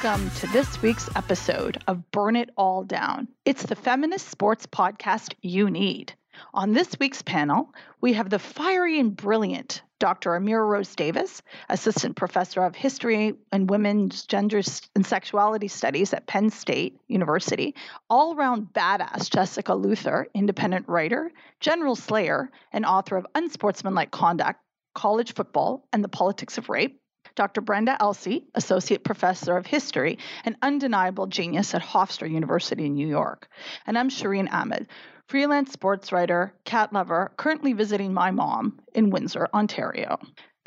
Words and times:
Welcome 0.00 0.30
to 0.30 0.46
this 0.52 0.80
week's 0.80 1.08
episode 1.16 1.82
of 1.88 2.08
Burn 2.12 2.36
It 2.36 2.50
All 2.56 2.84
Down. 2.84 3.26
It's 3.44 3.64
the 3.64 3.74
feminist 3.74 4.28
sports 4.28 4.64
podcast 4.64 5.34
you 5.42 5.70
need. 5.70 6.12
On 6.54 6.72
this 6.72 6.96
week's 7.00 7.20
panel, 7.20 7.74
we 8.00 8.12
have 8.12 8.30
the 8.30 8.38
fiery 8.38 9.00
and 9.00 9.16
brilliant 9.16 9.82
Dr. 9.98 10.38
Amira 10.38 10.68
Rose 10.68 10.94
Davis, 10.94 11.42
Assistant 11.68 12.14
Professor 12.14 12.62
of 12.62 12.76
History 12.76 13.34
and 13.50 13.68
Women's 13.68 14.24
Gender 14.24 14.62
and 14.94 15.04
Sexuality 15.04 15.66
Studies 15.66 16.14
at 16.14 16.28
Penn 16.28 16.50
State 16.50 17.00
University, 17.08 17.74
all 18.08 18.36
around 18.36 18.68
badass 18.72 19.28
Jessica 19.28 19.74
Luther, 19.74 20.28
independent 20.32 20.86
writer, 20.88 21.32
general 21.58 21.96
slayer, 21.96 22.52
and 22.72 22.86
author 22.86 23.16
of 23.16 23.26
Unsportsmanlike 23.34 24.12
Conduct, 24.12 24.60
College 24.94 25.34
Football, 25.34 25.88
and 25.92 26.04
the 26.04 26.08
Politics 26.08 26.56
of 26.56 26.68
Rape. 26.68 27.00
Dr. 27.38 27.60
Brenda 27.60 27.96
Elsey, 28.00 28.42
Associate 28.56 29.04
Professor 29.04 29.56
of 29.56 29.64
History 29.64 30.18
and 30.44 30.56
undeniable 30.60 31.28
genius 31.28 31.72
at 31.72 31.80
Hofstra 31.80 32.28
University 32.28 32.86
in 32.86 32.94
New 32.94 33.06
York. 33.06 33.48
And 33.86 33.96
I'm 33.96 34.10
Shireen 34.10 34.52
Ahmed, 34.52 34.88
freelance 35.28 35.70
sports 35.70 36.10
writer, 36.10 36.52
cat 36.64 36.92
lover, 36.92 37.30
currently 37.36 37.74
visiting 37.74 38.12
my 38.12 38.32
mom 38.32 38.80
in 38.92 39.10
Windsor, 39.10 39.48
Ontario. 39.54 40.18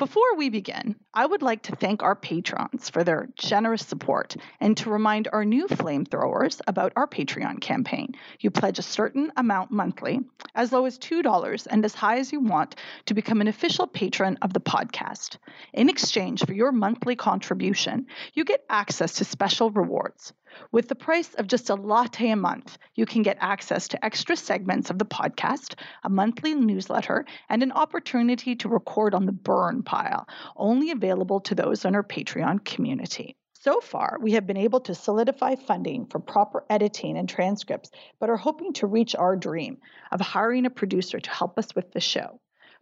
Before 0.02 0.34
we 0.36 0.48
begin, 0.48 0.96
I 1.14 1.24
would 1.24 1.42
like 1.42 1.62
to 1.62 1.76
thank 1.76 2.02
our 2.02 2.16
patrons 2.16 2.90
for 2.90 3.04
their 3.04 3.28
generous 3.36 3.86
support 3.86 4.34
and 4.58 4.76
to 4.78 4.90
remind 4.90 5.28
our 5.32 5.44
new 5.44 5.68
flamethrowers 5.68 6.60
about 6.66 6.92
our 6.96 7.06
Patreon 7.06 7.60
campaign. 7.60 8.16
You 8.40 8.50
pledge 8.50 8.80
a 8.80 8.82
certain 8.82 9.30
amount 9.36 9.70
monthly, 9.70 10.18
as 10.56 10.72
low 10.72 10.86
as 10.86 10.98
$2 10.98 11.68
and 11.70 11.84
as 11.84 11.94
high 11.94 12.18
as 12.18 12.32
you 12.32 12.40
want, 12.40 12.74
to 13.06 13.14
become 13.14 13.40
an 13.40 13.46
official 13.46 13.86
patron 13.86 14.38
of 14.42 14.52
the 14.52 14.60
podcast. 14.60 15.36
In 15.72 15.88
exchange 15.88 16.44
for 16.44 16.52
your 16.52 16.72
monthly 16.72 17.14
contribution, 17.14 18.08
you 18.34 18.44
get 18.44 18.64
access 18.68 19.14
to 19.18 19.24
special 19.24 19.70
rewards. 19.70 20.32
With 20.70 20.88
the 20.88 20.94
price 20.94 21.34
of 21.34 21.46
just 21.46 21.70
a 21.70 21.74
latte 21.74 22.30
a 22.30 22.36
month, 22.36 22.78
you 22.94 23.06
can 23.06 23.22
get 23.22 23.38
access 23.40 23.88
to 23.88 24.04
extra 24.04 24.36
segments 24.36 24.90
of 24.90 24.98
the 24.98 25.04
podcast, 25.04 25.74
a 26.02 26.08
monthly 26.08 26.54
newsletter, 26.54 27.24
and 27.48 27.62
an 27.62 27.72
opportunity 27.72 28.56
to 28.56 28.68
record 28.68 29.14
on 29.14 29.26
the 29.26 29.32
burn 29.32 29.82
pile, 29.82 30.26
only 30.56 30.90
available 30.90 31.40
to 31.40 31.54
those 31.54 31.84
on 31.84 31.94
our 31.94 32.02
Patreon 32.02 32.64
community. 32.64 33.36
So 33.52 33.80
far, 33.80 34.18
we 34.20 34.32
have 34.32 34.46
been 34.46 34.56
able 34.56 34.80
to 34.80 34.94
solidify 34.94 35.54
funding 35.54 36.06
for 36.06 36.18
proper 36.18 36.64
editing 36.68 37.16
and 37.16 37.28
transcripts, 37.28 37.92
but 38.18 38.28
are 38.28 38.36
hoping 38.36 38.72
to 38.74 38.88
reach 38.88 39.14
our 39.14 39.36
dream 39.36 39.78
of 40.10 40.20
hiring 40.20 40.66
a 40.66 40.70
producer 40.70 41.20
to 41.20 41.30
help 41.30 41.58
us 41.58 41.74
with 41.74 41.92
the 41.92 42.00
show. 42.00 42.40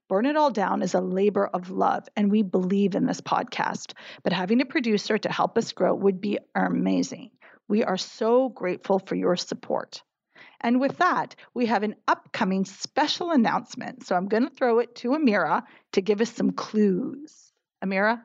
Burn 0.09 0.26
It 0.26 0.36
All 0.36 0.50
Down 0.50 0.82
is 0.82 0.94
a 0.94 1.00
labor 1.00 1.47
of 1.47 1.70
love, 1.70 2.09
and 2.16 2.32
we 2.32 2.42
believe 2.42 2.94
in 2.94 3.06
this 3.06 3.20
podcast. 3.20 3.92
But 4.22 4.32
having 4.32 4.60
a 4.60 4.64
producer 4.64 5.19
to 5.19 5.30
help 5.30 5.56
us 5.56 5.72
grow 5.72 5.94
would 5.94 6.20
be 6.20 6.38
amazing. 6.54 7.30
We 7.70 7.84
are 7.84 7.97
so 7.97 8.48
grateful 8.48 8.98
for 8.98 9.14
your 9.14 9.36
support. 9.36 10.03
And 10.60 10.81
with 10.81 10.98
that, 10.98 11.36
we 11.54 11.66
have 11.66 11.84
an 11.84 11.94
upcoming 12.08 12.64
special 12.64 13.31
announcement. 13.31 14.04
So 14.04 14.16
I'm 14.16 14.26
going 14.26 14.42
to 14.42 14.50
throw 14.53 14.81
it 14.81 14.97
to 14.97 15.10
Amira 15.10 15.62
to 15.92 16.00
give 16.00 16.20
us 16.20 16.32
some 16.32 16.50
clues. 16.50 17.53
Amira? 17.82 18.22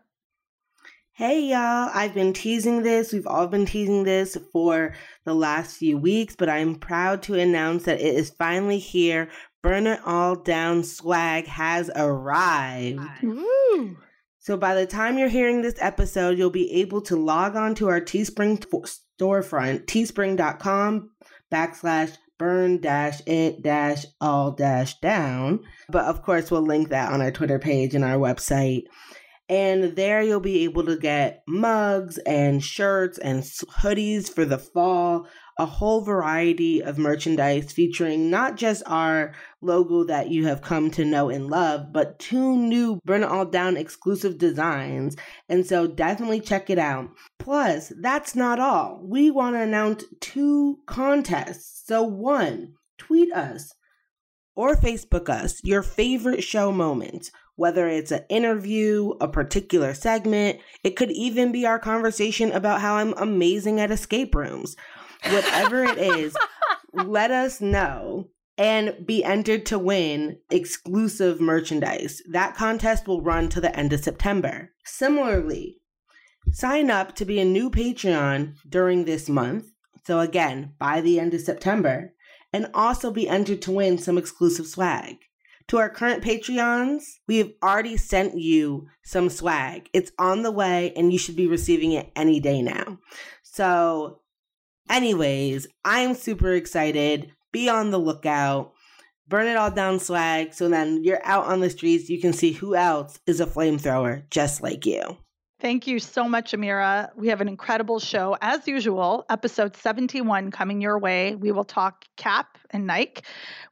Hey 1.11 1.43
y'all, 1.43 1.91
I've 1.93 2.15
been 2.15 2.33
teasing 2.33 2.81
this. 2.81 3.13
We've 3.13 3.27
all 3.27 3.45
been 3.45 3.67
teasing 3.67 4.03
this 4.03 4.35
for 4.51 4.95
the 5.25 5.35
last 5.35 5.77
few 5.77 5.99
weeks, 5.99 6.35
but 6.35 6.49
I'm 6.49 6.75
proud 6.75 7.21
to 7.23 7.35
announce 7.35 7.83
that 7.83 8.01
it 8.01 8.15
is 8.15 8.31
finally 8.31 8.79
here. 8.79 9.29
Burn 9.61 9.85
It 9.85 9.99
All 10.05 10.35
Down 10.35 10.83
swag 10.83 11.45
has 11.45 11.91
arrived. 11.95 13.21
Woo! 13.21 13.97
So 14.39 14.57
by 14.57 14.75
the 14.75 14.85
time 14.85 15.17
you're 15.17 15.29
hearing 15.29 15.61
this 15.61 15.77
episode, 15.79 16.37
you'll 16.37 16.49
be 16.49 16.71
able 16.81 17.01
to 17.03 17.15
log 17.15 17.55
on 17.55 17.75
to 17.75 17.87
our 17.87 18.01
Teespring 18.01 18.59
t- 18.59 18.91
storefront, 19.19 19.85
teespring.com 19.85 21.11
backslash 21.51 22.17
burn 22.37 22.81
dash 22.81 23.21
it 23.25 23.61
dash 23.61 24.05
all 24.19 24.51
dash 24.51 24.99
down. 24.99 25.61
But 25.89 26.05
of 26.05 26.21
course, 26.21 26.51
we'll 26.51 26.65
link 26.65 26.89
that 26.89 27.11
on 27.11 27.21
our 27.21 27.31
Twitter 27.31 27.59
page 27.59 27.95
and 27.95 28.03
our 28.03 28.17
website. 28.17 28.83
And 29.47 29.95
there 29.95 30.23
you'll 30.23 30.39
be 30.39 30.63
able 30.63 30.85
to 30.85 30.97
get 30.97 31.43
mugs 31.47 32.17
and 32.19 32.63
shirts 32.63 33.19
and 33.19 33.43
hoodies 33.43 34.27
for 34.27 34.43
the 34.43 34.57
fall, 34.57 35.27
a 35.59 35.67
whole 35.67 36.01
variety 36.01 36.81
of 36.81 36.97
merchandise 36.97 37.71
featuring 37.71 38.31
not 38.31 38.57
just 38.57 38.81
our 38.87 39.35
logo 39.61 40.03
that 40.05 40.31
you 40.31 40.47
have 40.47 40.63
come 40.63 40.89
to 40.91 41.05
know 41.05 41.29
and 41.29 41.47
love, 41.47 41.93
but 41.93 42.17
two 42.17 42.57
new 42.57 42.99
Burn 43.05 43.21
It 43.21 43.29
All 43.29 43.45
Down 43.45 43.77
exclusive 43.77 44.39
designs. 44.39 45.15
And 45.47 45.63
so 45.63 45.85
definitely 45.85 46.41
check 46.41 46.71
it 46.71 46.79
out. 46.79 47.11
Plus, 47.45 47.93
that's 48.01 48.35
not 48.35 48.59
all. 48.59 48.99
We 49.03 49.29
want 49.29 49.55
to 49.55 49.61
announce 49.61 50.03
two 50.19 50.79
contests. 50.87 51.83
So, 51.85 52.01
one, 52.01 52.73
tweet 52.97 53.31
us 53.31 53.71
or 54.55 54.75
Facebook 54.75 55.29
us 55.29 55.63
your 55.63 55.83
favorite 55.83 56.43
show 56.43 56.71
moments, 56.71 57.29
whether 57.55 57.87
it's 57.87 58.09
an 58.09 58.23
interview, 58.29 59.11
a 59.21 59.27
particular 59.27 59.93
segment, 59.93 60.59
it 60.83 60.95
could 60.95 61.11
even 61.11 61.51
be 61.51 61.67
our 61.67 61.77
conversation 61.77 62.51
about 62.51 62.81
how 62.81 62.95
I'm 62.95 63.13
amazing 63.13 63.79
at 63.79 63.91
escape 63.91 64.33
rooms. 64.33 64.75
Whatever 65.29 65.83
it 65.83 65.99
is, 65.99 66.35
let 66.93 67.29
us 67.29 67.61
know 67.61 68.27
and 68.57 69.05
be 69.05 69.23
entered 69.23 69.67
to 69.67 69.77
win 69.77 70.39
exclusive 70.49 71.39
merchandise. 71.39 72.23
That 72.27 72.55
contest 72.55 73.07
will 73.07 73.21
run 73.21 73.49
to 73.49 73.61
the 73.61 73.77
end 73.77 73.93
of 73.93 73.99
September. 73.99 74.71
Similarly, 74.83 75.77
sign 76.51 76.89
up 76.89 77.15
to 77.15 77.25
be 77.25 77.39
a 77.39 77.45
new 77.45 77.69
Patreon 77.69 78.55
during 78.67 79.05
this 79.05 79.29
month. 79.29 79.65
So, 80.05 80.19
again, 80.19 80.73
by 80.77 81.01
the 81.01 81.19
end 81.19 81.33
of 81.33 81.41
September, 81.41 82.13
and 82.53 82.69
also 82.73 83.11
be 83.11 83.27
entered 83.27 83.61
to 83.63 83.71
win 83.71 83.97
some 83.97 84.17
exclusive 84.17 84.67
swag. 84.67 85.17
To 85.69 85.77
our 85.77 85.89
current 85.89 86.23
Patreons, 86.23 87.03
we 87.27 87.37
have 87.37 87.51
already 87.63 87.97
sent 87.97 88.37
you 88.37 88.87
some 89.03 89.29
swag. 89.29 89.89
It's 89.93 90.11
on 90.19 90.43
the 90.43 90.51
way, 90.51 90.93
and 90.95 91.11
you 91.11 91.17
should 91.17 91.35
be 91.35 91.47
receiving 91.47 91.91
it 91.91 92.11
any 92.15 92.39
day 92.39 92.61
now. 92.61 92.99
So, 93.41 94.21
anyways, 94.89 95.67
I'm 95.83 96.13
super 96.13 96.53
excited. 96.53 97.31
Be 97.51 97.67
on 97.67 97.89
the 97.89 97.97
lookout. 97.97 98.73
Burn 99.27 99.47
it 99.47 99.57
all 99.57 99.71
down 99.71 99.99
swag 99.99 100.53
so 100.53 100.69
then 100.69 101.03
you're 101.03 101.25
out 101.25 101.45
on 101.45 101.59
the 101.59 101.69
streets. 101.69 102.09
You 102.09 102.21
can 102.21 102.31
see 102.31 102.51
who 102.51 102.75
else 102.75 103.19
is 103.25 103.39
a 103.39 103.47
flamethrower 103.47 104.29
just 104.29 104.61
like 104.61 104.85
you. 104.85 105.17
Thank 105.65 105.87
you 105.87 105.97
so 105.97 106.29
much, 106.29 106.51
Amira. 106.51 107.09
We 107.15 107.29
have 107.29 107.41
an 107.41 107.47
incredible 107.47 107.97
show. 107.97 108.37
As 108.39 108.67
usual, 108.67 109.25
episode 109.31 109.75
71 109.75 110.51
coming 110.51 110.79
your 110.79 110.99
way. 110.99 111.33
We 111.33 111.51
will 111.51 111.63
talk 111.63 112.05
Cap 112.17 112.59
and 112.69 112.85
Nike. 112.85 113.23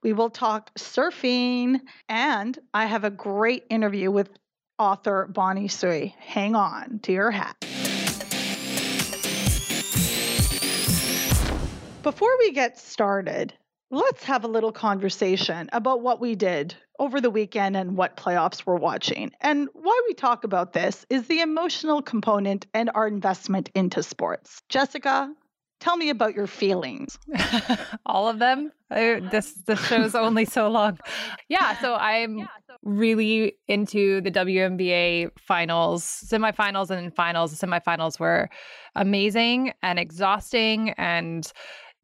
We 0.01 0.13
will 0.13 0.31
talk 0.31 0.73
surfing. 0.73 1.81
And 2.09 2.57
I 2.73 2.87
have 2.87 3.03
a 3.03 3.11
great 3.11 3.65
interview 3.69 4.09
with 4.09 4.31
author 4.79 5.27
Bonnie 5.31 5.67
Tsui. 5.67 6.15
Hang 6.17 6.55
on 6.55 6.97
to 7.03 7.11
your 7.11 7.29
hat. 7.29 7.57
Before 12.01 12.35
we 12.39 12.53
get 12.53 12.79
started, 12.79 13.53
let's 13.91 14.23
have 14.23 14.43
a 14.43 14.47
little 14.47 14.71
conversation 14.71 15.69
about 15.71 16.01
what 16.01 16.19
we 16.19 16.33
did 16.33 16.73
over 17.03 17.19
the 17.19 17.29
weekend 17.29 17.75
and 17.75 17.97
what 17.97 18.15
playoffs 18.15 18.65
we're 18.65 18.77
watching. 18.77 19.29
And 19.41 19.67
why 19.73 20.01
we 20.07 20.13
talk 20.13 20.45
about 20.45 20.71
this 20.71 21.05
is 21.09 21.27
the 21.27 21.41
emotional 21.41 22.01
component 22.01 22.65
and 22.73 22.89
our 22.95 23.07
investment 23.07 23.69
into 23.75 24.01
sports. 24.01 24.61
Jessica, 24.69 25.29
Tell 25.83 25.97
me 25.97 26.09
about 26.09 26.33
your 26.33 26.47
feelings. 26.47 27.19
all 28.05 28.29
of 28.29 28.39
them. 28.39 28.71
I, 28.89 29.21
this 29.31 29.51
the 29.65 29.75
show's 29.75 30.15
only 30.15 30.45
so 30.45 30.69
long. 30.69 30.97
Yeah, 31.49 31.77
so 31.81 31.95
I'm 31.95 32.47
really 32.83 33.57
into 33.67 34.21
the 34.21 34.31
WNBA 34.31 35.31
finals, 35.37 36.05
semifinals, 36.05 36.89
and 36.89 37.13
finals. 37.13 37.59
The 37.59 37.67
semifinals 37.67 38.17
were 38.17 38.49
amazing 38.95 39.73
and 39.83 39.99
exhausting, 39.99 40.91
and 40.91 41.51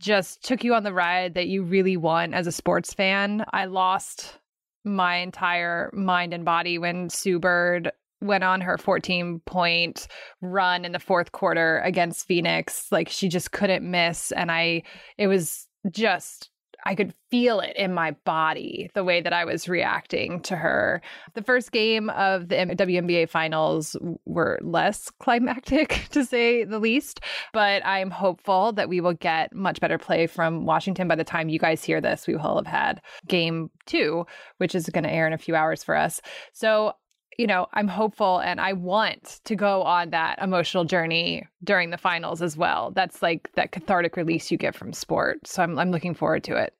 just 0.01 0.43
took 0.43 0.65
you 0.65 0.73
on 0.73 0.83
the 0.83 0.93
ride 0.93 1.35
that 1.35 1.47
you 1.47 1.63
really 1.63 1.95
want 1.95 2.33
as 2.33 2.47
a 2.47 2.51
sports 2.51 2.93
fan. 2.93 3.45
I 3.53 3.63
lost 3.63 4.39
my 4.83 5.17
entire 5.17 5.89
mind 5.93 6.33
and 6.33 6.45
body 6.45 6.77
when 6.77 7.09
Sue 7.09 7.39
Bird 7.39 7.91
went 8.21 8.43
on 8.43 8.61
her 8.61 8.77
14 8.77 9.41
point 9.45 10.07
run 10.41 10.83
in 10.83 10.91
the 10.91 10.99
fourth 10.99 11.31
quarter 11.31 11.79
against 11.79 12.27
Phoenix. 12.27 12.91
Like 12.91 13.09
she 13.09 13.29
just 13.29 13.51
couldn't 13.51 13.89
miss. 13.89 14.31
And 14.31 14.51
I, 14.51 14.83
it 15.17 15.27
was 15.27 15.67
just, 15.89 16.49
I 16.85 16.95
could 16.95 17.13
feel 17.29 17.59
it 17.59 17.75
in 17.75 17.93
my 17.93 18.11
body 18.25 18.89
the 18.93 19.03
way 19.03 19.21
that 19.21 19.33
I 19.33 19.45
was 19.45 19.67
reacting 19.67 20.41
to 20.43 20.55
her. 20.55 21.01
The 21.33 21.43
first 21.43 21.71
game 21.71 22.09
of 22.11 22.49
the 22.49 22.55
WNBA 22.55 23.29
finals 23.29 23.95
were 24.25 24.59
less 24.61 25.11
climactic, 25.19 26.07
to 26.11 26.25
say 26.25 26.63
the 26.63 26.79
least, 26.79 27.21
but 27.53 27.85
I'm 27.85 28.11
hopeful 28.11 28.71
that 28.73 28.89
we 28.89 29.01
will 29.01 29.13
get 29.13 29.53
much 29.53 29.79
better 29.79 29.97
play 29.97 30.27
from 30.27 30.65
Washington 30.65 31.07
by 31.07 31.15
the 31.15 31.23
time 31.23 31.49
you 31.49 31.59
guys 31.59 31.83
hear 31.83 32.01
this. 32.01 32.27
We 32.27 32.35
will 32.35 32.55
have 32.55 32.67
had 32.67 33.01
game 33.27 33.69
two, 33.85 34.25
which 34.57 34.75
is 34.75 34.89
going 34.89 35.03
to 35.03 35.11
air 35.11 35.27
in 35.27 35.33
a 35.33 35.37
few 35.37 35.55
hours 35.55 35.83
for 35.83 35.95
us. 35.95 36.21
So 36.53 36.93
you 37.37 37.47
know, 37.47 37.67
I'm 37.73 37.87
hopeful 37.87 38.39
and 38.39 38.59
I 38.59 38.73
want 38.73 39.39
to 39.45 39.55
go 39.55 39.83
on 39.83 40.09
that 40.09 40.39
emotional 40.41 40.83
journey 40.83 41.47
during 41.63 41.89
the 41.89 41.97
finals 41.97 42.41
as 42.41 42.57
well. 42.57 42.91
That's 42.91 43.21
like 43.21 43.49
that 43.55 43.71
cathartic 43.71 44.17
release 44.17 44.51
you 44.51 44.57
get 44.57 44.75
from 44.75 44.91
sport. 44.93 45.47
So 45.47 45.63
I'm 45.63 45.79
I'm 45.79 45.91
looking 45.91 46.13
forward 46.13 46.43
to 46.45 46.57
it. 46.57 46.73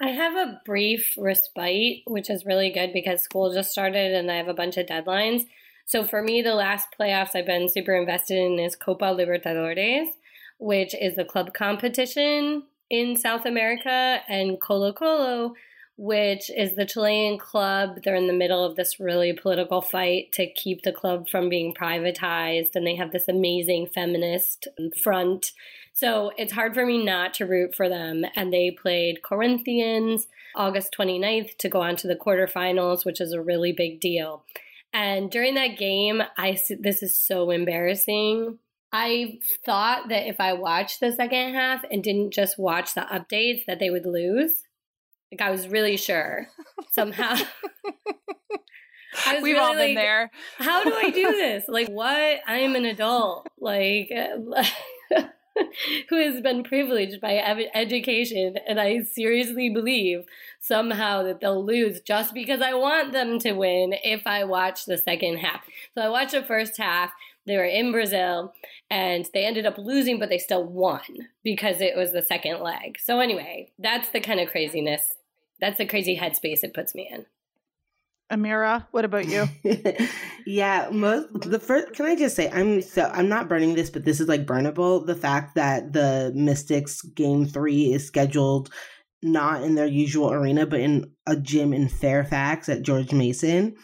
I 0.00 0.08
have 0.08 0.34
a 0.34 0.60
brief 0.64 1.14
respite, 1.16 2.02
which 2.06 2.28
is 2.28 2.44
really 2.44 2.70
good 2.70 2.92
because 2.92 3.22
school 3.22 3.52
just 3.52 3.70
started 3.70 4.12
and 4.12 4.30
I 4.30 4.36
have 4.36 4.48
a 4.48 4.54
bunch 4.54 4.76
of 4.76 4.86
deadlines. 4.86 5.46
So 5.86 6.04
for 6.04 6.22
me, 6.22 6.42
the 6.42 6.54
last 6.54 6.88
playoffs 6.98 7.34
I've 7.34 7.46
been 7.46 7.68
super 7.68 7.94
invested 7.94 8.36
in 8.36 8.58
is 8.58 8.76
Copa 8.76 9.06
Libertadores, 9.06 10.08
which 10.58 10.94
is 10.94 11.16
the 11.16 11.24
club 11.24 11.54
competition 11.54 12.64
in 12.90 13.16
South 13.16 13.46
America, 13.46 14.20
and 14.28 14.60
Colo 14.60 14.92
Colo, 14.92 15.54
which 15.96 16.50
is 16.50 16.74
the 16.74 16.84
Chilean 16.84 17.38
club. 17.38 18.02
They're 18.02 18.14
in 18.14 18.26
the 18.26 18.32
middle 18.32 18.64
of 18.64 18.76
this 18.76 19.00
really 19.00 19.32
political 19.32 19.80
fight 19.80 20.32
to 20.32 20.50
keep 20.52 20.82
the 20.82 20.92
club 20.92 21.28
from 21.28 21.48
being 21.48 21.74
privatized, 21.74 22.74
and 22.74 22.86
they 22.86 22.96
have 22.96 23.12
this 23.12 23.28
amazing 23.28 23.86
feminist 23.86 24.68
front. 25.02 25.52
So 25.92 26.32
it's 26.36 26.52
hard 26.52 26.74
for 26.74 26.84
me 26.84 27.02
not 27.02 27.32
to 27.34 27.46
root 27.46 27.74
for 27.74 27.88
them. 27.88 28.24
And 28.36 28.52
they 28.52 28.70
played 28.70 29.22
Corinthians 29.22 30.26
August 30.54 30.94
29th 30.98 31.56
to 31.58 31.70
go 31.70 31.80
on 31.80 31.96
to 31.96 32.06
the 32.06 32.16
quarterfinals, 32.16 33.06
which 33.06 33.20
is 33.20 33.32
a 33.32 33.40
really 33.40 33.72
big 33.72 34.00
deal. 34.00 34.44
And 34.92 35.30
during 35.30 35.54
that 35.54 35.78
game, 35.78 36.22
I 36.36 36.58
this 36.80 37.02
is 37.02 37.18
so 37.18 37.50
embarrassing. 37.50 38.58
I 38.92 39.38
thought 39.64 40.08
that 40.08 40.28
if 40.28 40.40
I 40.40 40.52
watched 40.52 41.00
the 41.00 41.12
second 41.12 41.54
half 41.54 41.84
and 41.90 42.02
didn't 42.02 42.32
just 42.32 42.58
watch 42.58 42.94
the 42.94 43.02
updates, 43.02 43.64
that 43.66 43.78
they 43.78 43.90
would 43.90 44.06
lose. 44.06 44.65
Like 45.32 45.40
I 45.40 45.50
was 45.50 45.68
really 45.68 45.96
sure 45.96 46.48
somehow. 46.90 47.36
We've 49.42 49.56
all 49.56 49.72
been 49.72 49.94
like, 49.94 49.96
there. 49.96 50.30
How 50.58 50.84
do 50.84 50.94
I 50.94 51.10
do 51.10 51.22
this? 51.32 51.64
Like, 51.68 51.88
what? 51.88 52.40
I'm 52.46 52.74
an 52.74 52.84
adult, 52.84 53.48
like, 53.58 54.10
who 56.08 56.16
has 56.16 56.40
been 56.40 56.62
privileged 56.62 57.20
by 57.20 57.34
ev- 57.34 57.70
education, 57.74 58.56
and 58.66 58.80
I 58.80 59.02
seriously 59.02 59.70
believe 59.70 60.24
somehow 60.60 61.22
that 61.22 61.40
they'll 61.40 61.64
lose 61.64 62.00
just 62.00 62.34
because 62.34 62.60
I 62.60 62.74
want 62.74 63.12
them 63.12 63.38
to 63.40 63.52
win 63.52 63.94
if 64.04 64.26
I 64.26 64.44
watch 64.44 64.84
the 64.84 64.98
second 64.98 65.38
half. 65.38 65.62
So 65.94 66.02
I 66.02 66.08
watched 66.08 66.32
the 66.32 66.42
first 66.42 66.76
half. 66.76 67.12
They 67.46 67.56
were 67.56 67.64
in 67.64 67.92
Brazil 67.92 68.52
and 68.90 69.28
they 69.32 69.44
ended 69.44 69.66
up 69.66 69.78
losing, 69.78 70.18
but 70.18 70.28
they 70.28 70.38
still 70.38 70.64
won 70.64 71.28
because 71.44 71.80
it 71.80 71.96
was 71.96 72.12
the 72.12 72.22
second 72.22 72.60
leg. 72.60 72.98
So, 72.98 73.20
anyway, 73.20 73.70
that's 73.78 74.08
the 74.10 74.20
kind 74.20 74.40
of 74.40 74.50
craziness. 74.50 75.14
That's 75.60 75.78
the 75.78 75.86
crazy 75.86 76.18
headspace 76.18 76.64
it 76.64 76.74
puts 76.74 76.94
me 76.94 77.08
in. 77.10 77.26
Amira, 78.30 78.86
what 78.90 79.04
about 79.04 79.26
you? 79.28 79.48
yeah, 80.46 80.88
most 80.90 81.28
the 81.42 81.60
first. 81.60 81.94
Can 81.94 82.06
I 82.06 82.16
just 82.16 82.34
say 82.34 82.50
I'm 82.50 82.82
so 82.82 83.04
I'm 83.14 83.28
not 83.28 83.48
burning 83.48 83.76
this, 83.76 83.88
but 83.88 84.04
this 84.04 84.20
is 84.20 84.26
like 84.26 84.46
burnable. 84.46 85.06
The 85.06 85.14
fact 85.14 85.54
that 85.54 85.92
the 85.92 86.32
Mystics 86.34 87.02
game 87.02 87.46
three 87.46 87.92
is 87.92 88.04
scheduled 88.04 88.70
not 89.22 89.62
in 89.62 89.76
their 89.76 89.86
usual 89.86 90.32
arena, 90.32 90.66
but 90.66 90.80
in 90.80 91.10
a 91.26 91.36
gym 91.36 91.72
in 91.72 91.88
Fairfax 91.88 92.68
at 92.68 92.82
George 92.82 93.12
Mason. 93.12 93.76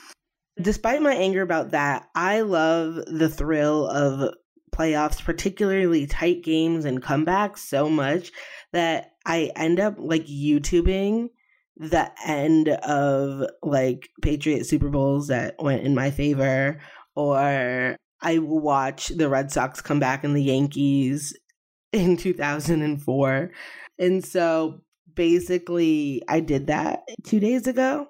Mm-hmm. 0.58 0.62
Despite 0.62 1.02
my 1.02 1.14
anger 1.14 1.42
about 1.42 1.70
that, 1.70 2.08
I 2.14 2.40
love 2.42 2.96
the 3.06 3.28
thrill 3.28 3.86
of 3.86 4.34
playoffs, 4.74 5.22
particularly 5.22 6.06
tight 6.06 6.42
games 6.42 6.84
and 6.84 7.02
comebacks, 7.02 7.58
so 7.58 7.88
much 7.88 8.32
that 8.72 9.12
I 9.26 9.50
end 9.54 9.80
up 9.80 9.96
like 9.98 10.26
YouTubing 10.26 11.28
the 11.76 12.10
end 12.24 12.68
of 12.68 13.48
like 13.62 14.08
Patriot 14.20 14.66
Super 14.66 14.88
Bowls 14.88 15.28
that 15.28 15.54
went 15.58 15.82
in 15.82 15.94
my 15.94 16.10
favor, 16.10 16.80
or 17.16 17.96
I 18.20 18.38
watch 18.38 19.08
the 19.08 19.28
Red 19.28 19.50
Sox 19.50 19.80
come 19.80 19.98
back 19.98 20.24
and 20.24 20.36
the 20.36 20.42
Yankees 20.42 21.36
in 21.92 22.16
2004. 22.16 23.50
And 23.98 24.24
so 24.24 24.80
basically, 25.14 26.22
I 26.28 26.40
did 26.40 26.68
that 26.68 27.00
two 27.24 27.40
days 27.40 27.66
ago. 27.66 28.08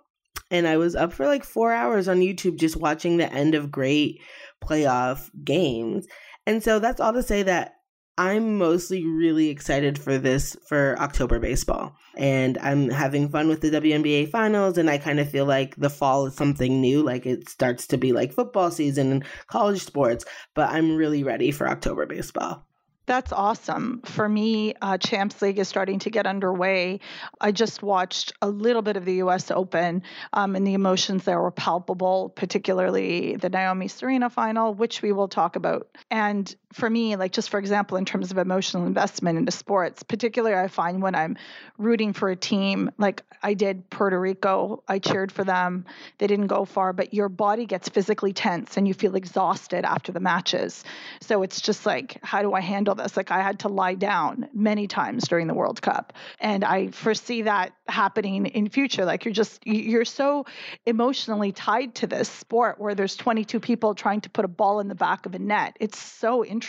And 0.53 0.69
I 0.69 0.77
was 0.77 0.95
up 0.95 1.15
for 1.15 1.27
like 1.27 1.45
four 1.45 1.73
hours 1.73 2.07
on 2.09 2.21
YouTube 2.21 2.59
just 2.59 2.77
watching 2.77 3.17
the 3.17 3.33
end 3.33 3.55
of 3.55 3.71
great 3.71 4.21
playoff 4.63 5.31
games. 5.43 6.07
And 6.47 6.63
so 6.63 6.79
that's 6.79 7.01
all 7.01 7.15
to 7.15 7.23
say 7.23 7.43
that 7.43 7.73
I'm 8.19 8.59
mostly 8.59 9.07
really 9.07 9.49
excited 9.49 9.99
for 9.99 10.19
this 10.19 10.55
for 10.69 10.95
October 11.01 11.39
baseball. 11.39 11.97
And 12.19 12.59
I'm 12.59 12.91
having 12.91 13.31
fun 13.31 13.49
with 13.49 13.63
the 13.63 13.71
WNBA 13.71 14.29
finals. 14.29 14.77
And 14.77 14.91
I 14.91 14.99
kind 14.99 15.19
of 15.19 15.31
feel 15.31 15.47
like 15.47 15.75
the 15.77 15.89
fall 15.89 16.27
is 16.27 16.37
something 16.37 16.83
new. 16.83 17.03
Like 17.03 17.25
it 17.25 17.49
starts 17.49 17.87
to 17.87 17.97
be 17.97 18.13
like 18.13 18.35
football 18.35 18.71
season 18.71 19.11
and 19.11 19.25
college 19.47 19.83
sports. 19.83 20.27
But 20.55 20.69
I'm 20.69 20.97
really 20.97 21.25
ready 21.25 21.51
for 21.51 21.67
October 21.67 22.05
baseball. 22.05 22.67
That's 23.07 23.33
awesome. 23.33 24.01
For 24.05 24.29
me, 24.29 24.75
uh, 24.81 24.97
Champs 24.97 25.43
League 25.43 25.59
is 25.59 25.67
starting 25.69 25.99
to 26.01 26.11
get 26.11 26.27
underway. 26.27 27.01
I 27.41 27.51
just 27.51 27.83
watched 27.83 28.33
a 28.41 28.49
little 28.49 28.83
bit 28.83 28.97
of 28.97 29.05
the 29.05 29.15
U.S. 29.15 29.51
Open, 29.51 30.03
um, 30.33 30.55
and 30.55 30.65
the 30.65 30.75
emotions 30.75 31.25
there 31.25 31.41
were 31.41 31.51
palpable, 31.51 32.29
particularly 32.29 33.35
the 33.37 33.49
Naomi 33.49 33.89
Serena 33.89 34.31
final, 34.31 34.73
which 34.73 35.03
we 35.03 35.13
will 35.13 35.29
talk 35.29 35.57
about. 35.57 35.89
And 36.13 36.55
for 36.73 36.89
me, 36.89 37.17
like 37.17 37.33
just 37.33 37.51
for 37.51 37.59
example, 37.59 37.97
in 37.97 38.05
terms 38.05 38.31
of 38.31 38.39
emotional 38.39 38.87
investment 38.87 39.39
into 39.39 39.53
sports, 39.53 40.03
particularly 40.03 40.57
I 40.57 40.69
find 40.69 41.03
when 41.03 41.15
I'm 41.15 41.37
rooting 41.79 42.13
for 42.13 42.29
a 42.31 42.37
team, 42.37 42.91
like 42.99 43.23
I 43.43 43.55
did 43.55 43.89
Puerto 43.91 44.19
Rico, 44.19 44.83
I 44.89 44.99
cheered 44.99 45.31
for 45.31 45.45
them. 45.45 45.85
They 46.19 46.27
didn't 46.27 46.47
go 46.47 46.65
far, 46.65 46.93
but 46.93 47.13
your 47.15 47.29
body 47.29 47.67
gets 47.67 47.89
physically 47.89 48.33
tense 48.33 48.77
and 48.77 48.89
you 48.89 48.95
feel 48.95 49.15
exhausted 49.15 49.85
after 49.85 50.13
the 50.13 50.21
matches. 50.21 50.85
So 51.21 51.43
it's 51.43 51.61
just 51.61 51.87
like, 51.87 52.19
how 52.23 52.43
do 52.43 52.53
I 52.55 52.61
handle 52.61 52.95
this? 52.95 53.17
Like 53.17 53.31
I 53.31 53.43
had 53.43 53.61
to 53.61 53.69
lie 53.69 53.95
down 53.95 54.49
many 54.53 54.87
times 54.87 55.29
during 55.29 55.47
the 55.47 55.55
World 55.55 55.83
Cup, 55.83 56.13
and 56.41 56.65
I 56.65 56.89
foresee 56.89 57.43
that 57.43 57.73
happening 57.89 58.47
in 58.47 58.69
future. 58.69 59.05
Like 59.05 59.25
you're 59.25 59.35
just 59.35 59.67
you're 59.67 60.05
so 60.05 60.47
emotionally 60.87 61.53
tied 61.53 61.95
to 61.97 62.07
this 62.07 62.29
sport 62.29 62.81
where 62.81 62.95
there's 62.95 63.17
22 63.17 63.61
people 63.61 63.95
trying 63.95 64.23
to 64.23 64.31
put 64.31 64.45
a 64.45 64.49
ball 64.49 64.81
in 64.81 64.89
the 64.89 64.95
back 64.95 65.27
of 65.27 65.35
a 65.35 65.39
net. 65.39 65.77
It's 65.81 65.99
so 65.99 66.45
interesting. 66.45 66.62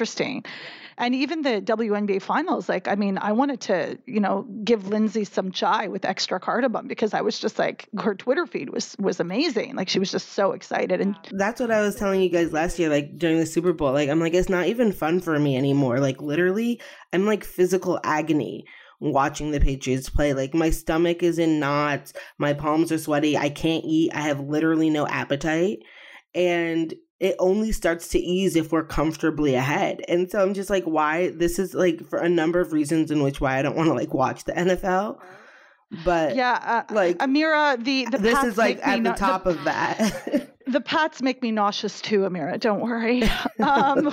And 0.98 1.16
even 1.16 1.42
the 1.42 1.62
WNBA 1.62 2.22
finals, 2.22 2.70
like, 2.70 2.88
I 2.88 2.96
mean, 2.96 3.18
I 3.18 3.32
wanted 3.32 3.62
to, 3.62 3.98
you 4.06 4.20
know, 4.20 4.46
give 4.64 4.88
Lindsay 4.90 5.24
some 5.24 5.52
chai 5.52 5.88
with 5.88 6.06
extra 6.06 6.40
cardamom 6.40 6.88
because 6.88 7.14
I 7.14 7.22
was 7.22 7.40
just 7.40 7.58
like, 7.58 7.88
her 8.00 8.14
Twitter 8.14 8.46
feed 8.46 8.70
was 8.70 8.96
was 9.00 9.20
amazing. 9.20 9.76
Like, 9.76 9.90
she 9.90 10.00
was 10.00 10.12
just 10.12 10.34
so 10.34 10.52
excited. 10.52 11.02
And 11.02 11.16
That's 11.32 11.60
what 11.60 11.72
I 11.72 11.82
was 11.82 11.96
telling 11.96 12.22
you 12.22 12.30
guys 12.30 12.54
last 12.54 12.78
year, 12.78 12.90
like 12.90 13.18
during 13.18 13.40
the 13.40 13.46
Super 13.46 13.74
Bowl. 13.74 13.92
Like, 13.92 14.10
I'm 14.10 14.20
like, 14.20 14.34
it's 14.34 14.50
not 14.50 14.68
even 14.68 14.92
fun 14.92 15.20
for 15.20 15.38
me 15.40 15.58
anymore. 15.58 16.00
Like, 16.00 16.22
literally, 16.22 16.80
I'm 17.12 17.26
like 17.26 17.44
physical 17.44 18.00
agony 18.04 18.66
watching 19.00 19.52
the 19.52 19.60
Patriots 19.60 20.10
play. 20.10 20.34
Like, 20.34 20.54
my 20.54 20.70
stomach 20.70 21.24
is 21.24 21.40
in 21.40 21.60
knots, 21.60 22.14
my 22.38 22.54
palms 22.54 22.92
are 22.92 23.00
sweaty, 23.00 23.36
I 23.36 23.50
can't 23.50 23.84
eat, 23.84 24.12
I 24.14 24.22
have 24.22 24.40
literally 24.40 24.90
no 24.90 25.08
appetite. 25.08 25.80
And 26.36 26.94
it 27.24 27.38
only 27.40 27.72
starts 27.72 28.10
to 28.10 28.20
ease 28.20 28.58
if 28.58 28.74
we're 28.74 28.84
comfortably 28.84 29.56
ahead. 29.56 30.04
And 30.10 30.30
so 30.30 30.42
I'm 30.42 30.54
just 30.54 30.70
like, 30.70 30.84
why? 30.84 31.30
This 31.30 31.58
is 31.58 31.74
like 31.74 32.06
for 32.10 32.20
a 32.20 32.28
number 32.28 32.60
of 32.60 32.74
reasons 32.74 33.12
in 33.12 33.24
which 33.24 33.40
why 33.40 33.58
I 33.58 33.62
don't 33.62 33.78
want 33.78 33.88
to 33.88 33.94
like 33.94 34.14
watch 34.14 34.44
the 34.44 34.52
NFL. 34.52 35.22
But 36.04 36.36
yeah, 36.36 36.84
uh, 36.90 36.94
like 36.94 37.20
Amira, 37.20 37.82
the, 37.82 38.08
the 38.12 38.18
this 38.18 38.44
is 38.44 38.58
like 38.58 38.86
at 38.86 38.98
the 38.98 39.02
no- 39.02 39.16
top 39.16 39.46
of 39.48 39.64
that. 39.64 40.50
The 40.66 40.80
Pats 40.80 41.22
make 41.22 41.42
me 41.42 41.52
nauseous 41.52 42.00
too, 42.00 42.22
Amira. 42.22 42.58
Don't 42.58 42.80
worry. 42.80 43.24
Um, 43.60 44.12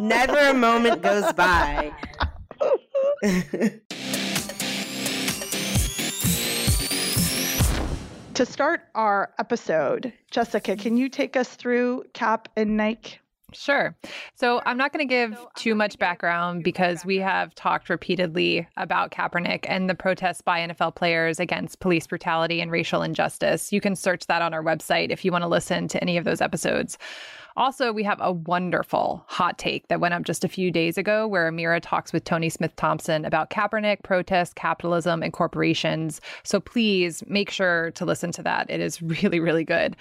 Never 0.00 0.38
a 0.38 0.54
moment 0.54 1.02
goes 1.02 1.30
by 1.32 1.92
To 8.40 8.46
start 8.46 8.88
our 8.94 9.34
episode, 9.38 10.14
Jessica, 10.30 10.74
can 10.74 10.96
you 10.96 11.10
take 11.10 11.36
us 11.36 11.56
through 11.56 12.04
Cap 12.14 12.48
and 12.56 12.74
Nike? 12.74 13.18
Sure. 13.52 13.94
So 14.34 14.62
I'm 14.64 14.78
not 14.78 14.94
going 14.94 15.06
to 15.06 15.14
give 15.14 15.38
too 15.56 15.74
much 15.74 15.98
background 15.98 16.64
because 16.64 17.04
we 17.04 17.18
have 17.18 17.54
talked 17.54 17.90
repeatedly 17.90 18.66
about 18.78 19.10
Kaepernick 19.10 19.66
and 19.68 19.90
the 19.90 19.94
protests 19.94 20.40
by 20.40 20.66
NFL 20.66 20.94
players 20.94 21.38
against 21.38 21.80
police 21.80 22.06
brutality 22.06 22.62
and 22.62 22.70
racial 22.70 23.02
injustice. 23.02 23.74
You 23.74 23.80
can 23.82 23.94
search 23.94 24.26
that 24.28 24.40
on 24.40 24.54
our 24.54 24.64
website 24.64 25.10
if 25.10 25.22
you 25.22 25.32
want 25.32 25.42
to 25.42 25.48
listen 25.48 25.86
to 25.88 26.00
any 26.00 26.16
of 26.16 26.24
those 26.24 26.40
episodes. 26.40 26.96
Also, 27.56 27.92
we 27.92 28.02
have 28.02 28.18
a 28.20 28.32
wonderful 28.32 29.24
hot 29.26 29.58
take 29.58 29.88
that 29.88 30.00
went 30.00 30.14
up 30.14 30.22
just 30.22 30.44
a 30.44 30.48
few 30.48 30.70
days 30.70 30.96
ago 30.96 31.26
where 31.26 31.50
Amira 31.50 31.80
talks 31.82 32.12
with 32.12 32.24
Toni 32.24 32.48
Smith 32.48 32.74
Thompson 32.76 33.24
about 33.24 33.50
Kaepernick, 33.50 34.02
protests, 34.02 34.54
capitalism, 34.54 35.22
and 35.22 35.32
corporations. 35.32 36.20
So 36.42 36.60
please 36.60 37.22
make 37.26 37.50
sure 37.50 37.90
to 37.92 38.04
listen 38.04 38.32
to 38.32 38.42
that. 38.42 38.70
It 38.70 38.80
is 38.80 39.02
really, 39.02 39.40
really 39.40 39.64
good. 39.64 39.96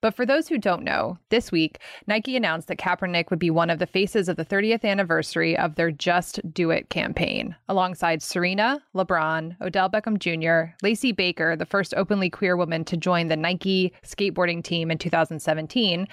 But 0.00 0.14
for 0.14 0.24
those 0.24 0.46
who 0.46 0.58
don't 0.58 0.84
know, 0.84 1.18
this 1.30 1.50
week, 1.50 1.78
Nike 2.06 2.36
announced 2.36 2.68
that 2.68 2.78
Kaepernick 2.78 3.30
would 3.30 3.38
be 3.38 3.50
one 3.50 3.70
of 3.70 3.80
the 3.80 3.86
faces 3.86 4.28
of 4.28 4.36
the 4.36 4.44
30th 4.44 4.84
anniversary 4.84 5.56
of 5.56 5.74
their 5.74 5.90
Just 5.90 6.40
Do 6.54 6.70
It 6.70 6.88
campaign, 6.88 7.56
alongside 7.68 8.22
Serena, 8.22 8.80
LeBron, 8.94 9.60
Odell 9.60 9.90
Beckham 9.90 10.18
Jr., 10.18 10.72
Lacey 10.82 11.10
Baker, 11.10 11.56
the 11.56 11.66
first 11.66 11.94
openly 11.96 12.30
queer 12.30 12.56
woman 12.56 12.84
to 12.84 12.96
join 12.96 13.26
the 13.26 13.36
Nike 13.36 13.92
skateboarding 14.04 14.62
team 14.62 14.90
in 14.90 14.98
2017 14.98 16.06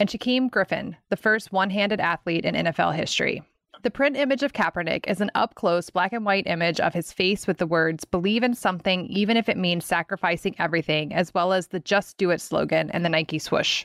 and 0.00 0.08
Shaquem 0.08 0.50
Griffin, 0.50 0.96
the 1.10 1.16
first 1.16 1.52
one 1.52 1.68
handed 1.68 2.00
athlete 2.00 2.46
in 2.46 2.54
NFL 2.54 2.96
history. 2.96 3.44
The 3.82 3.90
print 3.90 4.16
image 4.16 4.42
of 4.42 4.54
Kaepernick 4.54 5.06
is 5.06 5.20
an 5.20 5.30
up 5.34 5.54
close 5.54 5.90
black 5.90 6.12
and 6.12 6.24
white 6.24 6.46
image 6.46 6.80
of 6.80 6.94
his 6.94 7.12
face 7.12 7.46
with 7.46 7.58
the 7.58 7.66
words, 7.66 8.04
believe 8.04 8.42
in 8.42 8.54
something, 8.54 9.06
even 9.06 9.36
if 9.36 9.48
it 9.48 9.58
means 9.58 9.84
sacrificing 9.84 10.54
everything, 10.58 11.14
as 11.14 11.32
well 11.34 11.52
as 11.52 11.68
the 11.68 11.80
just 11.80 12.16
do 12.16 12.30
it 12.30 12.40
slogan 12.40 12.90
and 12.90 13.04
the 13.04 13.08
Nike 13.10 13.38
swoosh. 13.38 13.84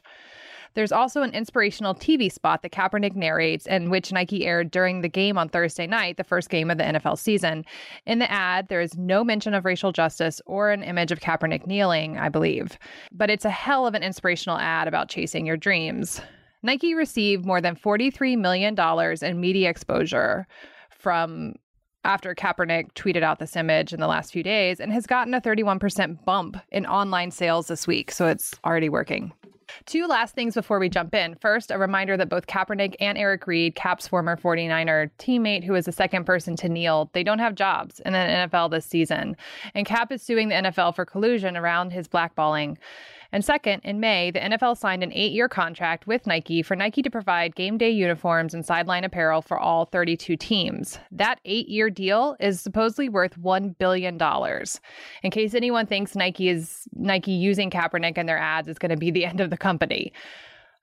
There's 0.76 0.92
also 0.92 1.22
an 1.22 1.32
inspirational 1.32 1.96
TV 1.96 2.32
spot 2.32 2.62
that 2.62 2.72
Kaepernick 2.72 3.16
narrates 3.16 3.66
and 3.66 3.90
which 3.90 4.12
Nike 4.12 4.46
aired 4.46 4.72
during 4.72 5.02
the 5.02 5.10
game 5.10 5.38
on 5.38 5.50
Thursday 5.50 5.88
night, 5.88 6.18
the 6.18 6.24
first 6.24 6.50
game 6.50 6.70
of 6.70 6.78
the 6.78 6.84
NFL 6.84 7.18
season. 7.18 7.66
In 8.06 8.20
the 8.20 8.32
ad, 8.32 8.68
there 8.68 8.82
is 8.82 8.98
no 8.98 9.24
mention 9.24 9.54
of 9.54 9.66
racial 9.66 9.92
justice 9.92 10.42
or 10.46 10.70
an 10.70 10.84
image 10.84 11.12
of 11.12 11.22
Kaepernick 11.22 11.66
kneeling, 11.66 12.18
I 12.18 12.30
believe. 12.30 12.78
But 13.12 13.30
it's 13.30 13.46
a 13.46 13.50
hell 13.50 13.88
of 13.88 13.96
an 13.96 14.04
inspirational 14.04 14.58
ad 14.58 14.88
about 14.88 15.10
chasing 15.10 15.46
your 15.46 15.58
dreams. 15.58 16.22
Nike 16.62 16.94
received 16.94 17.46
more 17.46 17.62
than 17.62 17.76
$43 17.76 18.38
million 18.38 18.76
in 19.22 19.40
media 19.40 19.70
exposure 19.70 20.48
from 20.90 21.54
after 22.04 22.36
Kaepernick 22.36 22.94
tweeted 22.94 23.24
out 23.24 23.40
this 23.40 23.56
image 23.56 23.94
in 23.94 24.00
the 24.00 24.08
last 24.08 24.32
few 24.32 24.44
days 24.44 24.80
and 24.80 24.92
has 24.92 25.08
gotten 25.08 25.34
a 25.34 25.42
31% 25.42 26.24
bump 26.26 26.58
in 26.72 26.86
online 26.86 27.32
sales 27.32 27.68
this 27.68 27.88
week. 27.88 28.12
So 28.12 28.28
it's 28.28 28.54
already 28.64 28.90
working. 28.90 29.32
Two 29.86 30.08
last 30.08 30.36
things 30.36 30.54
before 30.54 30.80
we 30.80 30.90
jump 30.90 31.14
in. 31.16 31.36
First, 31.36 31.72
a 31.72 31.78
reminder 31.78 32.18
that 32.18 32.30
both 32.30 32.48
Kaepernick 32.48 32.96
and 33.00 33.18
Eric 33.18 33.48
Reid, 33.48 33.76
Cap's 33.76 34.08
former 34.08 34.36
49er 34.36 35.10
teammate 35.20 35.64
who 35.64 35.74
was 35.74 35.86
the 35.86 35.92
second 35.92 36.26
person 36.26 36.56
to 36.58 36.70
kneel, 36.70 37.10
they 37.14 37.24
don't 37.24 37.40
have 37.40 37.56
jobs 37.56 38.00
in 38.02 38.14
the 38.14 38.20
NFL 38.20 38.72
this 38.72 38.86
season. 38.86 39.36
And 39.74 39.86
Cap 39.86 40.12
is 40.12 40.22
suing 40.22 40.50
the 40.50 40.56
NFL 40.56 40.96
for 40.96 41.06
collusion 41.06 41.58
around 41.58 41.92
his 41.92 42.08
blackballing. 42.08 42.78
And 43.32 43.44
second, 43.44 43.82
in 43.84 44.00
May, 44.00 44.32
the 44.32 44.40
NFL 44.40 44.78
signed 44.78 45.04
an 45.04 45.12
eight 45.14 45.32
year 45.32 45.50
contract 45.50 46.08
with 46.08 46.28
Nike 46.28 46.62
for 46.62 46.76
Nike 46.76 47.02
to 47.02 47.10
provide 47.10 47.56
game 47.56 47.78
day 47.78 47.90
uniforms 47.90 48.54
and 48.54 48.66
sideline 48.66 49.04
apparel 49.04 49.42
for 49.42 49.60
all 49.60 49.86
32 49.86 50.38
teams. 50.38 51.00
That 51.12 51.40
eight 51.46 51.68
year 51.68 51.90
deal 51.90 52.36
is 52.40 52.62
supposedly 52.62 53.10
worth 53.10 53.40
$1 53.40 53.78
billion. 53.78 54.20
In 55.24 55.32
case 55.32 55.54
anyone 55.54 55.86
thinks 55.86 56.16
Nike 56.16 56.50
is 56.50 56.88
Nike 56.94 57.32
using 57.32 57.70
Kaepernick 57.70 58.18
in 58.18 58.26
their 58.26 58.40
ads 58.40 58.68
is 58.68 58.80
going 58.80 58.92
to 58.92 58.98
be 58.98 59.12
the 59.12 59.26
end 59.36 59.42
of 59.42 59.50
the 59.50 59.58
company. 59.58 60.14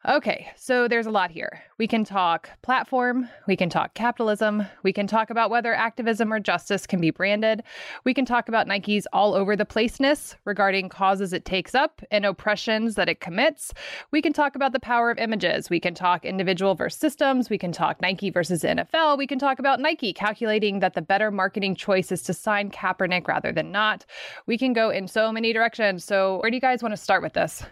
Okay, 0.08 0.48
so 0.56 0.88
there's 0.88 1.06
a 1.06 1.12
lot 1.12 1.30
here. 1.30 1.62
We 1.78 1.86
can 1.86 2.02
talk 2.02 2.50
platform, 2.62 3.28
we 3.46 3.54
can 3.54 3.68
talk 3.68 3.94
capitalism, 3.94 4.66
we 4.82 4.92
can 4.92 5.06
talk 5.06 5.30
about 5.30 5.48
whether 5.48 5.72
activism 5.72 6.32
or 6.32 6.40
justice 6.40 6.88
can 6.88 7.00
be 7.00 7.12
branded, 7.12 7.62
we 8.02 8.12
can 8.12 8.24
talk 8.24 8.48
about 8.48 8.66
Nike's 8.66 9.06
all 9.12 9.32
over 9.32 9.54
the 9.54 9.64
placeness 9.64 10.34
regarding 10.44 10.88
causes 10.88 11.32
it 11.32 11.44
takes 11.44 11.72
up 11.72 12.02
and 12.10 12.26
oppressions 12.26 12.96
that 12.96 13.08
it 13.08 13.20
commits. 13.20 13.72
We 14.10 14.20
can 14.20 14.32
talk 14.32 14.56
about 14.56 14.72
the 14.72 14.80
power 14.80 15.08
of 15.08 15.18
images, 15.18 15.70
we 15.70 15.78
can 15.78 15.94
talk 15.94 16.24
individual 16.24 16.74
versus 16.74 16.98
systems, 16.98 17.48
we 17.48 17.56
can 17.56 17.70
talk 17.70 18.02
Nike 18.02 18.30
versus 18.30 18.64
NFL, 18.64 19.16
we 19.18 19.28
can 19.28 19.38
talk 19.38 19.60
about 19.60 19.78
Nike 19.78 20.12
calculating 20.12 20.80
that 20.80 20.94
the 20.94 21.02
better 21.02 21.30
marketing 21.30 21.76
choice 21.76 22.10
is 22.10 22.24
to 22.24 22.34
sign 22.34 22.72
Kaepernick 22.72 23.28
rather 23.28 23.52
than 23.52 23.70
not. 23.70 24.04
We 24.46 24.58
can 24.58 24.72
go 24.72 24.90
in 24.90 25.06
so 25.06 25.30
many 25.30 25.52
directions. 25.52 26.04
So, 26.04 26.40
where 26.40 26.50
do 26.50 26.56
you 26.56 26.60
guys 26.60 26.82
want 26.82 26.92
to 26.92 27.00
start 27.00 27.22
with 27.22 27.34
this? 27.34 27.62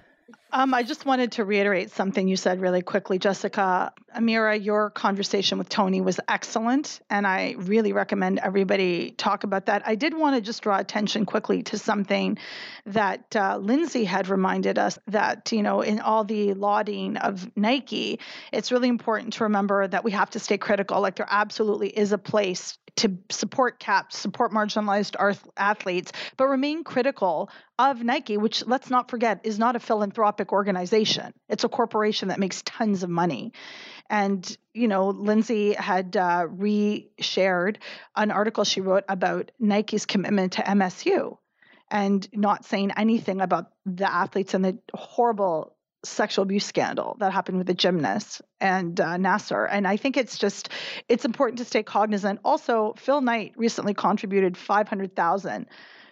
Um, 0.53 0.75
I 0.75 0.83
just 0.83 1.07
wanted 1.07 1.33
to 1.33 1.45
reiterate 1.45 1.93
something 1.93 2.27
you 2.27 2.37
said 2.37 2.61
really 2.61 2.83
quickly, 2.83 3.19
Jessica. 3.19 3.93
Amira, 4.17 4.63
your 4.63 4.91
conversation 4.91 5.59
with 5.59 5.69
Toni 5.69 6.01
was 6.01 6.19
excellent, 6.29 7.01
and 7.09 7.25
I 7.25 7.55
really 7.57 7.93
recommend 7.93 8.41
everybody 8.41 9.13
talk 9.13 9.45
about 9.45 9.67
that. 9.67 9.83
I 9.87 9.95
did 9.95 10.17
want 10.17 10.35
to 10.35 10.41
just 10.41 10.63
draw 10.63 10.79
attention 10.79 11.25
quickly 11.25 11.63
to 11.65 11.79
something 11.79 12.37
that 12.87 13.37
uh, 13.37 13.59
Lindsay 13.59 14.05
had 14.05 14.29
reminded 14.29 14.77
us 14.77 14.99
that, 15.07 15.53
you 15.53 15.63
know, 15.63 15.83
in 15.83 16.01
all 16.01 16.25
the 16.25 16.55
lauding 16.55 17.17
of 17.17 17.49
Nike, 17.57 18.19
it's 18.53 18.73
really 18.73 18.89
important 18.89 19.35
to 19.35 19.45
remember 19.45 19.87
that 19.87 20.03
we 20.03 20.11
have 20.11 20.31
to 20.31 20.41
stay 20.41 20.59
critical. 20.59 21.01
Like, 21.01 21.15
there 21.15 21.29
absolutely 21.31 21.89
is 21.89 22.11
a 22.11 22.19
place 22.19 22.77
to 22.97 23.19
support 23.31 23.79
caps, 23.79 24.19
support 24.19 24.53
marginalized 24.53 25.17
athletes, 25.57 26.13
but 26.37 26.47
remain 26.47 26.85
critical 26.85 27.51
of 27.79 28.03
Nike, 28.03 28.37
which 28.37 28.67
let's 28.67 28.91
not 28.91 29.11
forget 29.11 29.41
is 29.45 29.59
not 29.59 29.77
a 29.77 29.81
philanthropic 29.81 30.53
organization. 30.53 31.33
It's 31.49 31.65
a 31.65 31.69
corporation 31.69 32.29
that 32.29 32.39
makes 32.39 32.63
tons 32.63 33.03
of 33.03 33.11
money. 33.11 33.53
And, 34.09 34.57
you 34.75 34.89
know, 34.89 35.11
Lindsay 35.11 35.73
had 35.75 36.17
uh, 36.17 36.47
re-shared 36.49 37.79
an 38.17 38.31
article 38.31 38.65
she 38.65 38.81
wrote 38.81 39.05
about 39.09 39.53
Nike's 39.59 40.07
commitment 40.07 40.55
to 40.55 40.63
MSU 40.63 41.37
and 41.91 42.27
not 42.33 42.65
saying 42.65 42.93
anything 42.97 43.41
about 43.41 43.71
the 43.85 44.11
athletes 44.11 44.55
and 44.55 44.65
the 44.65 44.79
horrible 44.95 45.77
sexual 46.05 46.43
abuse 46.43 46.65
scandal 46.65 47.17
that 47.21 47.33
happened 47.33 47.59
with 47.59 47.67
the 47.67 47.75
gymnast 47.75 48.43
and 48.61 49.01
uh, 49.01 49.17
Nassar. 49.17 49.69
And 49.71 49.87
I 49.87 49.97
think 49.97 50.17
it's 50.17 50.39
just 50.39 50.71
it's 51.09 51.25
important 51.25 51.59
to 51.59 51.65
stay 51.65 51.83
cognizant. 51.83 52.41
Also, 52.45 52.95
Phil 52.97 53.21
Knight 53.21 53.53
recently 53.57 53.95
contributed 53.95 54.57
five 54.57 54.89
hundred 54.89 55.15
thousand 55.15 55.67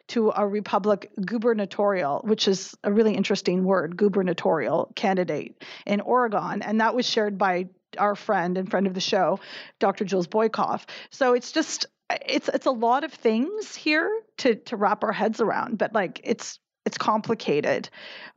to 0.09 0.33
a 0.35 0.47
Republic 0.47 1.11
gubernatorial, 1.25 2.23
which 2.25 2.49
is 2.49 2.75
a 2.83 2.91
really 2.91 3.15
interesting 3.15 3.65
word, 3.65 3.97
gubernatorial 3.97 4.91
candidate 4.97 5.63
in 5.87 6.01
Oregon, 6.01 6.63
and 6.63 6.81
that 6.81 6.95
was 6.95 7.07
shared 7.07 7.37
by 7.37 7.69
our 7.99 8.15
friend 8.15 8.59
and 8.59 8.71
friend 8.71 8.87
of 8.87 8.95
the 8.95 9.01
show, 9.01 9.41
Dr. 9.79 10.05
Jules 10.05 10.27
Boykoff. 10.27 10.85
So 11.11 11.35
it's 11.35 11.53
just 11.53 11.87
it's 12.11 12.49
it's 12.49 12.67
a 12.67 12.71
lot 12.71 13.05
of 13.05 13.13
things 13.13 13.75
here 13.75 14.11
to 14.39 14.55
to 14.55 14.77
wrap 14.77 15.05
our 15.05 15.13
heads 15.13 15.41
around, 15.41 15.79
but 15.79 15.95
like 15.95 16.21
it's 16.25 16.59
it's 16.85 16.99
complicated. 16.99 17.89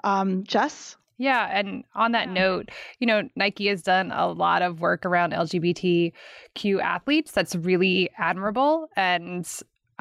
Um, 0.03 0.43
Jess. 0.43 0.98
Yeah, 1.22 1.48
and 1.51 1.84
on 1.94 2.13
that 2.13 2.30
note, 2.30 2.70
you 2.98 3.06
know, 3.06 3.30
Nike 3.36 3.68
has 3.68 3.84
done 3.84 4.12
a 4.12 4.25
lot 4.25 4.63
of 4.63 4.80
work 4.80 5.06
around 5.06 5.34
LGBTQ 5.34 6.82
athletes. 6.82 7.32
That's 7.32 7.56
really 7.56 8.10
admirable 8.18 8.90
and 8.96 9.48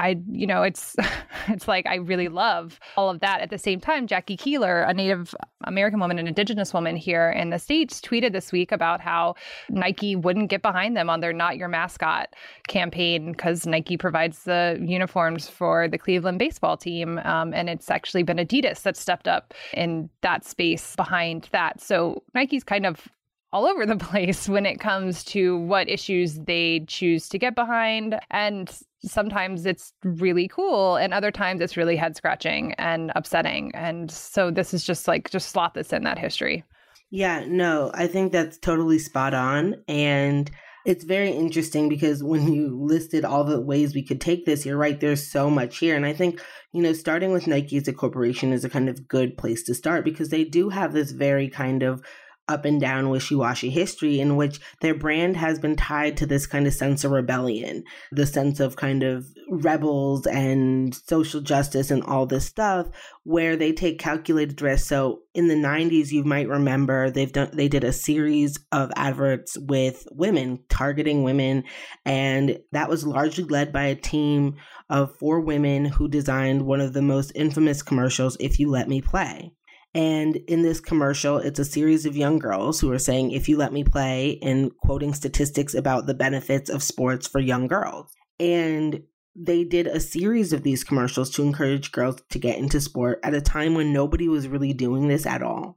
I, 0.00 0.16
you 0.30 0.46
know, 0.46 0.62
it's 0.62 0.96
it's 1.48 1.68
like 1.68 1.86
I 1.86 1.96
really 1.96 2.28
love 2.28 2.80
all 2.96 3.10
of 3.10 3.20
that. 3.20 3.40
At 3.40 3.50
the 3.50 3.58
same 3.58 3.80
time, 3.80 4.06
Jackie 4.06 4.36
Keeler, 4.36 4.80
a 4.80 4.94
Native 4.94 5.34
American 5.64 6.00
woman, 6.00 6.18
an 6.18 6.26
Indigenous 6.26 6.72
woman 6.72 6.96
here 6.96 7.30
in 7.30 7.50
the 7.50 7.58
states, 7.58 8.00
tweeted 8.00 8.32
this 8.32 8.50
week 8.50 8.72
about 8.72 9.00
how 9.00 9.34
Nike 9.68 10.16
wouldn't 10.16 10.48
get 10.48 10.62
behind 10.62 10.96
them 10.96 11.10
on 11.10 11.20
their 11.20 11.34
"Not 11.34 11.58
Your 11.58 11.68
Mascot" 11.68 12.34
campaign 12.66 13.32
because 13.32 13.66
Nike 13.66 13.98
provides 13.98 14.44
the 14.44 14.78
uniforms 14.80 15.48
for 15.48 15.86
the 15.86 15.98
Cleveland 15.98 16.38
baseball 16.38 16.78
team, 16.78 17.18
um, 17.24 17.52
and 17.52 17.68
it's 17.68 17.90
actually 17.90 18.22
been 18.22 18.38
Adidas 18.38 18.82
that 18.82 18.96
stepped 18.96 19.28
up 19.28 19.52
in 19.74 20.08
that 20.22 20.44
space 20.46 20.96
behind 20.96 21.48
that. 21.52 21.80
So 21.80 22.22
Nike's 22.34 22.64
kind 22.64 22.86
of 22.86 23.06
all 23.52 23.66
over 23.66 23.86
the 23.86 23.96
place 24.10 24.48
when 24.48 24.66
it 24.66 24.80
comes 24.80 25.24
to 25.24 25.58
what 25.58 25.88
issues 25.88 26.38
they 26.40 26.84
choose 26.86 27.28
to 27.28 27.38
get 27.38 27.54
behind. 27.54 28.18
And 28.30 28.70
sometimes 29.04 29.66
it's 29.66 29.92
really 30.04 30.48
cool, 30.48 30.96
and 30.96 31.14
other 31.14 31.30
times 31.30 31.60
it's 31.60 31.76
really 31.76 31.96
head 31.96 32.16
scratching 32.16 32.74
and 32.74 33.12
upsetting. 33.16 33.72
And 33.74 34.10
so 34.10 34.50
this 34.50 34.74
is 34.74 34.84
just 34.84 35.08
like, 35.08 35.30
just 35.30 35.48
slot 35.50 35.74
this 35.74 35.92
in 35.92 36.04
that 36.04 36.18
history. 36.18 36.64
Yeah, 37.10 37.44
no, 37.46 37.90
I 37.92 38.06
think 38.06 38.32
that's 38.32 38.58
totally 38.58 38.98
spot 38.98 39.34
on. 39.34 39.82
And 39.88 40.50
it's 40.86 41.04
very 41.04 41.30
interesting 41.30 41.88
because 41.88 42.22
when 42.22 42.52
you 42.52 42.78
listed 42.80 43.24
all 43.24 43.44
the 43.44 43.60
ways 43.60 43.94
we 43.94 44.02
could 44.02 44.20
take 44.20 44.46
this, 44.46 44.64
you're 44.64 44.76
right, 44.76 44.98
there's 45.00 45.30
so 45.30 45.50
much 45.50 45.78
here. 45.78 45.96
And 45.96 46.06
I 46.06 46.12
think, 46.12 46.40
you 46.72 46.82
know, 46.82 46.92
starting 46.92 47.32
with 47.32 47.46
Nike 47.46 47.76
as 47.76 47.88
a 47.88 47.92
corporation 47.92 48.52
is 48.52 48.64
a 48.64 48.70
kind 48.70 48.88
of 48.88 49.08
good 49.08 49.36
place 49.36 49.64
to 49.64 49.74
start 49.74 50.04
because 50.04 50.28
they 50.28 50.44
do 50.44 50.68
have 50.68 50.92
this 50.92 51.10
very 51.10 51.48
kind 51.48 51.82
of 51.82 52.02
up 52.50 52.64
and 52.64 52.80
down 52.80 53.08
wishy 53.08 53.34
washy 53.34 53.70
history 53.70 54.20
in 54.20 54.36
which 54.36 54.60
their 54.80 54.94
brand 54.94 55.36
has 55.36 55.58
been 55.58 55.76
tied 55.76 56.16
to 56.16 56.26
this 56.26 56.46
kind 56.46 56.66
of 56.66 56.74
sense 56.74 57.04
of 57.04 57.12
rebellion, 57.12 57.84
the 58.10 58.26
sense 58.26 58.60
of 58.60 58.76
kind 58.76 59.02
of 59.02 59.24
rebels 59.48 60.26
and 60.26 60.94
social 60.94 61.40
justice 61.40 61.90
and 61.90 62.02
all 62.04 62.26
this 62.26 62.46
stuff, 62.46 62.88
where 63.24 63.56
they 63.56 63.72
take 63.72 63.98
calculated 63.98 64.60
risks. 64.60 64.88
So 64.88 65.20
in 65.34 65.48
the 65.48 65.54
90s, 65.54 66.10
you 66.10 66.24
might 66.24 66.48
remember 66.48 67.10
they've 67.10 67.32
done 67.32 67.50
they 67.52 67.68
did 67.68 67.84
a 67.84 67.92
series 67.92 68.58
of 68.72 68.90
adverts 68.96 69.56
with 69.56 70.06
women 70.10 70.64
targeting 70.68 71.22
women, 71.22 71.64
and 72.04 72.58
that 72.72 72.88
was 72.88 73.06
largely 73.06 73.44
led 73.44 73.72
by 73.72 73.84
a 73.84 73.94
team 73.94 74.56
of 74.88 75.16
four 75.16 75.40
women 75.40 75.84
who 75.84 76.08
designed 76.08 76.66
one 76.66 76.80
of 76.80 76.92
the 76.92 77.02
most 77.02 77.30
infamous 77.34 77.82
commercials, 77.82 78.36
If 78.40 78.58
You 78.58 78.70
Let 78.70 78.88
Me 78.88 79.00
Play. 79.00 79.52
And 79.94 80.36
in 80.36 80.62
this 80.62 80.80
commercial, 80.80 81.38
it's 81.38 81.58
a 81.58 81.64
series 81.64 82.06
of 82.06 82.16
young 82.16 82.38
girls 82.38 82.80
who 82.80 82.92
are 82.92 82.98
saying, 82.98 83.32
if 83.32 83.48
you 83.48 83.56
let 83.56 83.72
me 83.72 83.82
play, 83.82 84.38
and 84.40 84.70
quoting 84.78 85.14
statistics 85.14 85.74
about 85.74 86.06
the 86.06 86.14
benefits 86.14 86.70
of 86.70 86.82
sports 86.82 87.26
for 87.26 87.40
young 87.40 87.66
girls. 87.66 88.12
And 88.38 89.02
they 89.34 89.64
did 89.64 89.86
a 89.86 90.00
series 90.00 90.52
of 90.52 90.62
these 90.62 90.84
commercials 90.84 91.30
to 91.30 91.42
encourage 91.42 91.92
girls 91.92 92.22
to 92.30 92.38
get 92.38 92.58
into 92.58 92.80
sport 92.80 93.20
at 93.22 93.34
a 93.34 93.40
time 93.40 93.74
when 93.74 93.92
nobody 93.92 94.28
was 94.28 94.48
really 94.48 94.72
doing 94.72 95.08
this 95.08 95.26
at 95.26 95.42
all. 95.42 95.76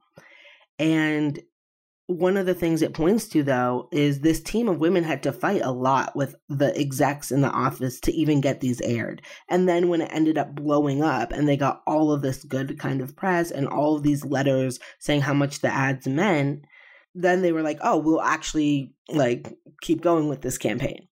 And 0.77 1.39
one 2.07 2.35
of 2.35 2.45
the 2.45 2.53
things 2.53 2.81
it 2.81 2.93
points 2.93 3.27
to, 3.29 3.43
though, 3.43 3.87
is 3.91 4.19
this 4.19 4.41
team 4.41 4.67
of 4.67 4.79
women 4.79 5.03
had 5.03 5.23
to 5.23 5.31
fight 5.31 5.61
a 5.63 5.71
lot 5.71 6.15
with 6.15 6.35
the 6.49 6.77
execs 6.77 7.31
in 7.31 7.41
the 7.41 7.49
office 7.49 7.99
to 8.01 8.11
even 8.11 8.41
get 8.41 8.59
these 8.59 8.81
aired. 8.81 9.21
And 9.49 9.69
then 9.69 9.87
when 9.87 10.01
it 10.01 10.11
ended 10.11 10.37
up 10.37 10.53
blowing 10.53 11.01
up 11.01 11.31
and 11.31 11.47
they 11.47 11.55
got 11.55 11.81
all 11.87 12.11
of 12.11 12.21
this 12.21 12.43
good 12.43 12.77
kind 12.77 13.01
of 13.01 13.15
press 13.15 13.51
and 13.51 13.67
all 13.67 13.95
of 13.95 14.03
these 14.03 14.25
letters 14.25 14.79
saying 14.99 15.21
how 15.21 15.33
much 15.33 15.59
the 15.59 15.73
ads 15.73 16.05
meant, 16.05 16.65
then 17.15 17.41
they 17.41 17.51
were 17.51 17.61
like, 17.61 17.79
oh, 17.81 17.97
we'll 17.97 18.21
actually 18.21 18.93
like 19.09 19.53
keep 19.81 20.01
going 20.01 20.27
with 20.27 20.41
this 20.41 20.57
campaign. 20.57 21.07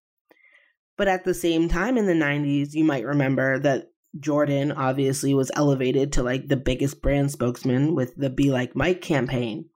But 0.98 1.08
at 1.08 1.24
the 1.24 1.34
same 1.34 1.68
time 1.68 1.96
in 1.96 2.06
the 2.06 2.12
90s, 2.12 2.74
you 2.74 2.84
might 2.84 3.06
remember 3.06 3.58
that 3.60 3.88
Jordan 4.20 4.72
obviously 4.72 5.32
was 5.32 5.50
elevated 5.54 6.12
to 6.12 6.22
like 6.22 6.48
the 6.48 6.56
biggest 6.56 7.00
brand 7.00 7.30
spokesman 7.30 7.94
with 7.94 8.14
the 8.16 8.28
Be 8.28 8.50
Like 8.50 8.76
Mike 8.76 9.00
campaign. 9.00 9.70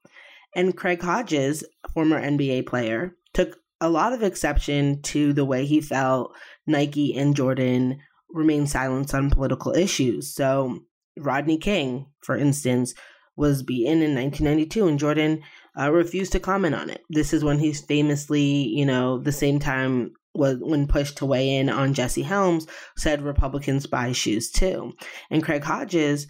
And 0.56 0.74
Craig 0.74 1.02
Hodges, 1.02 1.64
former 1.92 2.18
NBA 2.18 2.66
player, 2.66 3.14
took 3.34 3.58
a 3.78 3.90
lot 3.90 4.14
of 4.14 4.22
exception 4.22 5.02
to 5.02 5.34
the 5.34 5.44
way 5.44 5.66
he 5.66 5.82
felt 5.82 6.34
Nike 6.66 7.14
and 7.14 7.36
Jordan 7.36 7.98
remained 8.30 8.70
silent 8.70 9.14
on 9.14 9.28
political 9.28 9.74
issues. 9.74 10.34
So, 10.34 10.80
Rodney 11.18 11.58
King, 11.58 12.06
for 12.22 12.38
instance, 12.38 12.94
was 13.36 13.62
beaten 13.62 14.00
in 14.00 14.14
1992, 14.14 14.88
and 14.88 14.98
Jordan 14.98 15.42
uh, 15.78 15.92
refused 15.92 16.32
to 16.32 16.40
comment 16.40 16.74
on 16.74 16.88
it. 16.88 17.02
This 17.10 17.34
is 17.34 17.44
when 17.44 17.58
he's 17.58 17.82
famously, 17.82 18.42
you 18.42 18.86
know, 18.86 19.18
the 19.18 19.32
same 19.32 19.58
time 19.58 20.12
was 20.34 20.56
when 20.60 20.86
pushed 20.86 21.18
to 21.18 21.26
weigh 21.26 21.56
in 21.56 21.68
on 21.68 21.92
Jesse 21.92 22.22
Helms, 22.22 22.66
said 22.96 23.20
Republicans 23.20 23.86
buy 23.86 24.12
shoes 24.12 24.50
too. 24.50 24.94
And 25.30 25.42
Craig 25.42 25.64
Hodges 25.64 26.26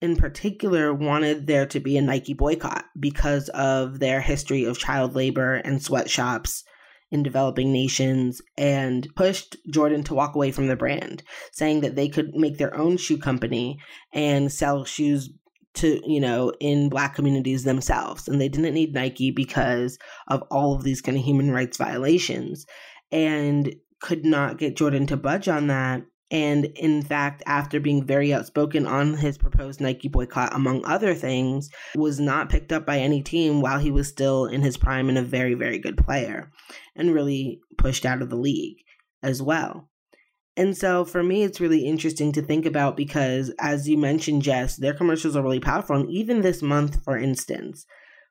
in 0.00 0.16
particular 0.16 0.92
wanted 0.92 1.46
there 1.46 1.66
to 1.66 1.80
be 1.80 1.96
a 1.96 2.02
Nike 2.02 2.34
boycott 2.34 2.84
because 2.98 3.48
of 3.50 3.98
their 3.98 4.20
history 4.20 4.64
of 4.64 4.78
child 4.78 5.14
labor 5.14 5.54
and 5.54 5.82
sweatshops 5.82 6.64
in 7.10 7.22
developing 7.22 7.72
nations 7.72 8.42
and 8.58 9.06
pushed 9.14 9.56
Jordan 9.70 10.02
to 10.04 10.14
walk 10.14 10.34
away 10.34 10.50
from 10.50 10.66
the 10.66 10.76
brand, 10.76 11.22
saying 11.52 11.80
that 11.80 11.94
they 11.94 12.08
could 12.08 12.34
make 12.34 12.58
their 12.58 12.76
own 12.76 12.96
shoe 12.96 13.16
company 13.16 13.78
and 14.12 14.52
sell 14.52 14.84
shoes 14.84 15.30
to, 15.74 16.00
you 16.04 16.20
know, 16.20 16.52
in 16.58 16.88
black 16.88 17.14
communities 17.14 17.64
themselves. 17.64 18.26
And 18.28 18.40
they 18.40 18.48
didn't 18.48 18.74
need 18.74 18.94
Nike 18.94 19.30
because 19.30 19.98
of 20.28 20.42
all 20.50 20.74
of 20.74 20.82
these 20.82 21.00
kind 21.00 21.16
of 21.16 21.24
human 21.24 21.50
rights 21.50 21.76
violations 21.76 22.66
and 23.12 23.74
could 24.00 24.24
not 24.24 24.58
get 24.58 24.76
Jordan 24.76 25.06
to 25.06 25.16
budge 25.16 25.48
on 25.48 25.68
that. 25.68 26.02
And 26.30 26.64
in 26.64 27.02
fact, 27.02 27.42
after 27.46 27.78
being 27.78 28.04
very 28.04 28.34
outspoken 28.34 28.86
on 28.86 29.16
his 29.16 29.38
proposed 29.38 29.80
Nike 29.80 30.08
boycott, 30.08 30.54
among 30.54 30.84
other 30.84 31.14
things, 31.14 31.70
was 31.94 32.18
not 32.18 32.50
picked 32.50 32.72
up 32.72 32.84
by 32.84 32.98
any 32.98 33.22
team 33.22 33.60
while 33.60 33.78
he 33.78 33.92
was 33.92 34.08
still 34.08 34.46
in 34.46 34.62
his 34.62 34.76
prime 34.76 35.08
and 35.08 35.18
a 35.18 35.22
very, 35.22 35.54
very 35.54 35.78
good 35.78 35.96
player, 35.96 36.50
and 36.96 37.14
really 37.14 37.60
pushed 37.78 38.04
out 38.04 38.22
of 38.22 38.30
the 38.30 38.36
league 38.36 38.78
as 39.22 39.40
well. 39.40 39.88
And 40.56 40.76
so 40.76 41.04
for 41.04 41.22
me, 41.22 41.44
it's 41.44 41.60
really 41.60 41.86
interesting 41.86 42.32
to 42.32 42.42
think 42.42 42.66
about 42.66 42.96
because, 42.96 43.52
as 43.60 43.88
you 43.88 43.96
mentioned, 43.98 44.42
Jess, 44.42 44.76
their 44.76 44.94
commercials 44.94 45.36
are 45.36 45.42
really 45.42 45.60
powerful. 45.60 45.96
And 45.96 46.10
even 46.10 46.40
this 46.40 46.62
month, 46.62 47.04
for 47.04 47.18
instance, 47.18 47.84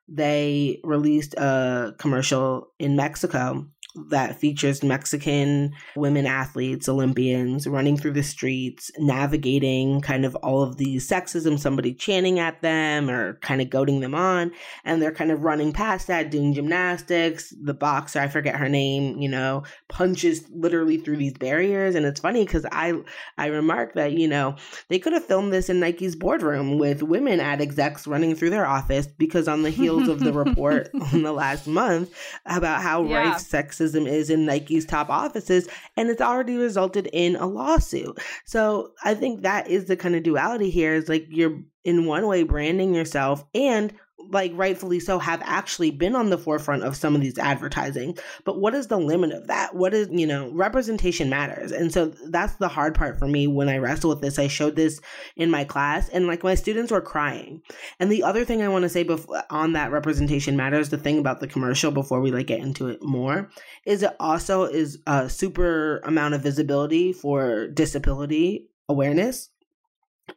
they 0.08 0.80
released 0.84 1.34
a 1.34 1.94
commercial 1.98 2.68
in 2.78 2.96
Mexico 2.96 3.68
that 4.10 4.38
features 4.38 4.82
Mexican 4.82 5.72
women 5.96 6.26
athletes, 6.26 6.88
Olympians, 6.88 7.66
running 7.66 7.96
through 7.96 8.12
the 8.12 8.22
streets, 8.22 8.90
navigating 8.98 10.00
kind 10.02 10.24
of 10.24 10.34
all 10.36 10.62
of 10.62 10.76
the 10.76 10.96
sexism, 10.96 11.58
somebody 11.58 11.94
chanting 11.94 12.38
at 12.38 12.60
them 12.62 13.08
or 13.08 13.34
kind 13.40 13.60
of 13.62 13.70
goading 13.70 14.00
them 14.00 14.14
on. 14.14 14.52
And 14.84 15.00
they're 15.00 15.12
kind 15.12 15.30
of 15.30 15.42
running 15.44 15.72
past 15.72 16.06
that, 16.08 16.30
doing 16.30 16.52
gymnastics. 16.52 17.54
The 17.62 17.74
boxer, 17.74 18.20
I 18.20 18.28
forget 18.28 18.56
her 18.56 18.68
name, 18.68 19.18
you 19.18 19.28
know, 19.28 19.62
punches 19.88 20.44
literally 20.50 20.98
through 20.98 21.16
these 21.16 21.32
barriers. 21.34 21.94
And 21.94 22.04
it's 22.04 22.20
funny 22.20 22.44
because 22.44 22.66
I, 22.70 22.94
I 23.38 23.46
remarked 23.46 23.94
that, 23.96 24.12
you 24.12 24.28
know, 24.28 24.56
they 24.88 24.98
could 24.98 25.14
have 25.14 25.24
filmed 25.24 25.52
this 25.52 25.68
in 25.70 25.80
Nike's 25.80 26.14
boardroom 26.14 26.78
with 26.78 27.02
women 27.02 27.40
ad 27.40 27.60
execs 27.62 28.06
running 28.06 28.34
through 28.34 28.50
their 28.50 28.66
office 28.66 29.06
because 29.06 29.48
on 29.48 29.62
the 29.62 29.70
heels 29.70 30.08
of 30.08 30.20
the 30.20 30.32
report 30.32 30.90
in 31.12 31.22
the 31.22 31.32
last 31.32 31.66
month 31.66 32.12
about 32.44 32.82
how 32.82 33.02
Yeah. 33.02 33.30
rife 33.30 33.38
sexism 33.38 33.85
is 33.94 34.30
in 34.30 34.46
Nike's 34.46 34.84
top 34.84 35.08
offices, 35.10 35.68
and 35.96 36.08
it's 36.08 36.20
already 36.20 36.56
resulted 36.56 37.08
in 37.12 37.36
a 37.36 37.46
lawsuit. 37.46 38.18
So 38.44 38.92
I 39.04 39.14
think 39.14 39.42
that 39.42 39.68
is 39.68 39.84
the 39.84 39.96
kind 39.96 40.16
of 40.16 40.22
duality 40.22 40.70
here 40.70 40.94
is 40.94 41.08
like 41.08 41.26
you're 41.28 41.60
in 41.84 42.06
one 42.06 42.26
way 42.26 42.42
branding 42.42 42.94
yourself 42.94 43.44
and 43.54 43.92
like 44.30 44.52
rightfully 44.54 45.00
so 45.00 45.18
have 45.18 45.42
actually 45.44 45.90
been 45.90 46.14
on 46.14 46.30
the 46.30 46.38
forefront 46.38 46.84
of 46.84 46.96
some 46.96 47.14
of 47.14 47.20
these 47.20 47.38
advertising. 47.38 48.16
But 48.44 48.60
what 48.60 48.74
is 48.74 48.88
the 48.88 48.98
limit 48.98 49.32
of 49.32 49.46
that? 49.46 49.74
What 49.74 49.94
is 49.94 50.08
you 50.10 50.26
know 50.26 50.50
representation 50.52 51.28
matters. 51.28 51.72
And 51.72 51.92
so 51.92 52.06
that's 52.28 52.56
the 52.56 52.68
hard 52.68 52.94
part 52.94 53.18
for 53.18 53.26
me 53.26 53.46
when 53.46 53.68
i 53.68 53.78
wrestle 53.78 54.10
with 54.10 54.20
this. 54.20 54.38
I 54.38 54.48
showed 54.48 54.76
this 54.76 55.00
in 55.36 55.50
my 55.50 55.64
class 55.64 56.08
and 56.08 56.26
like 56.26 56.42
my 56.42 56.54
students 56.54 56.92
were 56.92 57.00
crying. 57.00 57.62
And 58.00 58.10
the 58.10 58.22
other 58.22 58.44
thing 58.44 58.62
i 58.62 58.68
want 58.68 58.82
to 58.82 58.88
say 58.88 59.02
before 59.02 59.42
on 59.50 59.72
that 59.72 59.90
representation 59.90 60.56
matters 60.56 60.88
the 60.88 60.98
thing 60.98 61.18
about 61.18 61.40
the 61.40 61.46
commercial 61.46 61.90
before 61.90 62.20
we 62.20 62.30
like 62.30 62.46
get 62.46 62.60
into 62.60 62.88
it 62.88 63.02
more 63.02 63.50
is 63.84 64.02
it 64.02 64.14
also 64.20 64.64
is 64.64 64.98
a 65.06 65.28
super 65.28 65.98
amount 65.98 66.34
of 66.34 66.42
visibility 66.42 67.12
for 67.12 67.68
disability 67.68 68.68
awareness 68.88 69.50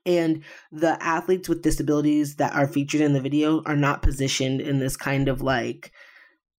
and 0.06 0.44
the 0.72 1.02
athletes 1.04 1.50
with 1.50 1.62
disabilities 1.62 2.36
that 2.36 2.54
are 2.56 2.68
featured 2.68 3.02
in 3.02 3.14
the 3.14 3.22
video 3.22 3.62
are 3.66 3.76
not 3.76 4.02
positioned 4.02 4.62
in 4.62 4.80
this 4.80 4.98
kind 4.98 5.28
of 5.28 5.42
like 5.42 5.92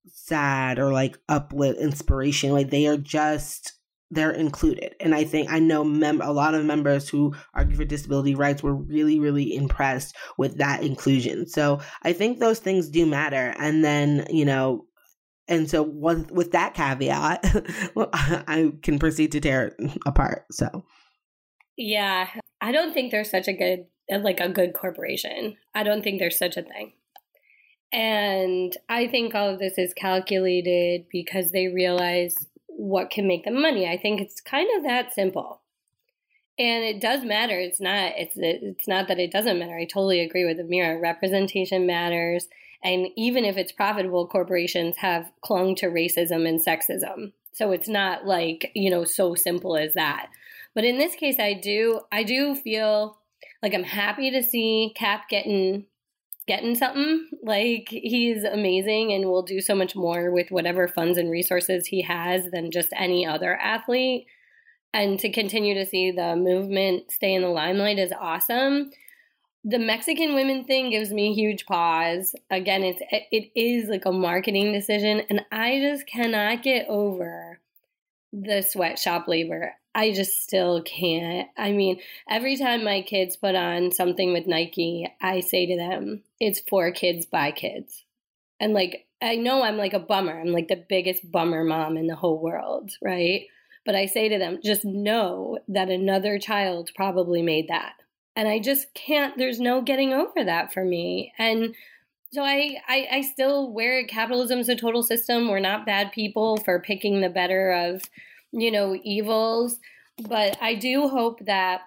sad 0.07 0.79
or 0.79 0.93
like 0.93 1.19
uplift 1.29 1.79
inspiration. 1.81 2.53
Like 2.53 2.71
they 2.71 2.87
are 2.87 2.97
just 2.97 3.75
they're 4.11 4.33
included. 4.33 4.95
And 5.01 5.15
i 5.15 5.25
think 5.25 5.51
i 5.51 5.59
know 5.59 5.85
mem- 5.85 6.21
a 6.21 6.33
lot 6.33 6.55
of 6.55 6.65
members 6.65 7.09
who 7.09 7.35
argue 7.55 7.77
for 7.77 7.85
disability 7.85 8.35
rights 8.35 8.63
were 8.63 8.75
really 8.75 9.21
really 9.21 9.55
impressed 9.55 10.17
with 10.37 10.59
that 10.59 10.83
inclusion. 10.83 11.47
So 11.47 11.81
i 12.03 12.13
think 12.13 12.39
those 12.39 12.59
things 12.59 12.89
do 12.89 13.07
matter. 13.07 13.55
And 13.59 13.85
then 13.85 14.27
you 14.31 14.45
know 14.45 14.87
and 15.49 15.69
so 15.69 15.83
with, 15.83 16.31
with 16.31 16.53
that 16.53 16.75
caveat 16.75 17.45
i 17.97 18.73
can 18.83 18.99
proceed 18.99 19.33
to 19.33 19.41
tear 19.41 19.69
it 19.69 19.99
apart 20.07 20.47
so. 20.51 20.85
Yeah, 21.77 22.29
I 22.61 22.73
don't 22.73 22.93
think 22.93 23.11
there's 23.11 23.31
such 23.31 23.49
a 23.49 23.53
good 23.53 23.87
uh, 24.13 24.19
like 24.19 24.41
a 24.41 24.49
good 24.49 24.75
corporation. 24.75 25.57
I 25.75 25.83
don't 25.83 26.03
think 26.03 26.19
there's 26.19 26.39
such 26.39 26.57
a 26.57 26.63
thing. 26.63 26.93
And 27.93 28.77
I 28.89 29.09
think 29.09 29.35
all 29.35 29.49
of 29.49 29.59
this 29.59 29.79
is 29.79 29.95
calculated 29.95 31.07
because 31.11 31.51
they 31.51 31.69
realize 31.69 32.37
what 32.69 33.11
can 33.11 33.27
make 33.27 33.45
them 33.45 33.61
money. 33.61 33.89
I 33.89 33.97
think 33.97 34.21
it's 34.21 34.41
kind 34.41 34.69
of 34.77 34.85
that 34.85 35.13
simple. 35.13 35.61
And 36.59 36.85
it 36.85 37.01
does 37.01 37.25
matter. 37.25 37.59
It's 37.59 37.81
not 37.81 38.13
it's 38.17 38.35
it's 38.37 38.87
not 38.87 39.09
that 39.09 39.19
it 39.19 39.33
doesn't 39.33 39.59
matter. 39.59 39.77
I 39.77 39.85
totally 39.85 40.21
agree 40.21 40.45
with 40.45 40.59
Amira. 40.59 41.01
Representation 41.01 41.87
matters. 41.87 42.49
And 42.83 43.09
even 43.17 43.45
if 43.45 43.57
it's 43.57 43.73
profitable, 43.73 44.27
corporations 44.27 44.97
have 44.99 45.31
clung 45.43 45.75
to 45.77 45.87
racism 45.87 46.49
and 46.49 46.61
sexism. 46.65 47.33
So 47.53 47.73
it's 47.73 47.89
not 47.89 48.27
like, 48.27 48.71
you 48.75 48.91
know, 48.91 49.05
so 49.05 49.35
simple 49.35 49.77
as 49.77 49.95
that. 49.95 50.29
But 50.75 50.85
in 50.85 50.99
this 50.99 51.15
case, 51.15 51.39
I 51.39 51.55
do 51.55 52.01
I 52.13 52.23
do 52.23 52.55
feel 52.55 53.19
like 53.63 53.75
I'm 53.75 53.85
happy 53.85 54.31
to 54.31 54.43
see 54.43 54.93
Cap 54.97 55.29
getting 55.29 55.87
getting 56.47 56.75
something. 56.75 57.29
Like 57.43 57.89
he's 57.91 58.45
amazing 58.45 59.13
and 59.13 59.27
will 59.27 59.43
do 59.43 59.61
so 59.61 59.75
much 59.75 59.95
more 59.95 60.31
with 60.31 60.51
whatever 60.51 60.89
funds 60.89 61.19
and 61.19 61.31
resources 61.31 61.87
he 61.87 62.03
has 62.03 62.51
than 62.51 62.71
just 62.71 62.89
any 62.97 63.27
other 63.27 63.57
athlete. 63.57 64.27
And 64.93 65.21
to 65.21 65.31
continue 65.31 65.75
to 65.75 65.87
see 65.87 66.11
the 66.11 66.35
movement 66.37 67.13
stay 67.13 67.35
in 67.35 67.43
the 67.43 67.49
limelight 67.49 67.99
is 67.99 68.13
awesome. 68.19 68.91
the 69.65 69.79
Mexican 69.79 70.35
women 70.35 70.65
thing 70.65 70.91
gives 70.91 71.13
me 71.13 71.35
huge 71.35 71.67
pause. 71.67 72.35
Again, 72.51 72.83
it's 72.83 73.03
it 73.11 73.51
is 73.55 73.89
like 73.89 74.07
a 74.07 74.13
marketing 74.13 74.73
decision, 74.73 75.21
and 75.29 75.45
I 75.53 75.79
just 75.81 76.07
cannot 76.07 76.63
get 76.63 76.87
over 76.89 77.61
the 78.33 78.63
sweatshop 78.63 79.29
labor. 79.29 79.75
I 80.01 80.13
just 80.13 80.43
still 80.43 80.83
can't. 80.83 81.49
I 81.57 81.73
mean, 81.73 82.01
every 82.29 82.57
time 82.57 82.85
my 82.85 83.03
kids 83.03 83.37
put 83.37 83.55
on 83.55 83.93
something 83.93 84.33
with 84.33 84.47
Nike, 84.47 85.07
I 85.21 85.41
say 85.41 85.67
to 85.67 85.77
them, 85.77 86.23
"It's 86.41 86.61
for 86.61 86.91
kids 86.91 87.27
by 87.27 87.53
kids," 87.53 88.05
and 88.59 88.73
like 88.73 89.07
I 89.23 89.37
know 89.37 89.63
I'm 89.63 89.77
like 89.77 89.93
a 89.95 89.99
bummer. 89.99 90.41
I'm 90.41 90.53
like 90.53 90.69
the 90.69 90.85
biggest 90.89 91.31
bummer 91.31 91.65
mom 91.65 91.97
in 91.97 92.07
the 92.07 92.17
whole 92.17 92.41
world, 92.41 92.93
right? 93.03 93.47
But 93.85 93.95
I 93.95 94.07
say 94.07 94.29
to 94.29 94.39
them, 94.39 94.61
just 94.63 94.85
know 94.85 95.59
that 95.69 95.91
another 95.91 96.39
child 96.39 96.91
probably 96.95 97.43
made 97.43 97.69
that 97.69 97.95
and 98.37 98.49
I 98.49 98.59
just 98.59 98.93
can't. 98.95 99.37
There's 99.37 99.61
no 99.61 99.83
getting 99.83 100.13
over 100.13 100.45
that 100.45 100.73
for 100.73 100.85
me. 100.85 101.33
And 101.39 101.75
so 102.33 102.43
I, 102.43 102.79
I, 102.89 103.09
I 103.13 103.21
still 103.23 103.73
wear 103.73 104.07
capitalism's 104.07 104.69
a 104.69 104.77
total 104.77 105.03
system. 105.03 105.49
We're 105.49 105.59
not 105.59 105.87
bad 105.87 106.13
people 106.13 106.57
for 106.59 106.81
picking 106.81 107.21
the 107.21 107.29
better 107.29 107.73
of, 107.73 108.03
you 108.53 108.71
know, 108.71 108.99
evils. 109.03 109.79
But 110.29 110.59
I 110.61 110.75
do 110.75 111.09
hope 111.09 111.45
that 111.47 111.83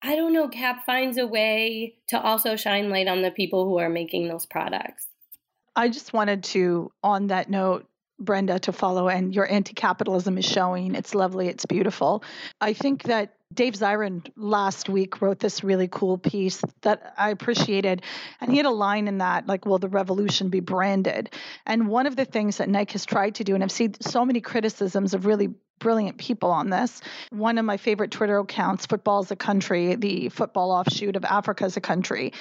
I 0.00 0.14
don't 0.14 0.32
know, 0.32 0.48
Cap 0.48 0.86
finds 0.86 1.18
a 1.18 1.26
way 1.26 1.96
to 2.08 2.20
also 2.20 2.54
shine 2.56 2.88
light 2.88 3.08
on 3.08 3.22
the 3.22 3.32
people 3.32 3.64
who 3.64 3.78
are 3.78 3.88
making 3.88 4.28
those 4.28 4.46
products. 4.46 5.06
I 5.74 5.88
just 5.88 6.12
wanted 6.12 6.44
to, 6.44 6.92
on 7.02 7.28
that 7.28 7.50
note, 7.50 7.88
Brenda, 8.18 8.58
to 8.60 8.72
follow, 8.72 9.08
and 9.08 9.34
your 9.34 9.50
anti 9.50 9.74
capitalism 9.74 10.38
is 10.38 10.44
showing. 10.44 10.94
It's 10.94 11.14
lovely, 11.14 11.48
it's 11.48 11.66
beautiful. 11.66 12.24
I 12.60 12.72
think 12.72 13.04
that 13.04 13.34
Dave 13.54 13.74
Zirin 13.74 14.30
last 14.36 14.88
week 14.88 15.22
wrote 15.22 15.38
this 15.38 15.64
really 15.64 15.88
cool 15.88 16.18
piece 16.18 16.62
that 16.82 17.14
I 17.16 17.30
appreciated. 17.30 18.02
And 18.40 18.50
he 18.50 18.58
had 18.58 18.66
a 18.66 18.70
line 18.70 19.08
in 19.08 19.18
that, 19.18 19.46
like, 19.46 19.64
will 19.64 19.78
the 19.78 19.88
revolution 19.88 20.50
be 20.50 20.60
branded? 20.60 21.32
And 21.64 21.88
one 21.88 22.06
of 22.06 22.14
the 22.14 22.26
things 22.26 22.58
that 22.58 22.68
Nike 22.68 22.92
has 22.92 23.06
tried 23.06 23.36
to 23.36 23.44
do, 23.44 23.54
and 23.54 23.64
I've 23.64 23.72
seen 23.72 23.94
so 24.00 24.24
many 24.24 24.40
criticisms 24.40 25.14
of 25.14 25.24
really 25.24 25.48
brilliant 25.78 26.18
people 26.18 26.50
on 26.50 26.70
this. 26.70 27.00
One 27.30 27.56
of 27.56 27.64
my 27.64 27.76
favorite 27.76 28.10
Twitter 28.10 28.38
accounts, 28.38 28.86
Football 28.86 29.22
is 29.22 29.30
a 29.30 29.36
Country, 29.36 29.94
the 29.94 30.28
football 30.28 30.72
offshoot 30.72 31.16
of 31.16 31.24
Africa 31.24 31.64
is 31.64 31.76
a 31.76 31.80
Country, 31.80 32.32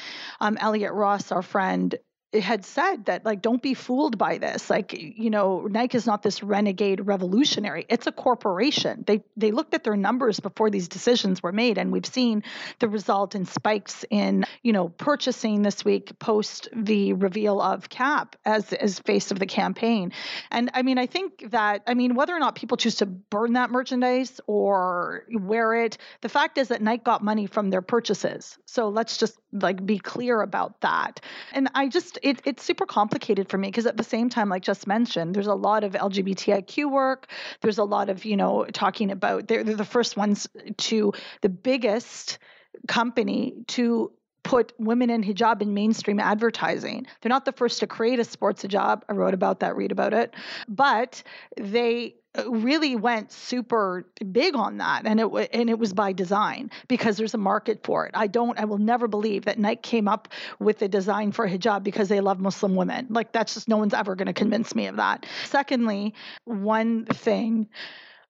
um, 0.42 0.58
Elliot 0.60 0.92
Ross, 0.94 1.32
our 1.32 1.44
friend, 1.44 1.96
had 2.40 2.66
said 2.66 3.06
that 3.06 3.26
like 3.26 3.42
don't 3.42 3.62
be 3.62 3.74
fooled 3.74 4.18
by 4.18 4.38
this. 4.38 4.70
Like 4.70 4.94
you 4.94 5.30
know 5.30 5.68
nike 5.70 5.98
is 5.98 6.06
not 6.06 6.24
this 6.24 6.44
renegade 6.44 7.02
revolutionary. 7.06 7.86
It's 7.90 8.08
a 8.08 8.12
corporation. 8.12 9.04
They 9.06 9.24
they 9.36 9.52
looked 9.52 9.74
at 9.74 9.84
their 9.84 9.96
numbers 9.96 10.40
before 10.40 10.70
these 10.70 10.88
decisions 10.88 11.42
were 11.42 11.52
made 11.52 11.78
and 11.78 11.92
we've 11.92 12.06
seen 12.06 12.44
the 12.80 12.90
result 12.90 13.36
in 13.36 13.46
spikes 13.46 14.06
in 14.10 14.46
you 14.64 14.74
know 14.74 14.90
purchasing 14.90 15.62
this 15.62 15.84
week 15.84 16.18
post 16.20 16.70
the 16.76 17.14
reveal 17.14 17.62
of 17.62 17.90
cap 17.90 18.36
as 18.46 18.74
as 18.74 19.00
face 19.00 19.32
of 19.32 19.40
the 19.40 19.46
campaign. 19.46 20.12
And 20.52 20.70
i 20.74 20.82
mean 20.82 20.98
i 20.98 21.06
think 21.06 21.52
that 21.52 21.84
i 21.88 21.94
mean 21.94 22.16
whether 22.16 22.36
or 22.36 22.40
not 22.40 22.56
people 22.56 22.78
choose 22.78 22.96
to 22.96 23.06
burn 23.06 23.54
that 23.54 23.72
merchandise 23.72 24.40
or 24.48 25.26
wear 25.32 25.74
it 25.74 25.98
the 26.22 26.30
fact 26.30 26.58
is 26.58 26.70
that 26.70 26.82
nike 26.82 27.04
got 27.04 27.24
money 27.24 27.46
from 27.46 27.70
their 27.70 27.82
purchases. 27.82 28.58
So 28.66 28.90
let's 28.90 29.18
just 29.18 29.38
like 29.62 29.86
be 29.86 30.00
clear 30.00 30.42
about 30.42 30.80
that 30.82 31.20
and 31.54 31.70
i 31.76 31.88
just 31.88 32.20
it, 32.24 32.42
it's 32.46 32.64
super 32.64 32.86
complicated 32.86 33.50
for 33.50 33.58
me 33.58 33.68
because 33.68 33.86
at 33.86 33.98
the 33.98 34.04
same 34.04 34.30
time 34.30 34.50
like 34.50 34.64
just 34.64 34.88
mentioned 34.88 35.36
there's 35.36 35.48
a 35.48 35.54
lot 35.54 35.84
of 35.84 35.94
lgbtiq 35.94 36.90
work 36.90 37.28
there's 37.62 37.78
a 37.78 37.84
lot 37.84 38.10
of 38.10 38.26
you 38.26 38.38
know 38.38 38.66
talking 38.74 39.12
about 39.12 39.48
they're, 39.48 39.64
they're 39.64 39.76
the 39.76 39.86
first 39.86 40.18
ones 40.18 40.48
to 40.78 41.14
the 41.42 41.50
biggest 41.50 42.40
company 42.88 43.54
to 43.68 44.12
put 44.48 44.72
women 44.80 45.10
in 45.10 45.22
hijab 45.24 45.62
in 45.62 45.74
mainstream 45.74 46.22
advertising. 46.22 47.06
They're 47.22 47.30
not 47.30 47.44
the 47.44 47.52
first 47.52 47.82
to 47.82 47.88
create 47.88 48.20
a 48.20 48.24
sports 48.24 48.64
hijab. 48.64 49.02
I 49.10 49.14
wrote 49.14 49.34
about 49.34 49.60
that, 49.60 49.76
read 49.76 49.92
about 49.92 50.14
it. 50.14 50.34
But 50.70 51.22
they 51.58 52.16
really 52.46 52.96
went 52.96 53.32
super 53.32 54.06
big 54.32 54.56
on 54.56 54.78
that 54.78 55.06
and 55.06 55.20
it 55.20 55.50
and 55.54 55.70
it 55.70 55.80
was 55.80 55.94
by 55.94 56.12
design 56.14 56.70
because 56.88 57.18
there's 57.18 57.34
a 57.34 57.38
market 57.38 57.84
for 57.84 58.06
it. 58.06 58.12
I 58.14 58.28
don't 58.28 58.60
I 58.60 58.66
will 58.66 58.78
never 58.78 59.08
believe 59.08 59.46
that 59.46 59.60
Nike 59.60 59.82
came 59.82 60.08
up 60.08 60.28
with 60.60 60.80
the 60.80 60.88
design 60.88 61.32
for 61.32 61.48
hijab 61.48 61.84
because 61.84 62.10
they 62.10 62.20
love 62.20 62.40
Muslim 62.40 62.76
women. 62.76 63.08
Like 63.10 63.32
that's 63.32 63.54
just 63.54 63.68
no 63.68 63.78
one's 63.78 63.94
ever 63.94 64.16
going 64.16 64.28
to 64.28 64.34
convince 64.34 64.76
me 64.76 64.88
of 64.88 64.98
that. 64.98 65.26
Secondly, 65.46 66.14
one 66.46 67.06
thing 67.06 67.68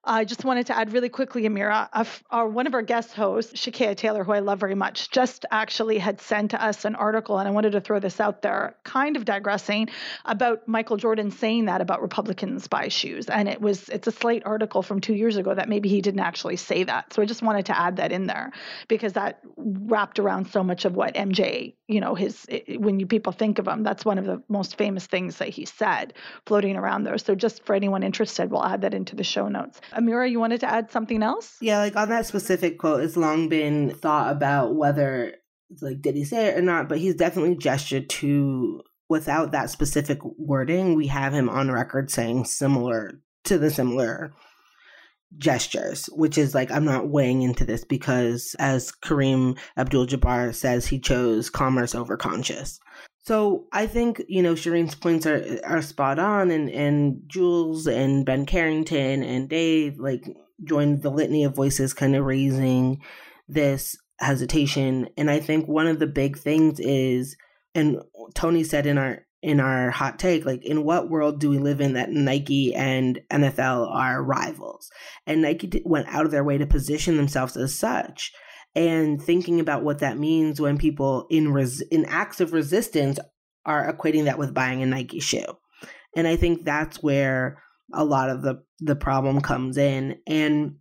I 0.07 0.23
just 0.23 0.45
wanted 0.45 0.67
to 0.67 0.77
add 0.77 0.93
really 0.93 1.09
quickly, 1.09 1.43
Amira, 1.43 1.89
our, 2.31 2.47
one 2.47 2.65
of 2.65 2.73
our 2.73 2.81
guest 2.81 3.13
hosts, 3.13 3.53
Shakeia 3.53 3.95
Taylor, 3.95 4.23
who 4.23 4.31
I 4.31 4.39
love 4.39 4.59
very 4.59 4.73
much, 4.73 5.11
just 5.11 5.45
actually 5.51 5.97
had 5.97 6.21
sent 6.21 6.53
us 6.53 6.85
an 6.85 6.95
article, 6.95 7.37
and 7.37 7.47
I 7.47 7.51
wanted 7.51 7.73
to 7.73 7.81
throw 7.81 7.99
this 7.99 8.21
out 8.21 8.41
there, 8.41 8.77
kind 8.83 9.17
of 9.17 9.25
digressing 9.25 9.89
about 10.23 10.65
Michael 10.67 10.95
Jordan 10.95 11.29
saying 11.29 11.65
that 11.65 11.81
about 11.81 12.01
Republicans 12.01 12.67
buy 12.67 12.87
shoes, 12.87 13.27
and 13.27 13.49
it 13.49 13.59
was 13.59 13.89
it's 13.89 14.07
a 14.07 14.11
Slate 14.11 14.43
article 14.45 14.81
from 14.81 15.01
two 15.01 15.13
years 15.13 15.35
ago 15.35 15.53
that 15.53 15.67
maybe 15.67 15.89
he 15.89 16.01
didn't 16.01 16.21
actually 16.21 16.55
say 16.55 16.85
that, 16.85 17.13
so 17.13 17.21
I 17.21 17.25
just 17.25 17.41
wanted 17.41 17.65
to 17.65 17.77
add 17.77 17.97
that 17.97 18.13
in 18.13 18.27
there 18.27 18.51
because 18.87 19.13
that 19.13 19.41
wrapped 19.57 20.19
around 20.19 20.47
so 20.47 20.63
much 20.63 20.85
of 20.85 20.95
what 20.95 21.15
MJ, 21.15 21.75
you 21.87 21.99
know, 21.99 22.15
his 22.15 22.45
when 22.77 23.01
you 23.01 23.07
people 23.07 23.33
think 23.33 23.59
of 23.59 23.67
him, 23.67 23.83
that's 23.83 24.05
one 24.05 24.17
of 24.17 24.25
the 24.25 24.41
most 24.47 24.77
famous 24.77 25.05
things 25.05 25.37
that 25.39 25.49
he 25.49 25.65
said 25.65 26.13
floating 26.45 26.77
around 26.77 27.03
there. 27.03 27.17
So 27.17 27.35
just 27.35 27.65
for 27.65 27.75
anyone 27.75 28.03
interested, 28.03 28.49
we'll 28.49 28.63
add 28.63 28.81
that 28.81 28.93
into 28.93 29.15
the 29.15 29.23
show 29.23 29.49
notes. 29.49 29.81
Amira, 29.97 30.29
you 30.29 30.39
wanted 30.39 30.59
to 30.61 30.71
add 30.71 30.91
something 30.91 31.23
else? 31.23 31.55
Yeah, 31.61 31.79
like 31.79 31.95
on 31.95 32.09
that 32.09 32.25
specific 32.25 32.77
quote, 32.77 33.01
it's 33.01 33.17
long 33.17 33.49
been 33.49 33.89
thought 33.89 34.31
about 34.31 34.75
whether, 34.75 35.33
like, 35.81 36.01
did 36.01 36.15
he 36.15 36.23
say 36.23 36.47
it 36.47 36.57
or 36.57 36.61
not, 36.61 36.87
but 36.87 36.99
he's 36.99 37.15
definitely 37.15 37.55
gestured 37.55 38.09
to, 38.09 38.81
without 39.09 39.51
that 39.51 39.69
specific 39.69 40.19
wording, 40.23 40.95
we 40.95 41.07
have 41.07 41.33
him 41.33 41.49
on 41.49 41.71
record 41.71 42.11
saying 42.11 42.45
similar 42.45 43.21
to 43.45 43.57
the 43.57 43.71
similar 43.71 44.33
gestures, 45.37 46.05
which 46.13 46.37
is 46.37 46.55
like, 46.55 46.71
I'm 46.71 46.85
not 46.85 47.09
weighing 47.09 47.41
into 47.41 47.65
this 47.65 47.83
because, 47.83 48.55
as 48.59 48.91
Kareem 49.03 49.57
Abdul 49.75 50.07
Jabbar 50.07 50.53
says, 50.55 50.85
he 50.85 50.99
chose 50.99 51.49
commerce 51.49 51.95
over 51.95 52.17
conscious. 52.17 52.79
So 53.27 53.65
I 53.73 53.87
think 53.87 54.23
you 54.29 54.41
know 54.41 54.53
Shireen's 54.53 54.95
points 54.95 55.25
are 55.25 55.59
are 55.65 55.81
spot 55.81 56.17
on, 56.17 56.49
and 56.49 56.69
and 56.69 57.23
Jules 57.27 57.85
and 57.85 58.25
Ben 58.25 58.45
Carrington 58.45 59.21
and 59.21 59.49
Dave 59.49 59.99
like 59.99 60.23
joined 60.63 61.01
the 61.01 61.11
litany 61.11 61.43
of 61.43 61.53
voices, 61.53 61.93
kind 61.93 62.15
of 62.15 62.23
raising 62.23 63.01
this 63.49 63.97
hesitation. 64.21 65.09
And 65.17 65.29
I 65.29 65.41
think 65.41 65.67
one 65.67 65.87
of 65.87 65.99
the 65.99 66.07
big 66.07 66.37
things 66.37 66.79
is, 66.79 67.35
and 67.75 67.97
Toni 68.33 68.63
said 68.63 68.85
in 68.85 68.97
our 68.97 69.25
in 69.41 69.59
our 69.59 69.91
hot 69.91 70.19
take, 70.19 70.45
like 70.45 70.63
in 70.63 70.85
what 70.85 71.09
world 71.09 71.41
do 71.41 71.49
we 71.49 71.57
live 71.57 71.81
in 71.81 71.93
that 71.95 72.09
Nike 72.09 72.73
and 72.73 73.19
NFL 73.29 73.93
are 73.93 74.23
rivals, 74.23 74.89
and 75.25 75.41
Nike 75.41 75.81
went 75.83 76.07
out 76.07 76.25
of 76.25 76.31
their 76.31 76.45
way 76.45 76.57
to 76.57 76.65
position 76.65 77.17
themselves 77.17 77.57
as 77.57 77.77
such 77.77 78.31
and 78.77 79.19
thinking 79.19 79.59
about 79.59 79.83
what 79.83 79.99
that 79.99 80.19
means 80.19 80.61
when 80.61 80.77
people 80.77 81.25
in 81.31 81.51
res- 81.51 81.81
in 81.81 82.05
acts 82.05 82.39
of 82.39 82.53
resistance 82.53 83.17
are 83.65 83.91
equating 83.91 84.25
that 84.25 84.37
with 84.37 84.53
buying 84.53 84.83
a 84.83 84.85
Nike 84.85 85.19
shoe. 85.19 85.57
And 86.15 86.27
I 86.27 86.35
think 86.35 86.63
that's 86.63 87.01
where 87.01 87.61
a 87.91 88.05
lot 88.05 88.29
of 88.29 88.43
the 88.43 88.61
the 88.79 88.95
problem 88.95 89.41
comes 89.41 89.77
in 89.77 90.19
and 90.27 90.75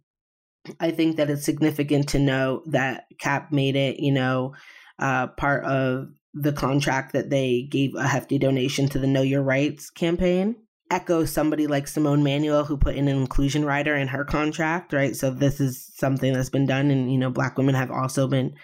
I 0.80 0.90
think 0.90 1.16
that 1.16 1.30
it's 1.30 1.44
significant 1.44 2.09
to 2.11 2.18
know 2.18 2.62
that 2.66 3.04
Cap 3.20 3.52
made 3.52 3.76
it, 3.76 4.00
you 4.00 4.12
know, 4.12 4.54
uh, 4.98 5.28
part 5.28 5.64
of 5.64 6.09
the 6.35 6.52
contract 6.52 7.12
that 7.12 7.30
they 7.30 7.68
gave 7.70 7.94
a 7.94 8.06
hefty 8.06 8.37
donation 8.37 8.88
to 8.88 8.98
the 8.98 9.06
Know 9.06 9.22
Your 9.22 9.42
Rights 9.42 9.90
campaign 9.90 10.56
echo 10.90 11.25
somebody 11.25 11.66
like 11.66 11.88
Simone 11.88 12.22
Manuel 12.22 12.64
who 12.64 12.77
put 12.77 12.94
in 12.94 13.09
an 13.09 13.16
inclusion 13.16 13.64
rider 13.64 13.94
in 13.96 14.09
her 14.09 14.25
contract, 14.25 14.92
right? 14.92 15.16
So 15.16 15.31
this 15.31 15.61
is 15.61 15.90
something 15.96 16.33
that's 16.33 16.51
been 16.51 16.66
done 16.66 16.90
and 16.90 17.11
you 17.12 17.18
know 17.18 17.31
black 17.31 17.57
women 17.59 17.75
have 17.75 17.90
also 17.90 18.29
been 18.29 18.55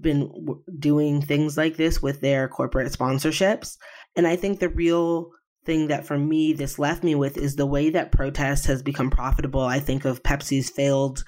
been 0.00 0.30
doing 0.78 1.22
things 1.22 1.56
like 1.56 1.76
this 1.76 2.02
with 2.02 2.20
their 2.20 2.48
corporate 2.48 2.92
sponsorships. 2.92 3.76
And 4.16 4.26
I 4.26 4.36
think 4.36 4.60
the 4.60 4.68
real 4.68 5.30
thing 5.64 5.88
that 5.88 6.06
for 6.06 6.18
me 6.18 6.52
this 6.52 6.78
left 6.78 7.02
me 7.02 7.14
with 7.14 7.36
is 7.36 7.56
the 7.56 7.66
way 7.66 7.90
that 7.90 8.12
protest 8.12 8.66
has 8.66 8.82
become 8.82 9.10
profitable. 9.10 9.62
I 9.62 9.80
think 9.80 10.04
of 10.04 10.22
Pepsi's 10.22 10.70
failed 10.70 11.24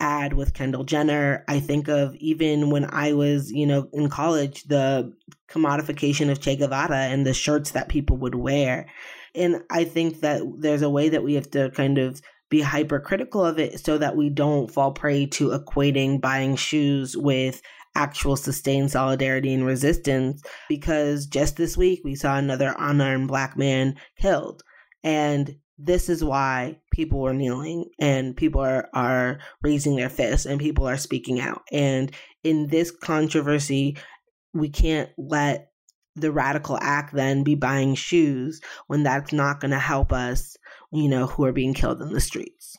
ad 0.00 0.32
with 0.32 0.54
Kendall 0.54 0.84
Jenner. 0.84 1.44
I 1.46 1.60
think 1.60 1.88
of 1.88 2.14
even 2.16 2.70
when 2.70 2.86
I 2.86 3.12
was, 3.12 3.52
you 3.52 3.66
know, 3.66 3.88
in 3.92 4.08
college, 4.08 4.64
the 4.64 5.12
commodification 5.48 6.30
of 6.30 6.40
Che 6.40 6.56
Guevara 6.56 6.96
and 6.96 7.26
the 7.26 7.34
shirts 7.34 7.72
that 7.72 7.88
people 7.88 8.16
would 8.16 8.34
wear. 8.34 8.86
And 9.34 9.62
I 9.70 9.84
think 9.84 10.20
that 10.20 10.42
there's 10.58 10.82
a 10.82 10.90
way 10.90 11.08
that 11.10 11.22
we 11.22 11.34
have 11.34 11.50
to 11.52 11.70
kind 11.70 11.98
of 11.98 12.20
be 12.50 12.60
hypercritical 12.60 13.44
of 13.44 13.58
it 13.58 13.84
so 13.84 13.96
that 13.98 14.16
we 14.16 14.28
don't 14.28 14.70
fall 14.70 14.92
prey 14.92 15.24
to 15.24 15.50
equating 15.50 16.20
buying 16.20 16.56
shoes 16.56 17.16
with 17.16 17.62
actual 17.94 18.36
sustained 18.36 18.90
solidarity 18.90 19.54
and 19.54 19.64
resistance. 19.64 20.42
Because 20.68 21.26
just 21.26 21.56
this 21.56 21.76
week, 21.76 22.00
we 22.04 22.14
saw 22.14 22.36
another 22.36 22.74
unarmed 22.78 23.28
black 23.28 23.56
man 23.56 23.96
killed. 24.18 24.62
And 25.02 25.56
this 25.78 26.08
is 26.08 26.22
why 26.22 26.78
people 26.92 27.26
are 27.26 27.32
kneeling 27.32 27.86
and 27.98 28.36
people 28.36 28.60
are, 28.60 28.88
are 28.92 29.38
raising 29.62 29.96
their 29.96 30.10
fists 30.10 30.44
and 30.44 30.60
people 30.60 30.86
are 30.86 30.98
speaking 30.98 31.40
out. 31.40 31.62
And 31.72 32.12
in 32.44 32.66
this 32.66 32.90
controversy, 32.90 33.96
we 34.52 34.68
can't 34.68 35.08
let 35.16 35.69
the 36.20 36.32
radical 36.32 36.78
act 36.80 37.14
then 37.14 37.42
be 37.42 37.54
buying 37.54 37.94
shoes 37.94 38.60
when 38.86 39.02
that's 39.02 39.32
not 39.32 39.60
going 39.60 39.70
to 39.70 39.78
help 39.78 40.12
us, 40.12 40.56
you 40.92 41.08
know, 41.08 41.26
who 41.26 41.44
are 41.44 41.52
being 41.52 41.74
killed 41.74 42.02
in 42.02 42.12
the 42.12 42.20
streets. 42.20 42.76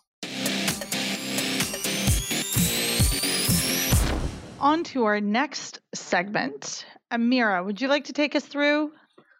On 4.60 4.84
to 4.84 5.06
our 5.06 5.20
next 5.20 5.80
segment. 5.94 6.86
Amira, 7.12 7.66
would 7.66 7.82
you 7.82 7.88
like 7.88 8.06
to 8.06 8.14
take 8.14 8.36
us 8.36 8.46
through? 8.46 8.92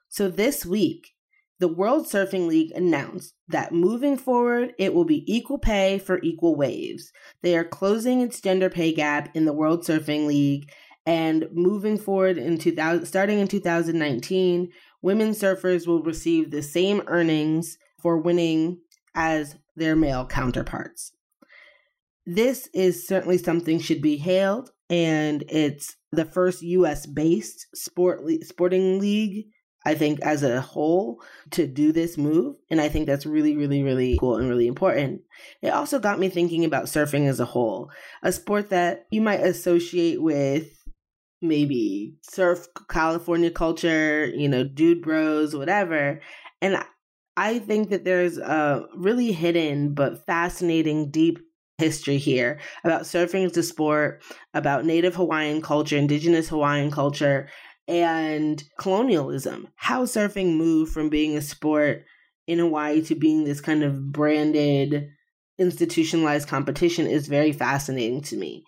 So 0.10 0.30
this 0.30 0.66
week, 0.66 1.14
the 1.60 1.68
World 1.68 2.08
Surfing 2.08 2.48
League 2.48 2.72
announced 2.72 3.36
that 3.48 3.72
moving 3.72 4.18
forward, 4.18 4.74
it 4.80 4.96
will 4.96 5.06
be 5.06 5.24
equal 5.32 5.60
pay 5.60 6.00
for 6.00 6.20
equal 6.24 6.56
waves. 6.56 7.14
They 7.44 7.56
are 7.56 7.64
closing 7.64 8.20
its 8.20 8.42
gender 8.42 8.68
pay 8.68 8.92
gap 8.94 9.30
in 9.36 9.46
the 9.46 9.54
World 9.54 9.86
Surfing 9.86 10.26
League 10.26 10.72
and 11.06 11.48
moving 11.52 11.98
forward 11.98 12.38
in 12.38 12.58
2000 12.58 13.06
starting 13.06 13.40
in 13.40 13.48
2019, 13.48 14.72
women 15.02 15.32
surfers 15.32 15.88
will 15.88 16.04
receive 16.04 16.52
the 16.52 16.62
same 16.62 17.02
earnings 17.08 17.78
for 18.02 18.18
winning 18.18 18.80
as 19.16 19.56
their 19.76 19.96
male 19.96 20.26
counterparts. 20.26 21.14
This 22.26 22.70
is 22.74 23.08
certainly 23.08 23.38
something 23.38 23.80
should 23.80 24.02
be 24.02 24.18
hailed 24.18 24.72
and 24.90 25.44
it's 25.50 25.96
the 26.12 26.26
first 26.26 26.62
US 26.62 27.06
based 27.06 27.68
sport 27.74 28.24
le- 28.24 28.44
sporting 28.44 29.00
league 29.00 29.48
I 29.84 29.96
think 29.96 30.20
as 30.22 30.44
a 30.44 30.62
whole 30.62 31.24
to 31.52 31.66
do 31.66 31.92
this 31.92 32.16
move 32.16 32.58
and 32.70 32.80
I 32.80 32.90
think 32.90 33.08
that's 33.08 33.26
really 33.26 33.56
really 33.56 33.82
really 33.82 34.18
cool 34.20 34.36
and 34.36 34.48
really 34.48 34.68
important. 34.68 35.22
It 35.64 35.70
also 35.70 35.98
got 35.98 36.20
me 36.20 36.30
thinking 36.30 36.66
about 36.66 36.86
surfing 36.86 37.28
as 37.28 37.40
a 37.40 37.46
whole, 37.46 37.90
a 38.22 38.32
sport 38.32 38.70
that 38.70 39.08
you 39.10 39.22
might 39.22 39.42
associate 39.42 40.22
with 40.22 40.81
maybe 41.42 42.16
surf 42.22 42.68
California 42.90 43.52
culture, 43.52 44.28
you 44.36 44.48
know, 44.48 44.64
dude 44.64 45.02
bros, 45.02 45.56
whatever. 45.56 46.22
And 46.62 46.78
I- 46.78 46.86
think 47.60 47.90
that 47.90 48.04
there's 48.04 48.38
a 48.38 48.86
really 48.96 49.32
hidden 49.32 49.94
but 49.94 50.26
fascinating 50.26 51.10
deep 51.10 51.40
history 51.78 52.18
here 52.18 52.60
about 52.84 53.04
surfing 53.04 53.46
as 53.46 53.58
a 53.58 53.64
sport, 53.64 54.22
about 54.54 54.86
native 54.86 55.16
Hawaiian 55.16 55.62
culture, 55.62 55.98
indigenous 55.98 56.50
Hawaiian 56.50 56.92
culture, 56.92 57.50
and 57.88 58.64
colonialism. 58.78 59.68
How 59.76 60.06
surfing 60.06 60.56
moved 60.56 60.94
from 60.94 61.10
being 61.10 61.36
a 61.36 61.42
sport 61.42 62.06
in 62.48 62.60
Hawaii 62.60 63.02
to 63.04 63.16
being 63.16 63.44
this 63.44 63.62
kind 63.62 63.84
of 63.84 64.12
branded, 64.12 65.10
institutionalized 65.58 66.48
competition 66.48 67.08
is 67.08 67.28
very 67.28 67.52
fascinating 67.52 68.22
to 68.22 68.38
me. 68.38 68.64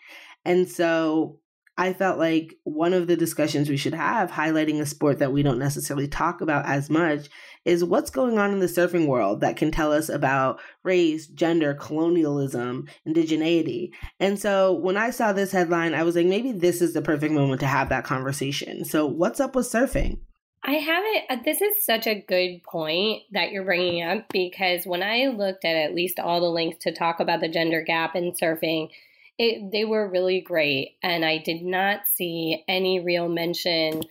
And 0.45 0.69
so 0.69 1.39
I 1.77 1.93
felt 1.93 2.19
like 2.19 2.55
one 2.63 2.93
of 2.93 3.07
the 3.07 3.17
discussions 3.17 3.67
we 3.67 3.77
should 3.77 3.95
have, 3.95 4.29
highlighting 4.29 4.79
a 4.79 4.86
sport 4.86 5.19
that 5.19 5.31
we 5.31 5.41
don't 5.41 5.57
necessarily 5.57 6.07
talk 6.07 6.41
about 6.41 6.65
as 6.65 6.89
much, 6.89 7.29
is 7.65 7.83
what's 7.83 8.12
going 8.12 8.38
on 8.38 8.51
in 8.51 8.59
the 8.59 8.67
surfing 8.67 9.07
world 9.07 9.41
that 9.41 9.57
can 9.57 9.71
tell 9.71 9.91
us 9.91 10.07
about 10.07 10.59
race, 10.83 11.25
gender, 11.27 11.73
colonialism, 11.73 12.88
indigeneity. 13.07 13.89
And 14.19 14.38
so 14.39 14.73
when 14.73 14.97
I 14.97 15.09
saw 15.09 15.33
this 15.33 15.51
headline, 15.51 15.95
I 15.95 16.03
was 16.03 16.15
like, 16.15 16.27
maybe 16.27 16.51
this 16.51 16.81
is 16.81 16.93
the 16.93 17.01
perfect 17.01 17.33
moment 17.33 17.62
to 17.62 17.67
have 17.67 17.89
that 17.89 18.03
conversation. 18.03 18.86
So, 18.86 19.07
what's 19.07 19.39
up 19.39 19.55
with 19.55 19.65
surfing? 19.65 20.19
I 20.65 20.73
haven't. 20.73 21.23
uh, 21.29 21.43
This 21.43 21.62
is 21.62 21.83
such 21.86 22.07
a 22.07 22.21
good 22.21 22.63
point 22.63 23.23
that 23.31 23.51
you're 23.51 23.65
bringing 23.65 24.01
up 24.03 24.29
because 24.29 24.86
when 24.86 25.03
I 25.03 25.27
looked 25.27 25.65
at 25.65 25.75
at 25.75 25.93
least 25.93 26.19
all 26.19 26.39
the 26.39 26.47
links 26.47 26.83
to 26.83 26.93
talk 26.93 27.19
about 27.19 27.41
the 27.41 27.49
gender 27.49 27.81
gap 27.81 28.15
in 28.15 28.31
surfing, 28.31 28.89
it, 29.37 29.71
they 29.71 29.85
were 29.85 30.09
really 30.09 30.41
great. 30.41 30.97
And 31.01 31.25
I 31.25 31.37
did 31.37 31.63
not 31.63 32.07
see 32.07 32.63
any 32.67 32.99
real 32.99 33.29
mention 33.29 34.03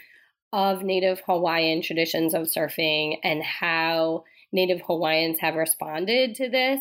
of 0.52 0.82
Native 0.82 1.22
Hawaiian 1.26 1.82
traditions 1.82 2.34
of 2.34 2.42
surfing 2.42 3.18
and 3.22 3.42
how 3.42 4.24
Native 4.52 4.82
Hawaiians 4.82 5.38
have 5.40 5.54
responded 5.54 6.34
to 6.36 6.48
this 6.48 6.80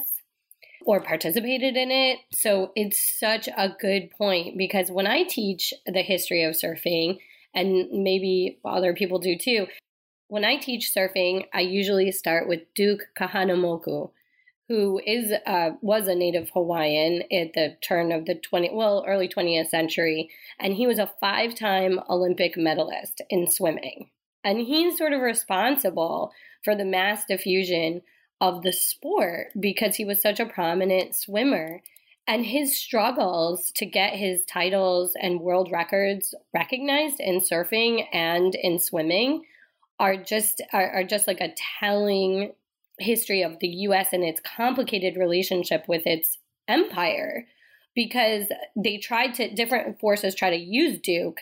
or 0.86 1.00
participated 1.00 1.78
in 1.78 1.92
it. 1.92 2.20
So 2.34 2.72
it's 2.76 3.20
such 3.20 3.48
a 3.48 3.76
good 3.80 4.12
point 4.12 4.58
because 4.58 4.92
when 4.92 5.08
I 5.08 5.24
teach 5.24 5.74
the 5.86 6.02
history 6.02 6.44
of 6.44 6.56
surfing, 6.56 7.20
and 7.54 7.90
maybe 7.92 8.60
other 8.64 8.94
people 8.94 9.20
do 9.20 9.38
too, 9.38 9.68
when 10.28 10.46
I 10.46 10.58
teach 10.58 10.94
surfing, 10.96 11.46
I 11.54 11.62
usually 11.62 12.12
start 12.12 12.48
with 12.48 12.62
Duke 12.76 13.08
Kahanamoku, 13.20 14.10
who 14.72 15.02
is 15.06 15.34
uh, 15.46 15.72
was 15.82 16.08
a 16.08 16.16
native 16.16 16.50
Hawaiian 16.52 17.24
at 17.24 17.52
the 17.54 17.76
turn 17.82 18.14
of 18.14 18.26
the 18.26 18.36
20 18.36 18.70
well 18.72 19.04
early 19.06 19.28
20th 19.28 19.68
century 19.68 20.30
and 20.62 20.74
he 20.74 20.88
was 20.88 20.98
a 20.98 21.12
five-time 21.20 22.00
Olympic 22.10 22.56
medalist 22.56 23.22
in 23.30 23.52
swimming. 23.52 24.12
And 24.46 24.60
he's 24.60 24.98
sort 24.98 25.12
of 25.12 25.20
responsible 25.20 26.32
for 26.64 26.74
the 26.74 26.86
mass 26.86 27.26
diffusion 27.26 28.02
of 28.40 28.64
the 28.64 28.72
sport 28.72 29.48
because 29.60 29.98
he 29.98 30.06
was 30.06 30.22
such 30.22 30.40
a 30.40 30.46
prominent 30.46 31.18
swimmer 31.18 31.82
and 32.26 32.46
his 32.46 32.80
struggles 32.80 33.74
to 33.76 33.86
get 33.86 34.14
his 34.14 34.46
titles 34.46 35.18
and 35.22 35.42
world 35.42 35.70
records 35.70 36.34
recognized 36.54 37.20
in 37.20 37.42
surfing 37.42 38.06
and 38.14 38.56
in 38.56 38.80
swimming 38.80 39.44
are 40.00 40.16
just 40.16 40.62
are, 40.72 40.92
are 40.92 41.04
just 41.04 41.28
like 41.28 41.42
a 41.42 41.54
telling 41.80 42.54
history 43.02 43.42
of 43.42 43.60
the 43.60 43.68
US 43.68 44.14
and 44.14 44.24
its 44.24 44.42
complicated 44.42 45.18
relationship 45.18 45.88
with 45.88 46.06
its 46.06 46.38
empire 46.68 47.46
because 47.96 48.46
they 48.76 48.98
tried 48.98 49.34
to 49.36 49.54
different 49.54 50.00
forces 50.00 50.36
try 50.36 50.50
to 50.50 50.56
use 50.56 51.00
Duke 51.00 51.42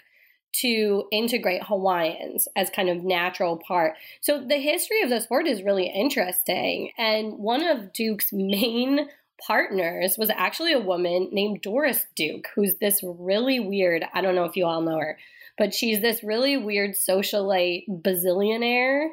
to 0.51 1.05
integrate 1.11 1.63
Hawaiians 1.63 2.47
as 2.55 2.71
kind 2.71 2.89
of 2.89 3.03
natural 3.03 3.57
part. 3.57 3.93
So 4.21 4.43
the 4.43 4.57
history 4.57 5.01
of 5.01 5.09
the 5.09 5.21
sport 5.21 5.47
is 5.47 5.61
really 5.61 5.87
interesting 5.87 6.91
and 6.97 7.37
one 7.37 7.63
of 7.63 7.93
Duke's 7.93 8.33
main 8.33 9.07
partners 9.45 10.17
was 10.17 10.29
actually 10.31 10.73
a 10.73 10.79
woman 10.79 11.29
named 11.31 11.61
Doris 11.61 12.05
Duke 12.15 12.47
who's 12.55 12.75
this 12.75 13.01
really 13.03 13.59
weird, 13.59 14.03
I 14.13 14.21
don't 14.21 14.35
know 14.35 14.45
if 14.45 14.55
you 14.55 14.65
all 14.65 14.81
know 14.81 14.99
her, 14.99 15.17
but 15.57 15.73
she's 15.73 16.01
this 16.01 16.23
really 16.23 16.57
weird 16.57 16.91
socialite 16.91 17.83
bazillionaire 17.87 19.09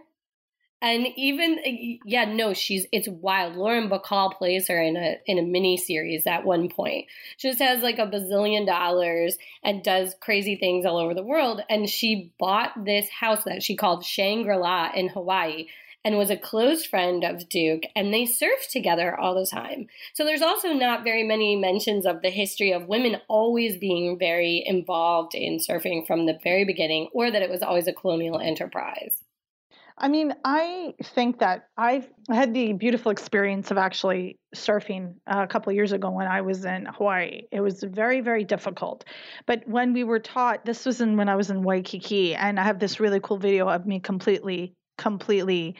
and 0.82 1.06
even 1.16 1.58
uh, 1.58 1.98
yeah, 2.04 2.24
no, 2.24 2.52
she's 2.54 2.86
it's 2.92 3.08
wild. 3.08 3.56
Lauren 3.56 3.88
Bacall 3.88 4.36
plays 4.36 4.68
her 4.68 4.80
in 4.80 4.96
a 4.96 5.16
in 5.26 5.38
a 5.38 5.42
mini 5.42 5.76
series 5.76 6.26
at 6.26 6.44
one 6.44 6.68
point. 6.68 7.06
She 7.38 7.48
just 7.48 7.60
has 7.60 7.82
like 7.82 7.98
a 7.98 8.06
bazillion 8.06 8.66
dollars 8.66 9.38
and 9.62 9.82
does 9.82 10.14
crazy 10.20 10.56
things 10.56 10.84
all 10.84 10.98
over 10.98 11.14
the 11.14 11.22
world. 11.22 11.62
And 11.68 11.88
she 11.88 12.32
bought 12.38 12.84
this 12.84 13.08
house 13.08 13.44
that 13.44 13.62
she 13.62 13.76
called 13.76 14.04
Shangri 14.04 14.56
La 14.56 14.90
in 14.94 15.08
Hawaii 15.08 15.66
and 16.04 16.16
was 16.16 16.30
a 16.30 16.36
close 16.36 16.86
friend 16.86 17.24
of 17.24 17.48
Duke, 17.48 17.82
and 17.96 18.14
they 18.14 18.26
surfed 18.26 18.70
together 18.70 19.18
all 19.18 19.34
the 19.34 19.44
time. 19.44 19.88
So 20.14 20.24
there's 20.24 20.40
also 20.40 20.72
not 20.72 21.02
very 21.02 21.24
many 21.24 21.56
mentions 21.56 22.06
of 22.06 22.22
the 22.22 22.30
history 22.30 22.70
of 22.70 22.86
women 22.86 23.16
always 23.26 23.76
being 23.76 24.16
very 24.16 24.62
involved 24.64 25.34
in 25.34 25.58
surfing 25.58 26.06
from 26.06 26.26
the 26.26 26.38
very 26.44 26.64
beginning, 26.64 27.08
or 27.12 27.32
that 27.32 27.42
it 27.42 27.50
was 27.50 27.60
always 27.60 27.88
a 27.88 27.92
colonial 27.92 28.38
enterprise. 28.38 29.24
I 29.98 30.08
mean, 30.08 30.34
I 30.44 30.94
think 31.02 31.38
that 31.38 31.68
I've 31.78 32.06
had 32.30 32.52
the 32.52 32.74
beautiful 32.74 33.10
experience 33.10 33.70
of 33.70 33.78
actually 33.78 34.38
surfing 34.54 35.14
uh, 35.26 35.40
a 35.42 35.46
couple 35.46 35.72
years 35.72 35.92
ago 35.92 36.10
when 36.10 36.26
I 36.26 36.42
was 36.42 36.66
in 36.66 36.84
Hawaii. 36.84 37.42
It 37.50 37.60
was 37.62 37.82
very, 37.82 38.20
very 38.20 38.44
difficult. 38.44 39.04
But 39.46 39.66
when 39.66 39.94
we 39.94 40.04
were 40.04 40.18
taught, 40.18 40.66
this 40.66 40.84
was 40.84 41.00
in 41.00 41.16
when 41.16 41.30
I 41.30 41.36
was 41.36 41.48
in 41.48 41.62
Waikiki, 41.62 42.34
and 42.34 42.60
I 42.60 42.64
have 42.64 42.78
this 42.78 43.00
really 43.00 43.20
cool 43.20 43.38
video 43.38 43.68
of 43.68 43.86
me 43.86 43.98
completely, 43.98 44.74
completely 44.98 45.76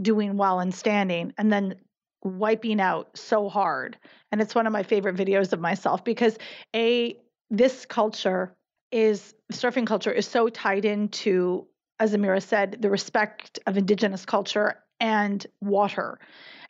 doing 0.00 0.36
well 0.36 0.60
and 0.60 0.74
standing, 0.74 1.32
and 1.38 1.50
then 1.50 1.76
wiping 2.22 2.80
out 2.80 3.16
so 3.16 3.48
hard. 3.48 3.96
And 4.30 4.42
it's 4.42 4.54
one 4.54 4.66
of 4.66 4.74
my 4.74 4.82
favorite 4.82 5.16
videos 5.16 5.54
of 5.54 5.60
myself 5.60 6.04
because 6.04 6.36
a 6.76 7.18
this 7.50 7.86
culture 7.86 8.54
is 8.90 9.34
surfing 9.52 9.86
culture 9.86 10.12
is 10.12 10.26
so 10.26 10.48
tied 10.48 10.84
into 10.84 11.66
as 11.98 12.14
Amira 12.14 12.42
said, 12.42 12.78
the 12.80 12.90
respect 12.90 13.58
of 13.66 13.76
indigenous 13.76 14.24
culture 14.24 14.80
and 15.00 15.46
water, 15.60 16.18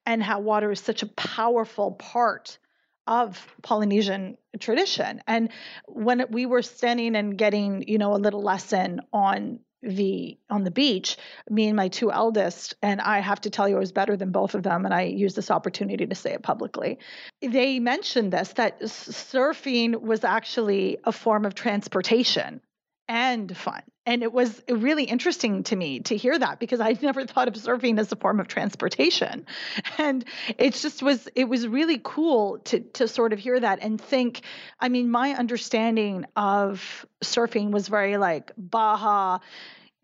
and 0.06 0.22
how 0.22 0.40
water 0.40 0.70
is 0.70 0.80
such 0.80 1.02
a 1.02 1.06
powerful 1.06 1.92
part 1.92 2.58
of 3.06 3.54
Polynesian 3.62 4.37
tradition. 4.58 5.22
And 5.26 5.50
when 5.87 6.24
we 6.30 6.46
were 6.46 6.62
standing 6.62 7.16
and 7.16 7.37
getting, 7.37 7.87
you 7.87 7.98
know, 7.98 8.14
a 8.14 8.16
little 8.16 8.42
lesson 8.42 9.00
on 9.12 9.60
the 9.82 10.38
on 10.48 10.64
the 10.64 10.70
beach, 10.70 11.18
me 11.50 11.66
and 11.66 11.76
my 11.76 11.88
two 11.88 12.10
eldest, 12.10 12.74
and 12.80 13.02
I 13.02 13.20
have 13.20 13.42
to 13.42 13.50
tell 13.50 13.68
you, 13.68 13.76
I 13.76 13.80
was 13.80 13.92
better 13.92 14.16
than 14.16 14.32
both 14.32 14.54
of 14.54 14.62
them, 14.62 14.87
and 14.87 14.94
I 14.94 15.02
use 15.02 15.34
this 15.34 15.50
opportunity 15.50 16.06
to 16.06 16.14
say 16.14 16.32
it 16.32 16.42
publicly. 16.42 16.98
They 17.42 17.78
mentioned 17.80 18.32
this 18.32 18.54
that 18.54 18.80
surfing 18.80 20.00
was 20.00 20.24
actually 20.24 20.98
a 21.04 21.12
form 21.12 21.44
of 21.44 21.54
transportation 21.54 22.62
and 23.06 23.54
fun 23.54 23.82
And 24.06 24.22
it 24.22 24.32
was 24.32 24.62
really 24.68 25.04
interesting 25.04 25.62
to 25.64 25.76
me 25.76 26.00
to 26.00 26.16
hear 26.16 26.38
that 26.38 26.58
because 26.58 26.80
I'd 26.80 27.02
never 27.10 27.26
thought 27.26 27.48
of 27.48 27.54
surfing 27.54 27.98
as 27.98 28.12
a 28.12 28.16
form 28.16 28.40
of 28.40 28.48
transportation. 28.48 29.46
And 29.98 30.24
it 30.58 30.74
just 30.74 31.02
was 31.02 31.28
it 31.34 31.48
was 31.48 31.66
really 31.66 32.00
cool 32.02 32.58
to 32.64 32.80
to 32.80 33.08
sort 33.08 33.32
of 33.32 33.38
hear 33.38 33.58
that 33.58 33.78
and 33.80 34.00
think, 34.00 34.42
I 34.80 34.88
mean, 34.88 35.10
my 35.10 35.30
understanding 35.34 36.26
of 36.36 37.06
surfing 37.22 37.70
was 37.70 37.88
very 37.88 38.16
like 38.16 38.52
Baja, 38.58 39.38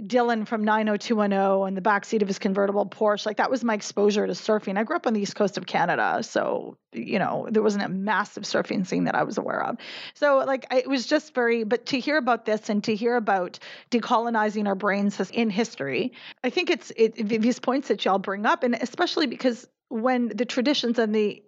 Dylan 0.00 0.46
from 0.46 0.64
90210 0.64 1.68
in 1.68 1.74
the 1.74 1.80
backseat 1.80 2.22
of 2.22 2.28
his 2.28 2.38
convertible 2.38 2.86
Porsche. 2.86 3.26
Like 3.26 3.36
that 3.36 3.50
was 3.50 3.62
my 3.64 3.74
exposure 3.74 4.26
to 4.26 4.32
surfing. 4.32 4.78
I 4.78 4.84
grew 4.84 4.96
up 4.96 5.06
on 5.06 5.12
the 5.12 5.20
east 5.20 5.36
coast 5.36 5.58
of 5.58 5.66
Canada, 5.66 6.22
so 6.22 6.76
you 6.92 7.18
know 7.18 7.46
there 7.50 7.62
wasn't 7.62 7.84
a 7.84 7.88
massive 7.88 8.44
surfing 8.44 8.86
scene 8.86 9.04
that 9.04 9.14
I 9.14 9.22
was 9.24 9.38
aware 9.38 9.62
of. 9.62 9.76
So 10.14 10.38
like 10.46 10.66
I- 10.70 10.78
it 10.78 10.88
was 10.88 11.06
just 11.06 11.34
very. 11.34 11.64
But 11.64 11.86
to 11.86 12.00
hear 12.00 12.16
about 12.16 12.44
this 12.44 12.68
and 12.68 12.82
to 12.84 12.94
hear 12.94 13.16
about 13.16 13.58
decolonizing 13.90 14.66
our 14.66 14.74
brains 14.74 15.20
in 15.30 15.50
history, 15.50 16.12
I 16.42 16.50
think 16.50 16.70
it's 16.70 16.92
it, 16.96 17.16
these 17.16 17.58
points 17.60 17.88
that 17.88 18.04
y'all 18.04 18.18
bring 18.18 18.46
up, 18.46 18.62
and 18.62 18.74
especially 18.74 19.26
because 19.26 19.68
when 19.88 20.28
the 20.28 20.44
traditions 20.44 20.98
and 20.98 21.14
the 21.14 21.42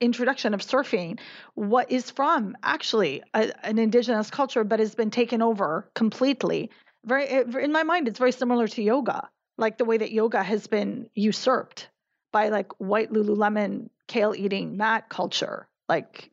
introduction 0.00 0.52
of 0.52 0.60
surfing 0.60 1.18
what 1.54 1.90
is 1.90 2.10
from 2.10 2.56
actually 2.62 3.22
a, 3.34 3.52
an 3.64 3.78
indigenous 3.78 4.30
culture 4.30 4.64
but 4.64 4.80
has 4.80 4.96
been 4.96 5.10
taken 5.10 5.40
over 5.40 5.88
completely 5.94 6.70
very 7.04 7.28
in 7.30 7.72
my 7.72 7.82
mind 7.82 8.08
it's 8.08 8.18
very 8.18 8.32
similar 8.32 8.68
to 8.68 8.82
yoga 8.82 9.28
like 9.58 9.78
the 9.78 9.84
way 9.84 9.98
that 9.98 10.12
yoga 10.12 10.42
has 10.42 10.66
been 10.66 11.08
usurped 11.14 11.88
by 12.32 12.48
like 12.48 12.72
white 12.80 13.12
lululemon 13.12 13.90
kale 14.08 14.34
eating 14.34 14.76
mat 14.76 15.08
culture. 15.08 15.68
Like 15.88 16.30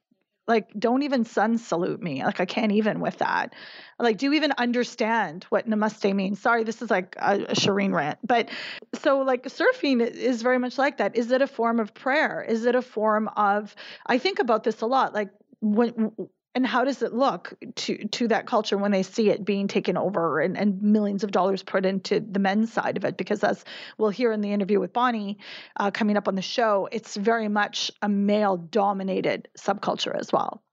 like 0.48 0.72
don't 0.80 1.04
even 1.04 1.26
sun 1.26 1.58
salute 1.60 2.02
me. 2.02 2.24
Like 2.24 2.40
i 2.40 2.46
can't 2.46 2.72
even 2.72 3.02
with 3.02 3.20
that. 3.20 3.54
Like 4.00 4.18
do 4.18 4.28
you 4.28 4.34
even 4.34 4.54
understand 4.58 5.44
what 5.50 5.70
namaste 5.70 6.16
means? 6.16 6.40
Sorry 6.40 6.64
this 6.64 6.82
is 6.82 6.90
like 6.90 7.16
a, 7.20 7.44
a 7.44 7.54
shireen 7.54 7.94
rant 7.94 8.20
but 8.26 8.50
so 8.96 9.20
like 9.22 9.44
surfing 9.44 10.02
is 10.02 10.42
very 10.42 10.58
much 10.58 10.78
like 10.78 10.98
that. 10.98 11.16
Is 11.16 11.32
it 11.32 11.42
a 11.42 11.48
form 11.48 11.80
of 11.80 11.94
prayer? 11.94 12.44
Is 12.48 12.66
it 12.66 12.76
a 12.76 12.82
form 12.82 13.30
of 13.36 13.76
i 14.06 14.18
think 14.18 14.40
about 14.40 14.64
this 14.64 14.82
a 14.82 14.88
lot 14.88 15.14
like 15.14 15.30
when 15.62 16.12
and 16.56 16.66
how 16.66 16.84
does 16.84 17.02
it 17.02 17.14
look 17.14 17.54
to 17.76 18.08
to 18.08 18.28
that 18.28 18.48
culture 18.48 18.78
when 18.78 18.92
they 18.92 19.04
see 19.04 19.30
it 19.30 19.46
being 19.46 19.68
taken 19.68 19.98
over 19.98 20.40
and, 20.40 20.58
and 20.58 20.82
millions 20.82 21.24
of 21.24 21.32
dollars 21.32 21.64
put 21.64 21.86
into 21.86 22.20
the 22.20 22.40
men's 22.40 22.74
side 22.74 22.98
of 22.98 23.06
it? 23.06 23.18
Because 23.18 23.44
as 23.44 23.64
we'll 23.98 24.10
hear 24.10 24.32
in 24.32 24.42
the 24.42 24.52
interview 24.52 24.80
with 24.80 24.94
bonnie 24.94 25.38
uh, 25.80 25.92
coming 25.92 26.18
up 26.18 26.28
on 26.28 26.36
the 26.36 26.42
show 26.42 26.90
it's 26.92 27.16
very 27.16 27.48
much 27.48 27.92
a 28.02 28.10
male 28.10 28.58
dominated 28.58 29.48
subculture 29.58 30.18
as 30.18 30.32
well. 30.32 30.64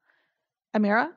Amira? 0.75 1.11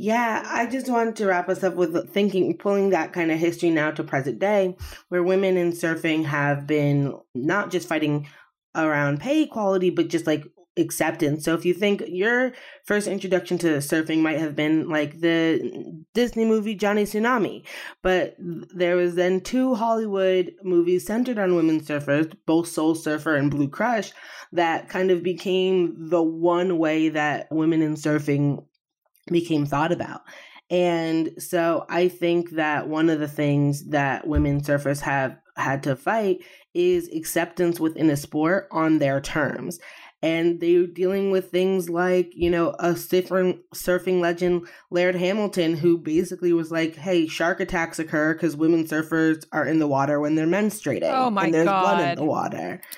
Yeah, 0.00 0.44
I 0.46 0.66
just 0.66 0.88
wanted 0.88 1.16
to 1.16 1.26
wrap 1.26 1.48
us 1.48 1.64
up 1.64 1.74
with 1.74 2.12
thinking, 2.12 2.56
pulling 2.56 2.90
that 2.90 3.12
kind 3.12 3.32
of 3.32 3.38
history 3.40 3.70
now 3.70 3.90
to 3.90 4.04
present 4.04 4.38
day, 4.38 4.76
where 5.08 5.24
women 5.24 5.56
in 5.56 5.72
surfing 5.72 6.24
have 6.24 6.68
been 6.68 7.18
not 7.34 7.72
just 7.72 7.88
fighting 7.88 8.28
around 8.76 9.18
pay 9.18 9.42
equality, 9.42 9.90
but 9.90 10.06
just 10.06 10.24
like 10.24 10.44
acceptance. 10.78 11.44
So 11.44 11.54
if 11.54 11.64
you 11.64 11.74
think 11.74 12.02
your 12.06 12.52
first 12.84 13.06
introduction 13.06 13.58
to 13.58 13.78
surfing 13.78 14.20
might 14.20 14.38
have 14.38 14.56
been 14.56 14.88
like 14.88 15.20
the 15.20 16.04
Disney 16.14 16.44
movie 16.44 16.74
Johnny 16.74 17.04
Tsunami, 17.04 17.66
but 18.02 18.36
there 18.38 18.96
was 18.96 19.14
then 19.14 19.40
two 19.40 19.74
Hollywood 19.74 20.54
movies 20.62 21.06
centered 21.06 21.38
on 21.38 21.56
women 21.56 21.80
surfers, 21.80 22.32
both 22.46 22.68
Soul 22.68 22.94
Surfer 22.94 23.34
and 23.34 23.50
Blue 23.50 23.68
Crush, 23.68 24.12
that 24.52 24.88
kind 24.88 25.10
of 25.10 25.22
became 25.22 26.08
the 26.08 26.22
one 26.22 26.78
way 26.78 27.08
that 27.10 27.48
women 27.50 27.82
in 27.82 27.94
surfing 27.94 28.64
became 29.30 29.66
thought 29.66 29.92
about. 29.92 30.22
And 30.70 31.30
so 31.38 31.86
I 31.88 32.08
think 32.08 32.50
that 32.50 32.88
one 32.88 33.08
of 33.08 33.20
the 33.20 33.28
things 33.28 33.88
that 33.88 34.26
women 34.26 34.60
surfers 34.60 35.00
have 35.00 35.36
had 35.56 35.82
to 35.84 35.96
fight 35.96 36.38
is 36.74 37.08
acceptance 37.14 37.80
within 37.80 38.10
a 38.10 38.16
sport 38.16 38.68
on 38.70 38.98
their 38.98 39.20
terms. 39.20 39.80
And 40.20 40.60
they're 40.60 40.86
dealing 40.86 41.30
with 41.30 41.50
things 41.52 41.88
like, 41.88 42.32
you 42.34 42.50
know, 42.50 42.70
a 42.80 42.90
surfing, 42.94 43.60
surfing 43.72 44.20
legend, 44.20 44.66
Laird 44.90 45.14
Hamilton, 45.14 45.76
who 45.76 45.96
basically 45.96 46.52
was 46.52 46.72
like, 46.72 46.96
hey, 46.96 47.28
shark 47.28 47.60
attacks 47.60 48.00
occur 48.00 48.32
because 48.34 48.56
women 48.56 48.84
surfers 48.84 49.44
are 49.52 49.64
in 49.64 49.78
the 49.78 49.86
water 49.86 50.18
when 50.18 50.34
they're 50.34 50.46
menstruating. 50.46 51.10
Oh 51.12 51.30
my 51.30 51.44
and 51.44 51.54
there's 51.54 51.66
blood 51.66 52.00
in 52.10 52.16
the 52.16 52.24
water. 52.24 52.80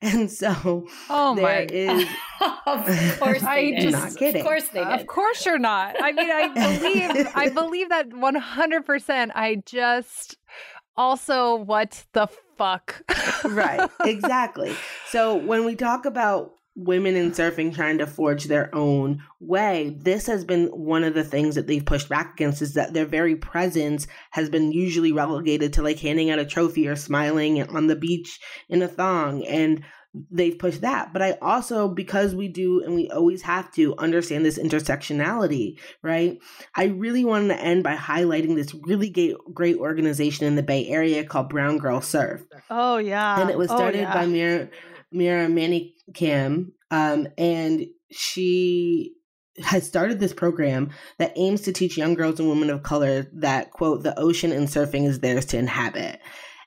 And 0.00 0.30
so 0.30 0.86
Oh 1.10 1.34
my 1.34 1.66
is 1.72 2.06
of 2.66 3.18
course 3.18 3.42
I 3.42 3.62
they 3.62 3.70
did. 3.80 3.90
Not 3.92 4.14
kidding. 4.16 4.42
Of 4.42 4.46
course 4.46 4.68
they 4.68 4.80
Of 4.82 4.98
did. 4.98 5.06
course 5.08 5.44
you're 5.44 5.58
not. 5.58 5.96
I 6.00 6.12
mean, 6.12 6.30
I 6.30 6.48
believe 6.54 7.28
I 7.34 7.48
believe 7.52 7.88
that 7.88 8.08
100%. 8.10 9.30
I 9.34 9.56
just 9.66 10.36
also 10.96 11.56
what 11.56 12.04
the 12.12 12.28
fuck? 12.56 13.02
right 13.44 13.88
exactly 14.04 14.74
so 15.08 15.34
when 15.36 15.64
we 15.64 15.74
talk 15.76 16.04
about 16.04 16.52
women 16.78 17.16
in 17.16 17.32
surfing 17.32 17.74
trying 17.74 17.98
to 17.98 18.06
forge 18.06 18.44
their 18.44 18.72
own 18.72 19.20
way. 19.40 19.96
This 19.98 20.26
has 20.26 20.44
been 20.44 20.68
one 20.68 21.02
of 21.02 21.14
the 21.14 21.24
things 21.24 21.56
that 21.56 21.66
they've 21.66 21.84
pushed 21.84 22.08
back 22.08 22.34
against 22.34 22.62
is 22.62 22.74
that 22.74 22.94
their 22.94 23.04
very 23.04 23.34
presence 23.34 24.06
has 24.30 24.48
been 24.48 24.70
usually 24.70 25.10
relegated 25.10 25.72
to 25.72 25.82
like 25.82 25.98
handing 25.98 26.30
out 26.30 26.38
a 26.38 26.46
trophy 26.46 26.86
or 26.86 26.94
smiling 26.94 27.60
on 27.68 27.88
the 27.88 27.96
beach 27.96 28.38
in 28.68 28.80
a 28.80 28.88
thong 28.88 29.44
and 29.44 29.82
they've 30.30 30.58
pushed 30.58 30.80
that. 30.82 31.12
But 31.12 31.20
i 31.22 31.32
also 31.42 31.88
because 31.88 32.34
we 32.34 32.46
do 32.48 32.80
and 32.84 32.94
we 32.94 33.10
always 33.10 33.42
have 33.42 33.72
to 33.72 33.96
understand 33.98 34.44
this 34.44 34.58
intersectionality 34.58 35.78
right? 36.02 36.38
I 36.76 36.84
really 36.84 37.24
wanted 37.24 37.48
to 37.48 37.60
end 37.60 37.82
by 37.82 37.96
highlighting 37.96 38.54
this 38.54 38.72
really 38.84 39.10
great, 39.10 39.36
great 39.52 39.76
organization 39.76 40.46
in 40.46 40.54
the 40.54 40.62
bay 40.62 40.86
area 40.88 41.24
called 41.24 41.48
brown 41.48 41.78
girl 41.78 42.00
surf. 42.00 42.44
Oh 42.70 42.98
yeah. 42.98 43.40
And 43.40 43.50
it 43.50 43.58
was 43.58 43.70
Oh, 43.70 43.76
started 43.76 44.02
yeah. 44.02 44.14
by 44.14 44.26
Mira 44.26 44.68
Mira 45.12 45.46
Manickam, 45.48 46.72
um, 46.90 47.28
and 47.36 47.86
she 48.10 49.14
has 49.64 49.86
started 49.86 50.20
this 50.20 50.32
program 50.32 50.90
that 51.18 51.32
aims 51.36 51.62
to 51.62 51.72
teach 51.72 51.98
young 51.98 52.14
girls 52.14 52.38
and 52.38 52.48
women 52.48 52.70
of 52.70 52.82
color 52.82 53.26
that 53.32 53.72
quote 53.72 54.02
the 54.02 54.18
ocean 54.18 54.52
and 54.52 54.68
surfing 54.68 55.06
is 55.06 55.20
theirs 55.20 55.46
to 55.46 55.58
inhabit. 55.58 56.20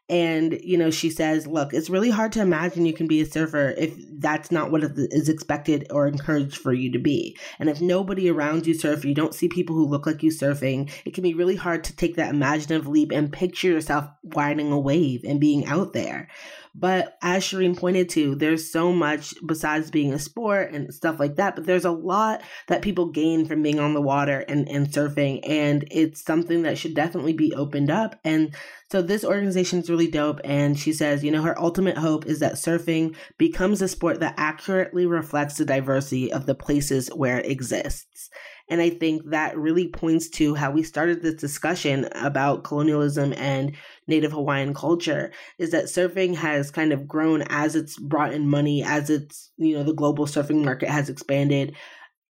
And 0.10 0.60
you 0.62 0.78
know, 0.78 0.92
she 0.92 1.10
says, 1.10 1.48
"Look, 1.48 1.74
it's 1.74 1.90
really 1.90 2.10
hard 2.10 2.34
to 2.34 2.42
imagine 2.42 2.86
you 2.86 2.92
can 2.92 3.08
be 3.08 3.22
a 3.22 3.26
surfer 3.26 3.74
if 3.78 3.96
that's 4.20 4.52
not 4.52 4.70
what 4.70 4.84
is 4.84 5.30
expected 5.30 5.88
or 5.90 6.06
encouraged 6.06 6.58
for 6.58 6.74
you 6.74 6.92
to 6.92 7.00
be. 7.00 7.38
And 7.60 7.70
if 7.70 7.80
nobody 7.80 8.30
around 8.30 8.68
you 8.68 8.74
surf, 8.74 9.06
you 9.06 9.14
don't 9.16 9.34
see 9.34 9.48
people 9.48 9.74
who 9.74 9.86
look 9.86 10.06
like 10.06 10.22
you 10.22 10.30
surfing. 10.30 10.92
It 11.06 11.14
can 11.14 11.24
be 11.24 11.34
really 11.34 11.56
hard 11.56 11.86
to 11.86 11.96
take 11.96 12.18
that 12.18 12.34
imaginative 12.34 12.88
leap 12.88 13.14
and 13.14 13.32
picture 13.32 13.70
yourself 13.70 14.10
riding 14.36 14.74
a 14.74 14.80
wave 14.80 15.22
and 15.24 15.40
being 15.40 15.66
out 15.66 15.94
there." 15.94 16.28
But 16.74 17.18
as 17.22 17.44
Shireen 17.44 17.78
pointed 17.78 18.10
to, 18.10 18.36
there's 18.36 18.72
so 18.72 18.94
much 18.94 19.34
besides 19.46 19.92
being 19.92 20.14
a 20.14 20.20
sport 20.20 20.72
and 20.72 20.94
stuff 20.94 21.20
like 21.20 21.36
that. 21.36 21.56
But 21.56 21.66
there's 21.66 21.86
a 21.86 21.92
lot 21.92 22.42
that 22.68 22.82
people 22.82 23.12
gain 23.12 23.46
from 23.46 23.62
being 23.62 23.80
on 23.80 23.94
the 23.94 24.02
water 24.02 24.40
and, 24.48 24.70
and 24.70 24.88
surfing. 24.88 25.42
And 25.48 25.86
it's 25.92 26.24
something 26.24 26.64
that 26.64 26.78
should 26.78 26.96
definitely 26.96 27.34
be 27.34 27.54
opened 27.54 27.90
up. 27.90 28.20
And 28.24 28.56
so 28.90 29.02
this 29.02 29.26
organization 29.26 29.80
is 29.80 29.90
really 29.90 30.10
dope. 30.10 30.40
And 30.44 30.80
she 30.80 30.94
says, 30.94 31.24
you 31.24 31.32
know, 31.32 31.42
her 31.42 31.60
ultimate 31.60 31.98
hope 31.98 32.26
is 32.26 32.40
that 32.40 32.54
surfing 32.54 33.16
becomes 33.38 33.82
a 33.82 33.88
sport 33.88 34.22
that 34.22 34.36
accurately 34.38 35.06
reflects 35.06 35.58
the 35.58 35.66
diversity 35.66 36.32
of 36.32 36.46
the 36.46 36.56
places 36.56 37.10
where 37.10 37.40
it 37.40 37.52
exists. 37.52 38.30
And 38.72 38.80
I 38.80 38.90
think 38.90 39.32
that 39.32 39.58
really 39.58 39.90
points 39.90 40.30
to 40.30 40.56
how 40.56 40.72
we 40.72 40.82
started 40.82 41.22
this 41.22 41.36
discussion 41.36 42.08
about 42.16 42.64
colonialism 42.64 43.34
and 43.34 43.76
Native 44.12 44.34
Hawaiian 44.34 44.76
culture 44.76 45.32
is 45.58 45.72
that 45.72 45.86
surfing 45.86 46.36
has 46.36 46.70
kind 46.70 46.94
of 46.94 47.08
grown 47.08 47.42
as 47.50 47.76
it's 47.76 47.98
brought 47.98 48.34
in 48.34 48.48
money, 48.48 48.84
as 48.84 49.10
it's, 49.10 49.52
you 49.58 49.76
know, 49.76 49.84
the 49.84 49.94
global 49.94 50.28
surfing 50.28 50.64
market 50.64 50.90
has 50.90 51.10
expanded. 51.10 51.76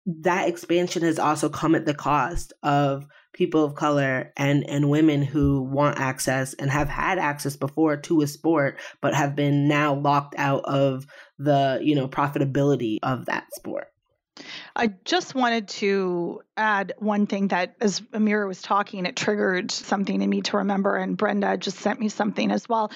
That 0.06 0.48
expansion 0.48 1.02
has 1.02 1.18
also 1.18 1.48
come 1.48 1.74
at 1.74 1.86
the 1.86 1.94
cost 1.94 2.52
of 2.62 3.06
people 3.32 3.64
of 3.64 3.74
color 3.74 4.32
and, 4.36 4.68
and 4.68 4.90
women 4.90 5.22
who 5.22 5.62
want 5.62 5.98
access 5.98 6.54
and 6.54 6.70
have 6.70 6.88
had 6.88 7.18
access 7.18 7.56
before 7.56 7.96
to 7.96 8.20
a 8.20 8.26
sport, 8.26 8.78
but 9.00 9.14
have 9.14 9.34
been 9.34 9.66
now 9.66 9.94
locked 9.94 10.34
out 10.36 10.64
of 10.64 11.06
the, 11.38 11.80
you 11.82 11.94
know, 11.94 12.08
profitability 12.08 12.98
of 13.02 13.26
that 13.26 13.46
sport. 13.56 13.91
I 14.74 14.88
just 15.04 15.34
wanted 15.34 15.68
to 15.68 16.40
add 16.56 16.94
one 16.98 17.26
thing 17.26 17.48
that 17.48 17.76
as 17.80 18.00
Amira 18.00 18.46
was 18.48 18.62
talking, 18.62 19.04
it 19.04 19.16
triggered 19.16 19.70
something 19.70 20.22
in 20.22 20.28
me 20.28 20.40
to 20.42 20.58
remember, 20.58 20.96
and 20.96 21.16
Brenda 21.16 21.56
just 21.56 21.78
sent 21.78 22.00
me 22.00 22.08
something 22.08 22.50
as 22.50 22.68
well. 22.68 22.90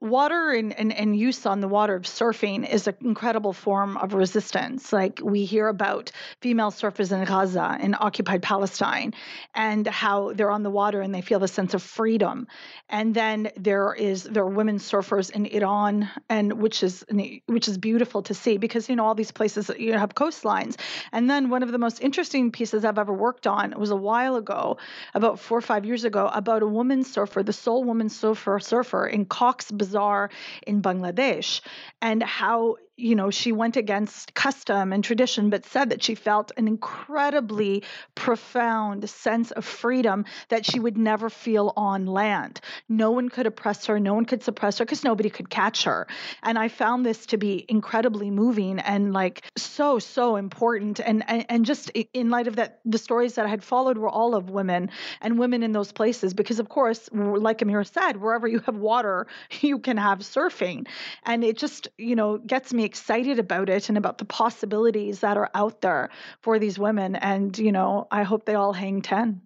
Water 0.00 0.50
and, 0.50 0.78
and, 0.78 0.92
and 0.92 1.18
use 1.18 1.44
on 1.44 1.60
the 1.60 1.66
water 1.66 1.96
of 1.96 2.04
surfing 2.04 2.68
is 2.68 2.86
an 2.86 2.94
incredible 3.00 3.52
form 3.52 3.96
of 3.96 4.14
resistance. 4.14 4.92
Like 4.92 5.20
we 5.22 5.44
hear 5.44 5.66
about 5.66 6.12
female 6.40 6.70
surfers 6.70 7.10
in 7.10 7.24
Gaza 7.24 7.76
in 7.80 7.96
occupied 7.98 8.42
Palestine 8.42 9.12
and 9.54 9.86
how 9.86 10.32
they're 10.34 10.52
on 10.52 10.62
the 10.62 10.70
water 10.70 11.00
and 11.00 11.12
they 11.12 11.20
feel 11.20 11.40
the 11.40 11.48
sense 11.48 11.74
of 11.74 11.82
freedom. 11.82 12.46
And 12.88 13.12
then 13.12 13.50
there 13.56 13.92
is 13.92 14.22
there 14.22 14.44
are 14.44 14.48
women 14.48 14.78
surfers 14.78 15.30
in 15.30 15.46
Iran 15.46 16.08
and 16.28 16.52
which 16.52 16.84
is 16.84 17.04
which 17.46 17.66
is 17.66 17.76
beautiful 17.76 18.22
to 18.22 18.34
see 18.34 18.56
because 18.56 18.88
you 18.88 18.94
know 18.94 19.04
all 19.04 19.16
these 19.16 19.32
places 19.32 19.68
you 19.78 19.90
know, 19.90 19.98
have 19.98 20.14
coastlines. 20.14 20.76
And 21.10 21.28
then 21.28 21.50
one 21.50 21.64
of 21.64 21.72
the 21.72 21.78
most 21.78 22.00
interesting 22.00 22.52
pieces 22.52 22.84
I've 22.84 22.98
ever 22.98 23.12
worked 23.12 23.48
on 23.48 23.74
was 23.76 23.90
a 23.90 23.96
while 23.96 24.36
ago, 24.36 24.78
about 25.14 25.40
four 25.40 25.58
or 25.58 25.62
five 25.62 25.84
years 25.84 26.04
ago, 26.04 26.30
about 26.32 26.62
a 26.62 26.66
woman 26.66 27.02
surfer, 27.02 27.42
the 27.42 27.52
sole 27.52 27.82
woman 27.82 28.08
surfer 28.08 28.60
surfer 28.60 29.06
in 29.06 29.24
Cox's 29.24 29.72
Bazar 29.88 30.30
in 30.66 30.82
Bangladesh, 30.82 31.60
and 32.02 32.22
how 32.22 32.76
you 32.98 33.14
know 33.14 33.30
she 33.30 33.52
went 33.52 33.76
against 33.76 34.34
custom 34.34 34.92
and 34.92 35.04
tradition 35.04 35.50
but 35.50 35.64
said 35.64 35.90
that 35.90 36.02
she 36.02 36.14
felt 36.16 36.50
an 36.56 36.66
incredibly 36.66 37.84
profound 38.16 39.08
sense 39.08 39.52
of 39.52 39.64
freedom 39.64 40.24
that 40.48 40.66
she 40.66 40.80
would 40.80 40.98
never 40.98 41.30
feel 41.30 41.72
on 41.76 42.06
land. 42.06 42.60
No 42.88 43.12
one 43.12 43.28
could 43.28 43.46
oppress 43.46 43.86
her 43.86 44.00
no 44.00 44.14
one 44.14 44.24
could 44.24 44.42
suppress 44.42 44.78
her 44.78 44.84
because 44.84 45.04
nobody 45.04 45.30
could 45.30 45.48
catch 45.48 45.84
her. 45.84 46.08
And 46.42 46.58
i 46.58 46.68
found 46.68 47.06
this 47.06 47.26
to 47.26 47.38
be 47.38 47.64
incredibly 47.68 48.30
moving 48.30 48.80
and 48.80 49.12
like 49.12 49.44
so 49.56 49.98
so 50.00 50.36
important. 50.36 51.00
And 51.00 51.24
and, 51.28 51.46
and 51.48 51.64
just 51.64 51.90
in 52.12 52.30
light 52.30 52.48
of 52.48 52.56
that 52.56 52.80
the 52.84 52.98
stories 52.98 53.34
that 53.34 53.46
i 53.46 53.48
had 53.48 53.62
followed 53.62 53.96
were 53.96 54.08
all 54.08 54.34
of 54.34 54.50
women 54.50 54.90
and 55.20 55.38
women 55.38 55.62
in 55.62 55.72
those 55.72 55.92
places 55.92 56.34
because 56.34 56.58
of 56.58 56.68
course 56.68 57.08
like 57.12 57.62
amir 57.62 57.84
said 57.84 58.16
wherever 58.16 58.48
you 58.48 58.58
have 58.66 58.76
water 58.76 59.28
you 59.60 59.78
can 59.78 59.96
have 59.96 60.18
surfing. 60.20 60.86
And 61.24 61.44
it 61.44 61.56
just 61.56 61.88
you 61.96 62.16
know 62.16 62.38
gets 62.38 62.72
me 62.72 62.87
excited 62.88 63.38
about 63.38 63.68
it 63.68 63.90
and 63.90 63.98
about 63.98 64.16
the 64.16 64.24
possibilities 64.24 65.20
that 65.20 65.36
are 65.36 65.50
out 65.54 65.82
there 65.82 66.08
for 66.40 66.58
these 66.58 66.78
women 66.78 67.16
and 67.16 67.58
you 67.58 67.70
know 67.70 68.08
i 68.10 68.22
hope 68.22 68.46
they 68.46 68.54
all 68.54 68.72
hang 68.72 69.02
10 69.02 69.42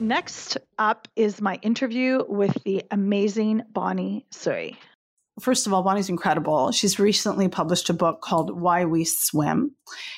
next 0.00 0.56
up 0.78 1.06
is 1.16 1.42
my 1.42 1.58
interview 1.60 2.24
with 2.28 2.56
the 2.64 2.82
amazing 2.90 3.62
bonnie 3.74 4.24
Tsui 4.32 4.76
First 5.40 5.68
of 5.68 5.72
all, 5.72 5.84
Bonnie's 5.84 6.08
incredible. 6.08 6.72
She's 6.72 6.98
recently 6.98 7.48
published 7.48 7.88
a 7.90 7.94
book 7.94 8.20
called 8.20 8.60
Why 8.60 8.84
We 8.86 9.04
Swim. 9.04 9.72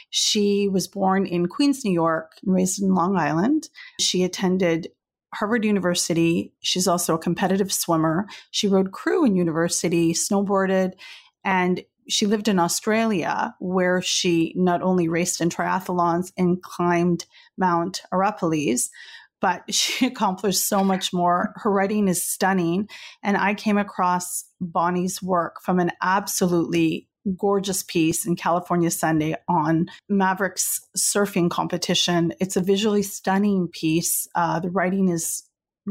She 0.09 0.67
was 0.67 0.89
born 0.89 1.27
in 1.27 1.47
Queens, 1.47 1.85
New 1.85 1.93
York, 1.93 2.33
and 2.43 2.55
raised 2.55 2.83
in 2.83 2.95
Long 2.95 3.19
Island. 3.19 3.69
She 4.01 4.25
attended 4.25 4.89
Harvard 5.35 5.65
University. 5.65 6.53
She's 6.61 6.89
also 6.89 7.15
a 7.15 7.19
competitive 7.19 7.73
swimmer. 7.73 8.27
She 8.51 8.69
rode 8.69 8.93
crew 8.93 9.25
in 9.25 9.37
university, 9.37 10.13
snowboarded, 10.13 10.95
and 11.45 11.83
she 12.09 12.27
lived 12.27 12.49
in 12.49 12.59
Australia 12.59 13.55
where 13.61 14.03
she 14.03 14.53
not 14.57 14.83
only 14.83 15.09
raced 15.09 15.41
in 15.41 15.49
triathlons 15.49 16.33
and 16.37 16.63
climbed 16.63 17.27
Mount 17.57 18.03
Arapiles, 18.13 18.91
but 19.41 19.63
she 19.75 20.07
accomplished 20.07 20.67
so 20.67 20.85
much 20.85 21.13
more. 21.13 21.53
Her 21.57 21.71
writing 21.71 22.09
is 22.09 22.23
stunning. 22.23 22.89
And 23.23 23.37
I 23.37 23.55
came 23.55 23.79
across 23.79 24.45
Bonnie's 24.61 25.23
work 25.23 25.63
from 25.63 25.79
an 25.79 25.93
absolutely 26.03 27.09
gorgeous 27.37 27.83
piece 27.83 28.27
in 28.27 28.37
California 28.37 28.91
Sunday 28.91 29.35
on 29.49 29.87
Mavericks 30.09 30.81
surfing 30.97 31.51
competition. 31.51 32.33
It's 32.41 32.57
a 32.57 32.61
visually 32.61 33.03
stunning 33.03 33.69
piece. 33.69 34.29
Uh, 34.35 34.61
the 34.61 34.71
writing 34.71 35.09
is 35.09 35.45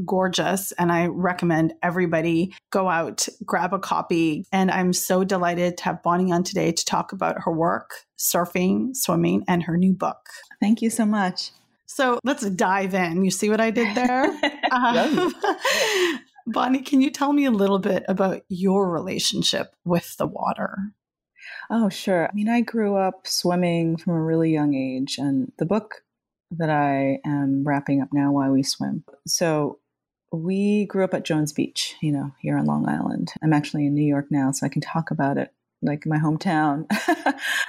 gorgeous 0.06 0.72
and 0.74 0.92
I 0.92 1.08
recommend 1.08 1.74
everybody 1.82 2.54
go 2.72 2.90
out, 2.90 3.28
grab 3.46 3.74
a 3.74 3.80
copy. 3.80 4.46
And 4.52 4.72
I'm 4.72 4.94
so 4.94 5.24
delighted 5.24 5.78
to 5.78 5.84
have 5.86 6.04
Bonnie 6.04 6.32
on 6.32 6.44
today 6.44 6.72
to 6.72 6.86
talk 6.86 7.12
about 7.12 7.44
her 7.44 7.52
work, 7.52 7.92
surfing, 8.18 8.96
swimming, 8.96 9.44
and 9.48 9.64
her 9.64 9.78
new 9.78 9.94
book. 9.94 10.30
Thank 10.62 10.82
you 10.82 10.90
so 10.90 11.06
much. 11.06 11.52
So 11.86 12.20
let's 12.24 12.48
dive 12.52 12.94
in. 12.94 13.24
You 13.24 13.32
see 13.32 13.50
what 13.50 13.62
I 13.62 13.72
did 13.72 13.96
there? 13.96 14.40
Um, 14.72 15.34
Bonnie, 16.48 16.84
can 16.84 17.02
you 17.02 17.10
tell 17.10 17.34
me 17.34 17.46
a 17.46 17.52
little 17.52 17.80
bit 17.80 18.04
about 18.08 18.42
your 18.50 18.92
relationship 18.92 19.74
with 19.84 20.16
the 20.18 20.28
water? 20.28 20.78
Oh, 21.70 21.90
sure. 21.90 22.28
I 22.28 22.34
mean, 22.34 22.50
I 22.50 22.62
grew 22.62 22.96
up 22.96 23.28
swimming 23.28 23.98
from 23.98 24.14
a 24.14 24.24
really 24.24 24.52
young 24.52 24.74
age, 24.74 25.18
and 25.18 25.52
the 25.60 25.66
book 25.66 26.04
that 26.52 26.70
I 26.70 27.20
am 27.26 27.64
wrapping 27.64 28.02
up 28.02 28.10
now, 28.12 28.32
Why 28.32 28.50
We 28.50 28.64
Swim. 28.64 29.04
So, 29.28 29.80
we 30.32 30.86
grew 30.86 31.04
up 31.04 31.14
at 31.14 31.26
Jones 31.26 31.54
Beach, 31.54 31.96
you 32.02 32.12
know, 32.12 32.32
here 32.40 32.58
on 32.58 32.66
Long 32.66 32.88
Island. 32.88 33.34
I'm 33.42 33.54
actually 33.54 33.86
in 33.86 33.96
New 33.96 34.06
York 34.06 34.28
now, 34.30 34.52
so 34.52 34.66
I 34.66 34.70
can 34.70 34.82
talk 34.82 35.12
about 35.12 35.38
it 35.38 35.52
like 35.82 36.06
my 36.06 36.18
hometown 36.18 36.86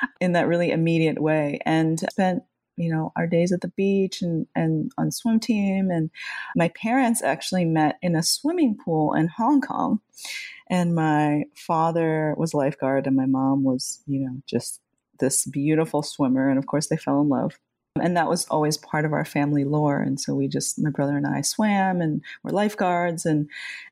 in 0.20 0.32
that 0.32 0.48
really 0.48 0.70
immediate 0.70 1.20
way. 1.20 1.60
And 1.64 2.00
spent, 2.10 2.42
you 2.80 2.92
know, 2.92 3.12
our 3.16 3.26
days 3.26 3.52
at 3.52 3.60
the 3.60 3.68
beach 3.68 4.22
and, 4.22 4.46
and 4.54 4.90
on 4.98 5.10
swim 5.10 5.38
team. 5.38 5.90
And 5.90 6.10
my 6.56 6.68
parents 6.68 7.22
actually 7.22 7.64
met 7.64 7.98
in 8.02 8.16
a 8.16 8.22
swimming 8.22 8.76
pool 8.76 9.14
in 9.14 9.28
Hong 9.28 9.60
Kong. 9.60 10.00
And 10.68 10.94
my 10.94 11.44
father 11.56 12.34
was 12.38 12.54
lifeguard, 12.54 13.06
and 13.06 13.16
my 13.16 13.26
mom 13.26 13.64
was, 13.64 14.02
you 14.06 14.20
know, 14.20 14.36
just 14.46 14.80
this 15.18 15.44
beautiful 15.44 16.02
swimmer. 16.02 16.48
And 16.48 16.58
of 16.58 16.66
course, 16.66 16.88
they 16.88 16.96
fell 16.96 17.20
in 17.20 17.28
love. 17.28 17.58
And 18.00 18.16
that 18.16 18.28
was 18.28 18.46
always 18.46 18.76
part 18.76 19.04
of 19.04 19.12
our 19.12 19.24
family 19.24 19.64
lore. 19.64 20.00
And 20.00 20.20
so 20.20 20.34
we 20.34 20.46
just, 20.46 20.78
my 20.78 20.90
brother 20.90 21.16
and 21.16 21.26
I 21.26 21.40
swam 21.40 22.00
and 22.00 22.22
were 22.44 22.52
lifeguards. 22.52 23.26
And, 23.26 23.50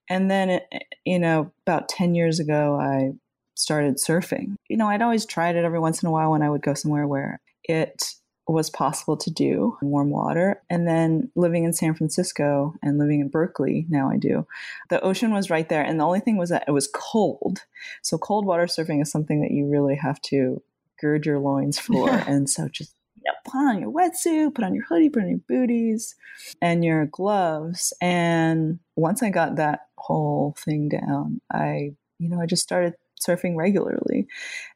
and 0.08 0.30
then, 0.30 0.50
it, 0.50 0.72
you 1.04 1.18
know, 1.18 1.50
about 1.66 1.88
10 1.88 2.14
years 2.14 2.38
ago, 2.38 2.78
I 2.80 3.10
started 3.56 3.96
surfing. 3.96 4.54
You 4.68 4.76
know, 4.76 4.88
I'd 4.88 5.02
always 5.02 5.26
tried 5.26 5.56
it 5.56 5.64
every 5.64 5.80
once 5.80 6.00
in 6.02 6.06
a 6.06 6.12
while 6.12 6.30
when 6.30 6.42
I 6.42 6.50
would 6.50 6.62
go 6.62 6.74
somewhere 6.74 7.08
where 7.08 7.40
it 7.64 8.14
was 8.52 8.70
possible 8.70 9.16
to 9.16 9.30
do 9.30 9.76
in 9.82 9.88
warm 9.88 10.10
water. 10.10 10.62
And 10.70 10.88
then 10.88 11.30
living 11.34 11.64
in 11.64 11.72
San 11.72 11.94
Francisco 11.94 12.74
and 12.82 12.98
living 12.98 13.20
in 13.20 13.28
Berkeley, 13.28 13.86
now 13.90 14.10
I 14.10 14.16
do, 14.16 14.46
the 14.88 15.00
ocean 15.02 15.32
was 15.32 15.50
right 15.50 15.68
there. 15.68 15.82
And 15.82 16.00
the 16.00 16.04
only 16.04 16.20
thing 16.20 16.38
was 16.38 16.48
that 16.48 16.64
it 16.66 16.70
was 16.70 16.88
cold. 16.92 17.64
So 18.02 18.16
cold 18.16 18.46
water 18.46 18.64
surfing 18.64 19.02
is 19.02 19.10
something 19.10 19.42
that 19.42 19.50
you 19.50 19.66
really 19.66 19.96
have 19.96 20.20
to 20.22 20.62
gird 21.00 21.26
your 21.26 21.38
loins 21.38 21.78
for. 21.78 22.08
and 22.26 22.48
so 22.48 22.68
just 22.68 22.94
you 23.16 23.22
know, 23.26 23.34
put 23.44 23.58
on 23.58 23.80
your 23.80 23.92
wetsuit, 23.92 24.54
put 24.54 24.64
on 24.64 24.74
your 24.74 24.84
hoodie, 24.84 25.10
put 25.10 25.22
on 25.22 25.28
your 25.28 25.40
booties 25.46 26.14
and 26.62 26.84
your 26.84 27.06
gloves. 27.06 27.92
And 28.00 28.78
once 28.96 29.22
I 29.22 29.30
got 29.30 29.56
that 29.56 29.88
whole 29.98 30.56
thing 30.58 30.88
down, 30.88 31.40
I, 31.52 31.92
you 32.18 32.28
know, 32.28 32.40
I 32.40 32.46
just 32.46 32.62
started 32.62 32.94
surfing 33.20 33.56
regularly. 33.56 34.26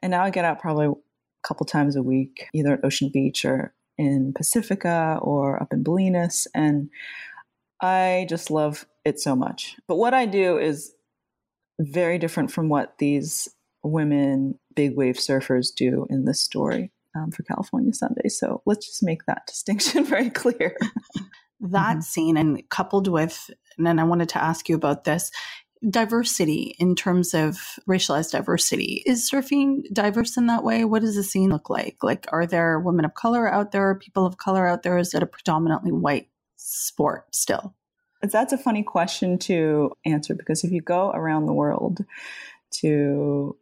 And 0.02 0.10
now 0.10 0.24
I 0.24 0.30
get 0.30 0.44
out 0.44 0.60
probably 0.60 0.92
a 1.42 1.48
couple 1.48 1.66
times 1.66 1.96
a 1.96 2.02
week, 2.02 2.46
either 2.54 2.74
at 2.74 2.84
Ocean 2.84 3.10
Beach 3.12 3.44
or 3.44 3.74
in 3.98 4.32
Pacifica 4.34 5.18
or 5.22 5.62
up 5.62 5.72
in 5.72 5.84
Bolinas. 5.84 6.46
And 6.54 6.90
I 7.80 8.26
just 8.28 8.50
love 8.50 8.86
it 9.04 9.20
so 9.20 9.34
much. 9.36 9.76
But 9.88 9.96
what 9.96 10.14
I 10.14 10.26
do 10.26 10.58
is 10.58 10.94
very 11.80 12.18
different 12.18 12.50
from 12.50 12.68
what 12.68 12.98
these 12.98 13.48
women 13.82 14.58
big 14.74 14.96
wave 14.96 15.16
surfers 15.16 15.74
do 15.74 16.06
in 16.08 16.24
this 16.24 16.40
story 16.40 16.92
um, 17.16 17.30
for 17.30 17.42
California 17.42 17.92
Sunday. 17.92 18.28
So 18.28 18.62
let's 18.66 18.86
just 18.86 19.02
make 19.02 19.26
that 19.26 19.42
distinction 19.46 20.04
very 20.04 20.30
clear. 20.30 20.76
that 21.70 22.02
scene 22.02 22.36
and 22.36 22.68
coupled 22.70 23.06
with 23.06 23.48
and 23.78 23.86
then 23.86 24.00
i 24.00 24.04
wanted 24.04 24.28
to 24.28 24.42
ask 24.42 24.68
you 24.68 24.74
about 24.74 25.04
this 25.04 25.30
diversity 25.88 26.76
in 26.78 26.94
terms 26.94 27.34
of 27.34 27.58
racialized 27.88 28.32
diversity. 28.32 29.02
Is 29.06 29.28
surfing 29.28 29.82
diverse 29.92 30.36
in 30.36 30.46
that 30.46 30.64
way? 30.64 30.84
What 30.84 31.02
does 31.02 31.16
the 31.16 31.22
scene 31.22 31.50
look 31.50 31.68
like? 31.68 31.96
Like 32.02 32.26
are 32.30 32.46
there 32.46 32.78
women 32.78 33.04
of 33.04 33.14
color 33.14 33.48
out 33.48 33.72
there 33.72 33.94
people 33.94 34.26
of 34.26 34.38
color 34.38 34.66
out 34.66 34.82
there? 34.82 34.98
Is 34.98 35.14
it 35.14 35.22
a 35.22 35.26
predominantly 35.26 35.92
white 35.92 36.28
sport 36.56 37.34
still? 37.34 37.74
That's 38.22 38.52
a 38.52 38.58
funny 38.58 38.84
question 38.84 39.38
to 39.40 39.92
answer 40.06 40.34
because 40.34 40.62
if 40.62 40.70
you 40.70 40.80
go 40.80 41.10
around 41.10 41.46
the 41.46 41.52
world 41.52 42.04
to, 42.80 43.56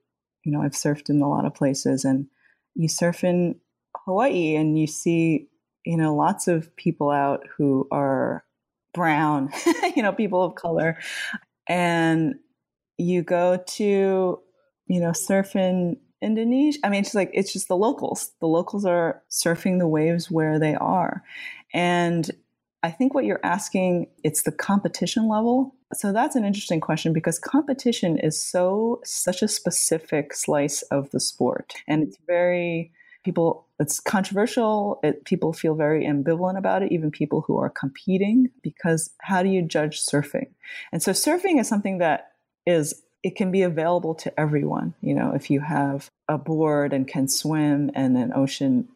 you 0.45 0.53
know, 0.53 0.63
I've 0.63 0.73
surfed 0.73 1.09
in 1.09 1.23
a 1.23 1.29
lot 1.29 1.47
of 1.47 1.55
places 1.55 2.05
and 2.05 2.27
you 2.75 2.89
surf 2.89 3.25
in 3.25 3.57
Hawaii 4.05 4.57
and 4.57 4.79
you 4.79 4.87
see, 4.87 5.49
you 5.87 5.97
know, 5.97 6.15
lots 6.15 6.47
of 6.47 6.75
people 6.77 7.11
out 7.11 7.47
who 7.57 7.89
are 7.91 8.45
brown, 8.93 9.51
you 9.97 10.03
know, 10.03 10.13
people 10.13 10.45
of 10.45 10.55
color. 10.57 10.99
And 11.67 12.35
you 12.99 13.23
go 13.23 13.63
to, 13.67 14.41
you 14.87 15.01
know, 15.01 15.13
surf 15.13 15.57
in 15.57 15.97
Indonesia. 16.23 16.79
I 16.85 16.91
mean, 16.91 17.01
it's 17.01 17.15
like, 17.15 17.31
it's 17.33 17.53
just 17.53 17.69
the 17.69 17.77
locals. 17.77 18.33
The 18.41 18.47
locals 18.47 18.85
are 18.85 19.23
surfing 19.31 19.79
the 19.79 19.89
waves 19.89 20.31
where 20.31 20.59
they 20.59 20.75
are. 20.75 21.23
And 21.73 22.31
I 22.83 22.91
think 22.91 23.15
what 23.15 23.25
you're 23.25 23.45
asking, 23.45 24.09
it's 24.25 24.43
the 24.43 24.53
competition 24.53 25.29
level. 25.29 25.75
So 25.93 26.13
that's 26.13 26.37
an 26.37 26.45
interesting 26.45 26.81
question 26.81 27.13
because 27.13 27.39
competition 27.39 28.19
is 28.19 28.41
so 28.41 29.01
such 29.05 29.43
a 29.43 29.49
specific 29.49 30.35
slice 30.35 30.83
of 30.83 31.11
the 31.11 31.19
sport 31.19 31.75
and 31.89 32.03
it's 32.05 32.17
very 32.29 32.93
people 33.25 33.67
it's 33.79 34.01
controversial 34.01 35.01
it, 35.03 35.25
people 35.25 35.53
feel 35.53 35.75
very 35.75 36.05
ambivalent 36.05 36.57
about 36.57 36.83
it 36.83 36.93
even 36.93 37.11
people 37.11 37.43
who 37.43 37.59
are 37.59 37.71
competing 37.71 38.51
because 38.63 39.11
how 39.21 39.43
do 39.43 39.49
you 39.49 39.63
judge 39.63 40.01
surfing? 40.01 40.49
And 40.93 41.03
so 41.03 41.13
surfing 41.13 41.61
is 41.61 41.69
something 41.69 41.99
that 41.99 42.33
is 42.67 43.03
it 43.23 43.37
can 43.37 43.51
be 43.51 43.63
available 43.63 44.15
to 44.15 44.41
everyone 44.41 44.95
you 45.01 45.15
know 45.15 45.33
if 45.35 45.51
you 45.51 45.61
have 45.61 46.09
a 46.29 46.39
board 46.39 46.93
and 46.93 47.07
can 47.07 47.29
swim 47.29 47.91
and 47.95 48.17
an 48.17 48.33
ocean 48.35 48.89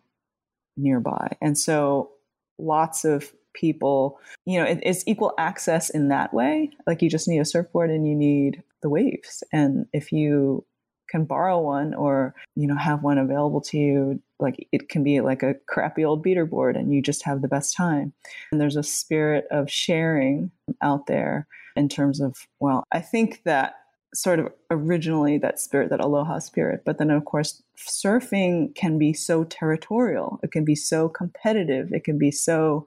nearby. 0.76 1.36
And 1.40 1.56
so 1.58 2.10
lots 2.58 3.04
of 3.04 3.32
people 3.52 4.18
you 4.46 4.58
know 4.58 4.64
it, 4.64 4.80
it's 4.82 5.04
equal 5.06 5.34
access 5.38 5.90
in 5.90 6.08
that 6.08 6.32
way. 6.32 6.70
Like 6.86 7.02
you 7.02 7.10
just 7.10 7.28
need 7.28 7.40
a 7.40 7.44
surfboard 7.44 7.90
and 7.90 8.06
you 8.06 8.14
need 8.14 8.62
the 8.82 8.88
waves. 8.88 9.42
And 9.52 9.86
if 9.92 10.12
you 10.12 10.64
can 11.08 11.24
borrow 11.24 11.60
one 11.60 11.94
or 11.94 12.34
you 12.56 12.66
know 12.66 12.76
have 12.76 13.02
one 13.02 13.18
available 13.18 13.60
to 13.60 13.78
you 13.78 14.20
like 14.40 14.66
it 14.72 14.88
can 14.88 15.02
be 15.02 15.20
like 15.20 15.42
a 15.42 15.54
crappy 15.66 16.04
old 16.04 16.22
beater 16.22 16.46
board 16.46 16.76
and 16.76 16.92
you 16.92 17.00
just 17.00 17.24
have 17.24 17.42
the 17.42 17.48
best 17.48 17.76
time. 17.76 18.12
And 18.52 18.60
there's 18.60 18.76
a 18.76 18.82
spirit 18.82 19.46
of 19.50 19.70
sharing 19.70 20.50
out 20.82 21.06
there 21.06 21.46
in 21.76 21.88
terms 21.88 22.20
of 22.20 22.36
well 22.60 22.84
i 22.92 23.00
think 23.00 23.42
that 23.44 23.74
sort 24.14 24.38
of 24.38 24.52
originally 24.70 25.38
that 25.38 25.58
spirit 25.58 25.90
that 25.90 26.00
aloha 26.00 26.38
spirit 26.38 26.82
but 26.84 26.98
then 26.98 27.10
of 27.10 27.24
course 27.24 27.64
surfing 27.76 28.74
can 28.74 28.98
be 28.98 29.12
so 29.12 29.44
territorial. 29.44 30.38
It 30.42 30.52
can 30.52 30.64
be 30.64 30.74
so 30.74 31.08
competitive. 31.08 31.92
It 31.92 32.04
can 32.04 32.18
be 32.18 32.30
so 32.30 32.86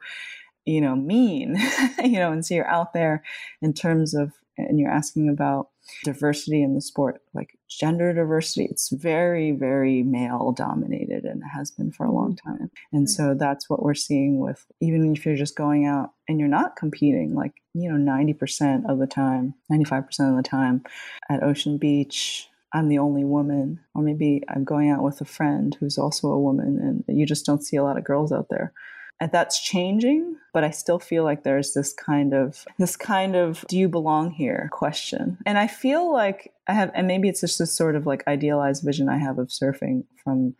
you 0.66 0.82
know 0.82 0.96
mean 0.96 1.58
you 2.04 2.20
know 2.20 2.32
and 2.32 2.46
so 2.46 2.54
you're 2.54 2.68
out 2.68 2.94
there 2.94 3.24
in 3.62 3.74
terms 3.74 4.14
of 4.14 4.34
and 4.58 4.80
you're 4.80 4.92
asking 4.92 5.30
about 5.30 5.70
diversity 6.04 6.62
in 6.62 6.74
the 6.74 6.82
sport 6.82 7.22
like 7.34 7.58
gender 7.70 8.14
diversity 8.14 8.66
it's 8.66 8.90
very 8.90 9.52
very 9.52 10.04
male 10.04 10.52
dominated 10.52 11.26
and 11.26 11.44
has 11.54 11.72
been 11.72 11.92
for 11.92 12.06
a 12.06 12.12
long 12.12 12.36
time. 12.36 12.70
And 12.92 13.04
hmm. 13.04 13.06
so 13.06 13.34
that's 13.34 13.70
what 13.70 13.84
we're 13.84 13.94
seeing 13.94 14.40
with 14.40 14.66
even 14.82 15.16
if 15.16 15.26
you're 15.26 15.36
just 15.36 15.56
going 15.56 15.86
out 15.86 16.12
and 16.28 16.40
you're 16.40 16.50
not 16.50 16.76
competing 16.76 17.34
like 17.36 17.54
you 17.74 17.92
know 17.92 17.98
90% 17.98 18.90
of 18.90 19.00
the 19.00 19.08
time 19.08 19.54
95% 19.72 20.08
of 20.30 20.38
the 20.38 20.48
time 20.48 20.84
at 21.30 21.44
ocean 21.44 21.78
beach 21.78 22.50
I'm 22.74 22.90
the 22.90 23.00
only 23.00 23.24
woman, 23.24 23.80
or 23.96 24.02
maybe 24.02 24.44
I'm 24.50 24.64
going 24.64 24.90
out 24.90 25.02
with 25.02 25.22
a 25.22 25.26
friend 25.26 25.76
who's 25.80 25.98
also 25.98 26.28
a 26.28 26.40
woman, 26.40 27.04
and 27.08 27.18
you 27.18 27.26
just 27.26 27.46
don't 27.46 27.64
see 27.64 27.78
a 27.78 27.84
lot 27.84 27.98
of 27.98 28.04
girls 28.04 28.32
out 28.32 28.48
there. 28.50 28.74
And 29.20 29.32
that's 29.32 29.60
changing, 29.60 30.36
but 30.54 30.64
I 30.64 30.70
still 30.70 31.00
feel 31.00 31.24
like 31.24 31.44
there's 31.44 31.74
this 31.74 31.92
kind 31.92 32.34
of 32.34 32.66
this 32.78 32.96
kind 32.96 33.36
of 33.36 33.66
do 33.68 33.78
you 33.78 33.90
belong 33.90 34.32
here 34.32 34.70
question. 34.72 35.38
And 35.46 35.58
I 35.58 35.68
feel 35.68 36.12
like 36.12 36.54
I 36.68 36.74
have 36.74 36.92
and 36.94 37.08
maybe 37.08 37.28
it's 37.28 37.42
just 37.42 37.60
this 37.60 37.74
sort 37.74 37.96
of 37.96 38.06
like 38.06 38.28
idealized 38.28 38.84
vision 38.84 39.10
I 39.10 39.18
have 39.18 39.40
of 39.40 39.48
surfing 39.48 40.04
from 40.24 40.56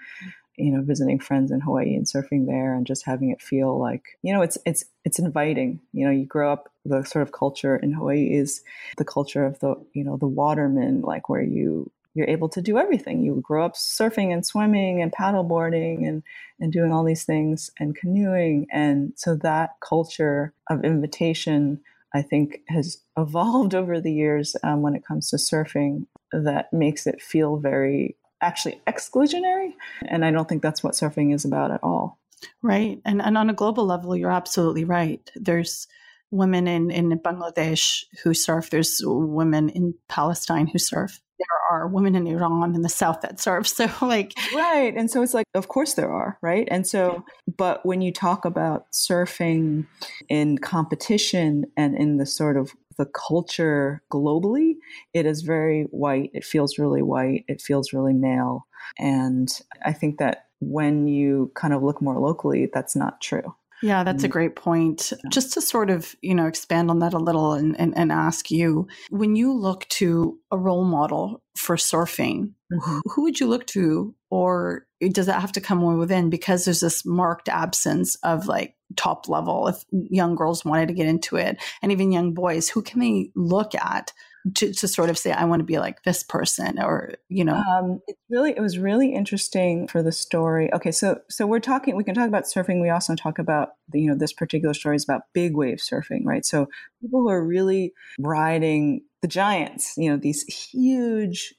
you 0.58 0.72
know 0.72 0.82
visiting 0.82 1.20
friends 1.20 1.52
in 1.52 1.62
Hawaii 1.62 1.96
and 1.96 2.06
surfing 2.06 2.48
there 2.48 2.74
and 2.74 2.86
just 2.86 3.06
having 3.06 3.30
it 3.30 3.42
feel 3.42 3.80
like 3.80 4.18
you 4.24 4.34
know 4.34 4.42
it's 4.42 4.58
it's 4.66 4.84
it's 5.06 5.20
inviting 5.20 5.80
you 5.94 6.06
know 6.06 6.12
you 6.12 6.26
grow 6.26 6.52
up 6.52 6.72
the 6.84 7.04
sort 7.04 7.22
of 7.22 7.32
culture 7.32 7.76
in 7.76 7.94
Hawaii 7.94 8.34
is 8.34 8.64
the 8.98 9.06
culture 9.06 9.46
of 9.46 9.60
the 9.60 9.76
you 9.94 10.04
know 10.04 10.18
the 10.18 10.28
waterman 10.28 11.02
like 11.02 11.30
where 11.30 11.44
you 11.44 11.92
you're 12.18 12.28
able 12.28 12.50
to 12.50 12.62
do 12.64 12.80
everything. 12.80 13.22
You 13.22 13.40
grow 13.46 13.64
up 13.64 13.76
surfing 13.76 14.34
and 14.34 14.44
swimming 14.44 15.04
and 15.04 15.12
paddleboarding 15.12 16.08
and, 16.08 16.24
and 16.60 16.74
doing 16.74 16.92
all 16.92 17.04
these 17.04 17.26
things 17.26 17.70
and 17.80 17.96
canoeing. 17.96 18.66
And 18.72 19.14
so 19.16 19.36
that 19.44 19.76
culture 19.88 20.54
of 20.68 20.84
invitation, 20.84 21.80
I 22.16 22.24
think, 22.24 22.62
has 22.70 22.98
evolved 23.16 23.76
over 23.76 24.02
the 24.02 24.12
years 24.12 24.56
um, 24.64 24.82
when 24.82 24.96
it 24.96 25.06
comes 25.08 25.30
to 25.30 25.36
surfing 25.36 26.08
that 26.32 26.74
makes 26.74 27.06
it 27.06 27.22
feel 27.22 27.58
very 27.58 28.18
actually 28.42 28.82
exclusionary. 28.88 29.74
And 30.08 30.26
I 30.26 30.32
don't 30.32 30.50
think 30.50 30.64
that's 30.64 30.84
what 30.84 30.96
surfing 30.96 31.36
is 31.36 31.46
about 31.46 31.70
at 31.70 31.84
all. 31.84 32.20
Right. 32.64 33.00
And, 33.06 33.22
and 33.22 33.38
on 33.38 33.52
a 33.52 33.54
global 33.54 33.86
level, 33.86 34.16
you're 34.16 34.32
absolutely 34.32 34.86
right. 34.86 35.22
There's 35.36 35.88
women 36.32 36.68
in, 36.68 36.90
in 36.90 37.10
Bangladesh 37.20 38.06
who 38.24 38.34
surf, 38.34 38.72
there's 38.72 39.02
women 39.04 39.70
in 39.70 39.94
Palestine 40.10 40.66
who 40.66 40.80
surf 40.80 41.22
there 41.40 41.80
are 41.80 41.88
women 41.88 42.16
in 42.16 42.28
Iran 42.28 42.76
in 42.76 42.82
the 42.82 42.90
south 42.90 43.22
that 43.22 43.40
surf. 43.40 43.68
So 43.78 43.88
like 44.02 44.34
right, 44.56 44.94
and 44.96 45.10
so 45.12 45.22
it's 45.22 45.34
like 45.34 45.46
of 45.54 45.68
course 45.68 45.94
there 45.94 46.12
are 46.12 46.38
right, 46.42 46.68
and 46.72 46.88
so 46.88 47.24
but 47.58 47.86
when 47.86 48.02
you 48.02 48.12
talk 48.12 48.46
about 48.46 48.92
surfing 48.92 49.86
in 50.30 50.58
competition 50.58 51.66
and 51.76 51.96
in 51.96 52.18
the 52.18 52.26
sort 52.26 52.58
of 52.58 52.72
the 52.98 53.06
culture 53.06 54.02
globally, 54.12 54.74
it 55.14 55.26
is 55.28 55.44
very 55.44 55.84
white. 55.92 56.32
It 56.34 56.44
feels 56.44 56.80
really 56.80 57.04
white. 57.04 57.46
It 57.48 57.62
feels 57.62 57.94
really 57.94 58.14
male, 58.14 58.66
and 58.98 59.50
I 59.86 59.94
think 59.94 60.18
that 60.18 60.46
when 60.60 61.08
you 61.08 61.52
kind 61.56 61.74
of 61.74 61.84
look 61.84 62.02
more 62.02 62.20
locally, 62.20 62.70
that's 62.74 62.96
not 62.96 63.22
true. 63.22 63.54
Yeah, 63.84 64.04
that's 64.04 64.24
a 64.24 64.28
great 64.28 64.56
point. 64.56 65.14
Just 65.32 65.54
to 65.54 65.62
sort 65.62 65.90
of, 65.90 66.16
you 66.22 66.34
know, 66.34 66.48
expand 66.48 66.90
on 66.90 67.00
that 67.00 67.14
a 67.14 67.20
little 67.20 67.54
and, 67.54 67.80
and, 67.80 67.96
and 67.98 68.12
ask 68.12 68.50
you, 68.50 68.88
when 69.10 69.36
you 69.36 69.54
look 69.54 69.88
to 69.90 70.40
a 70.52 70.58
role 70.58 70.84
model 70.86 71.44
for 71.56 71.76
surfing, 71.76 72.54
Mm-hmm. 72.72 73.00
who 73.06 73.24
would 73.24 73.40
you 73.40 73.48
look 73.48 73.66
to? 73.68 74.14
Or 74.30 74.86
does 75.00 75.28
that 75.28 75.40
have 75.40 75.54
to 75.54 75.62
come 75.62 75.82
within? 75.98 76.30
Because 76.30 76.66
there's 76.66 76.82
this 76.82 77.06
marked 77.06 77.48
absence 77.48 78.16
of 78.24 78.48
like 78.48 78.76
top 78.98 79.30
level, 79.30 79.70
if 79.70 79.86
young 79.92 80.36
girls 80.36 80.66
wanted 80.66 80.90
to 80.90 80.94
get 80.94 81.08
into 81.08 81.38
it, 81.38 81.64
and 81.82 81.94
even 81.94 82.12
young 82.12 82.34
boys, 82.34 82.68
who 82.68 82.82
can 82.82 83.00
they 83.00 83.32
look 83.36 83.74
at 83.74 84.12
to, 84.56 84.74
to 84.74 84.88
sort 84.88 85.10
of 85.10 85.18
say, 85.18 85.32
I 85.32 85.46
want 85.46 85.60
to 85.60 85.66
be 85.66 85.80
like 85.80 86.04
this 86.04 86.24
person 86.24 86.80
or, 86.80 87.14
you 87.30 87.44
know? 87.44 87.56
Um, 87.56 88.02
it's 88.08 88.20
really, 88.30 88.52
it 88.52 88.62
was 88.62 88.78
really 88.78 89.14
interesting 89.14 89.88
for 89.88 90.04
the 90.04 90.12
story. 90.12 90.74
Okay. 90.74 90.92
So, 90.92 91.20
so 91.30 91.48
we're 91.48 91.60
talking, 91.60 91.96
we 91.96 92.04
can 92.04 92.16
talk 92.16 92.28
about 92.28 92.44
surfing. 92.44 92.82
We 92.82 92.90
also 92.90 93.16
talk 93.16 93.40
about 93.40 93.70
the, 93.90 94.02
you 94.02 94.10
know, 94.10 94.16
this 94.16 94.34
particular 94.34 94.74
story 94.74 94.96
is 94.96 95.04
about 95.04 95.22
big 95.34 95.56
wave 95.56 95.78
surfing, 95.78 96.26
right? 96.26 96.46
So 96.46 96.68
people 97.02 97.22
who 97.22 97.30
are 97.30 97.44
really 97.44 97.94
riding 98.20 99.02
the 99.22 99.28
giants, 99.28 99.94
you 99.98 100.10
know, 100.10 100.18
these 100.18 100.44
huge, 100.44 101.54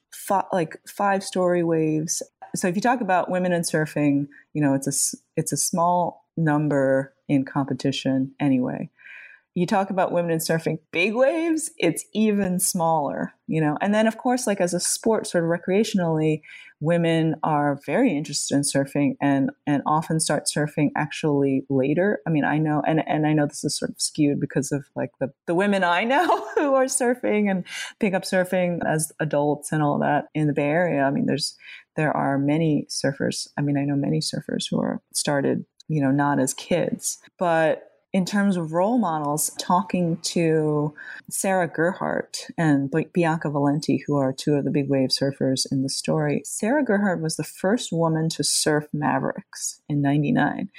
like 0.52 0.76
five 0.86 1.24
story 1.24 1.62
waves. 1.64 2.22
So 2.54 2.68
if 2.68 2.76
you 2.76 2.82
talk 2.82 3.00
about 3.00 3.30
women 3.30 3.52
in 3.52 3.62
surfing, 3.62 4.26
you 4.52 4.62
know, 4.62 4.74
it's 4.74 4.86
a 4.86 5.16
it's 5.36 5.52
a 5.52 5.56
small 5.56 6.26
number 6.36 7.14
in 7.28 7.44
competition 7.44 8.32
anyway 8.40 8.90
you 9.58 9.66
talk 9.66 9.90
about 9.90 10.12
women 10.12 10.30
in 10.30 10.38
surfing 10.38 10.78
big 10.92 11.14
waves 11.14 11.70
it's 11.78 12.04
even 12.12 12.58
smaller 12.58 13.34
you 13.48 13.62
know? 13.62 13.76
And 13.80 13.94
then 13.94 14.06
of 14.06 14.18
course 14.18 14.46
like 14.46 14.60
as 14.60 14.74
a 14.74 14.80
sport 14.80 15.26
sort 15.26 15.42
of 15.42 15.50
recreationally 15.50 16.42
women 16.80 17.34
are 17.42 17.80
very 17.84 18.16
interested 18.16 18.54
in 18.54 18.60
surfing 18.60 19.16
and 19.20 19.50
and 19.66 19.82
often 19.84 20.20
start 20.20 20.44
surfing 20.44 20.90
actually 20.96 21.64
later. 21.68 22.20
I 22.26 22.30
mean 22.30 22.44
i 22.44 22.58
know 22.58 22.82
and 22.86 23.02
and 23.08 23.26
i 23.26 23.32
know 23.32 23.46
this 23.46 23.64
is 23.64 23.76
sort 23.76 23.90
of 23.90 24.00
skewed 24.00 24.38
because 24.38 24.70
of 24.70 24.84
like 24.94 25.10
the 25.18 25.32
the 25.46 25.54
women 25.54 25.82
i 25.82 26.04
know 26.04 26.46
who 26.54 26.74
are 26.74 26.84
surfing 26.84 27.50
and 27.50 27.64
pick 27.98 28.14
up 28.14 28.22
surfing 28.22 28.78
as 28.86 29.10
adults 29.18 29.72
and 29.72 29.82
all 29.82 29.98
that 29.98 30.26
in 30.34 30.46
the 30.46 30.52
bay 30.52 30.68
area. 30.68 31.02
I 31.02 31.10
mean 31.10 31.26
there's 31.26 31.56
there 31.96 32.16
are 32.16 32.38
many 32.38 32.86
surfers 32.88 33.48
i 33.56 33.62
mean 33.62 33.76
i 33.78 33.84
know 33.84 33.96
many 33.96 34.20
surfers 34.20 34.66
who 34.70 34.78
are 34.78 35.00
started 35.12 35.64
you 35.88 36.02
know 36.02 36.10
not 36.10 36.38
as 36.38 36.54
kids. 36.54 37.18
But 37.38 37.87
in 38.12 38.24
terms 38.24 38.56
of 38.56 38.72
role 38.72 38.98
models, 38.98 39.50
talking 39.58 40.16
to 40.22 40.94
Sarah 41.30 41.68
Gerhardt 41.68 42.46
and 42.56 42.92
Bianca 43.12 43.50
Valenti, 43.50 44.02
who 44.06 44.16
are 44.16 44.32
two 44.32 44.54
of 44.54 44.64
the 44.64 44.70
big 44.70 44.88
wave 44.88 45.10
surfers 45.10 45.66
in 45.70 45.82
the 45.82 45.90
story, 45.90 46.42
Sarah 46.44 46.84
Gerhardt 46.84 47.20
was 47.20 47.36
the 47.36 47.44
first 47.44 47.92
woman 47.92 48.28
to 48.30 48.42
surf 48.42 48.86
Mavericks 48.92 49.82
in 49.88 50.00
99. 50.00 50.70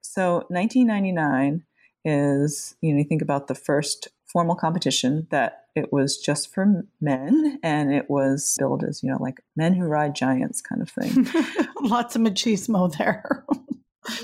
So 0.00 0.44
1999 0.48 1.64
is, 2.04 2.76
you 2.80 2.92
know, 2.92 2.98
you 2.98 3.04
think 3.04 3.22
about 3.22 3.48
the 3.48 3.54
first 3.54 4.08
formal 4.26 4.54
competition 4.54 5.26
that 5.30 5.64
it 5.74 5.92
was 5.92 6.16
just 6.18 6.52
for 6.52 6.84
men 7.00 7.58
and 7.62 7.92
it 7.92 8.10
was 8.10 8.56
billed 8.58 8.84
as, 8.84 9.02
you 9.02 9.10
know, 9.10 9.18
like 9.20 9.40
men 9.56 9.74
who 9.74 9.84
ride 9.84 10.14
giants 10.14 10.60
kind 10.60 10.82
of 10.82 10.90
thing. 10.90 11.26
Lots 11.80 12.14
of 12.14 12.22
machismo 12.22 12.96
there. 12.96 13.44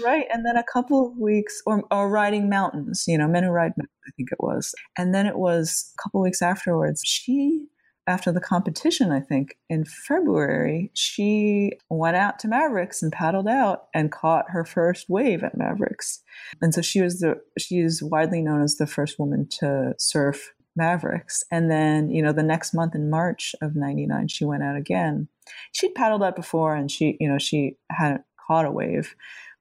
right 0.04 0.26
and 0.32 0.44
then 0.44 0.56
a 0.56 0.64
couple 0.64 1.06
of 1.06 1.16
weeks 1.18 1.62
or, 1.66 1.84
or 1.90 2.08
riding 2.08 2.48
mountains 2.48 3.04
you 3.06 3.18
know 3.18 3.28
men 3.28 3.42
who 3.42 3.50
ride 3.50 3.72
mountains 3.76 3.90
i 4.06 4.10
think 4.16 4.30
it 4.30 4.38
was. 4.40 4.74
And 4.96 5.14
then 5.14 5.26
it 5.26 5.38
was 5.38 5.92
a 5.96 6.02
couple 6.02 6.20
of 6.20 6.24
weeks 6.24 6.42
afterwards 6.42 7.02
she 7.04 7.66
after 8.06 8.30
the 8.30 8.40
competition 8.40 9.10
i 9.10 9.20
think 9.20 9.56
in 9.70 9.84
february 9.84 10.90
she 10.94 11.72
went 11.88 12.16
out 12.16 12.38
to 12.38 12.48
mavericks 12.48 13.02
and 13.02 13.12
paddled 13.12 13.48
out 13.48 13.84
and 13.94 14.12
caught 14.12 14.50
her 14.50 14.64
first 14.64 15.08
wave 15.08 15.42
at 15.42 15.56
mavericks. 15.56 16.20
And 16.60 16.74
so 16.74 16.82
she 16.82 17.00
was 17.00 17.20
the 17.20 17.40
she 17.58 17.80
is 17.80 18.02
widely 18.02 18.42
known 18.42 18.62
as 18.62 18.76
the 18.76 18.86
first 18.86 19.18
woman 19.18 19.48
to 19.60 19.94
surf 19.98 20.52
mavericks. 20.76 21.44
And 21.50 21.70
then 21.70 22.10
you 22.10 22.22
know 22.22 22.32
the 22.32 22.42
next 22.42 22.74
month 22.74 22.94
in 22.94 23.08
march 23.10 23.54
of 23.62 23.74
99 23.74 24.28
she 24.28 24.44
went 24.44 24.62
out 24.62 24.76
again. 24.76 25.28
She'd 25.72 25.94
paddled 25.94 26.22
out 26.22 26.36
before 26.36 26.74
and 26.74 26.90
she 26.90 27.16
you 27.20 27.28
know 27.28 27.38
she 27.38 27.76
hadn't 27.90 28.22
caught 28.46 28.66
a 28.66 28.70
wave 28.70 29.14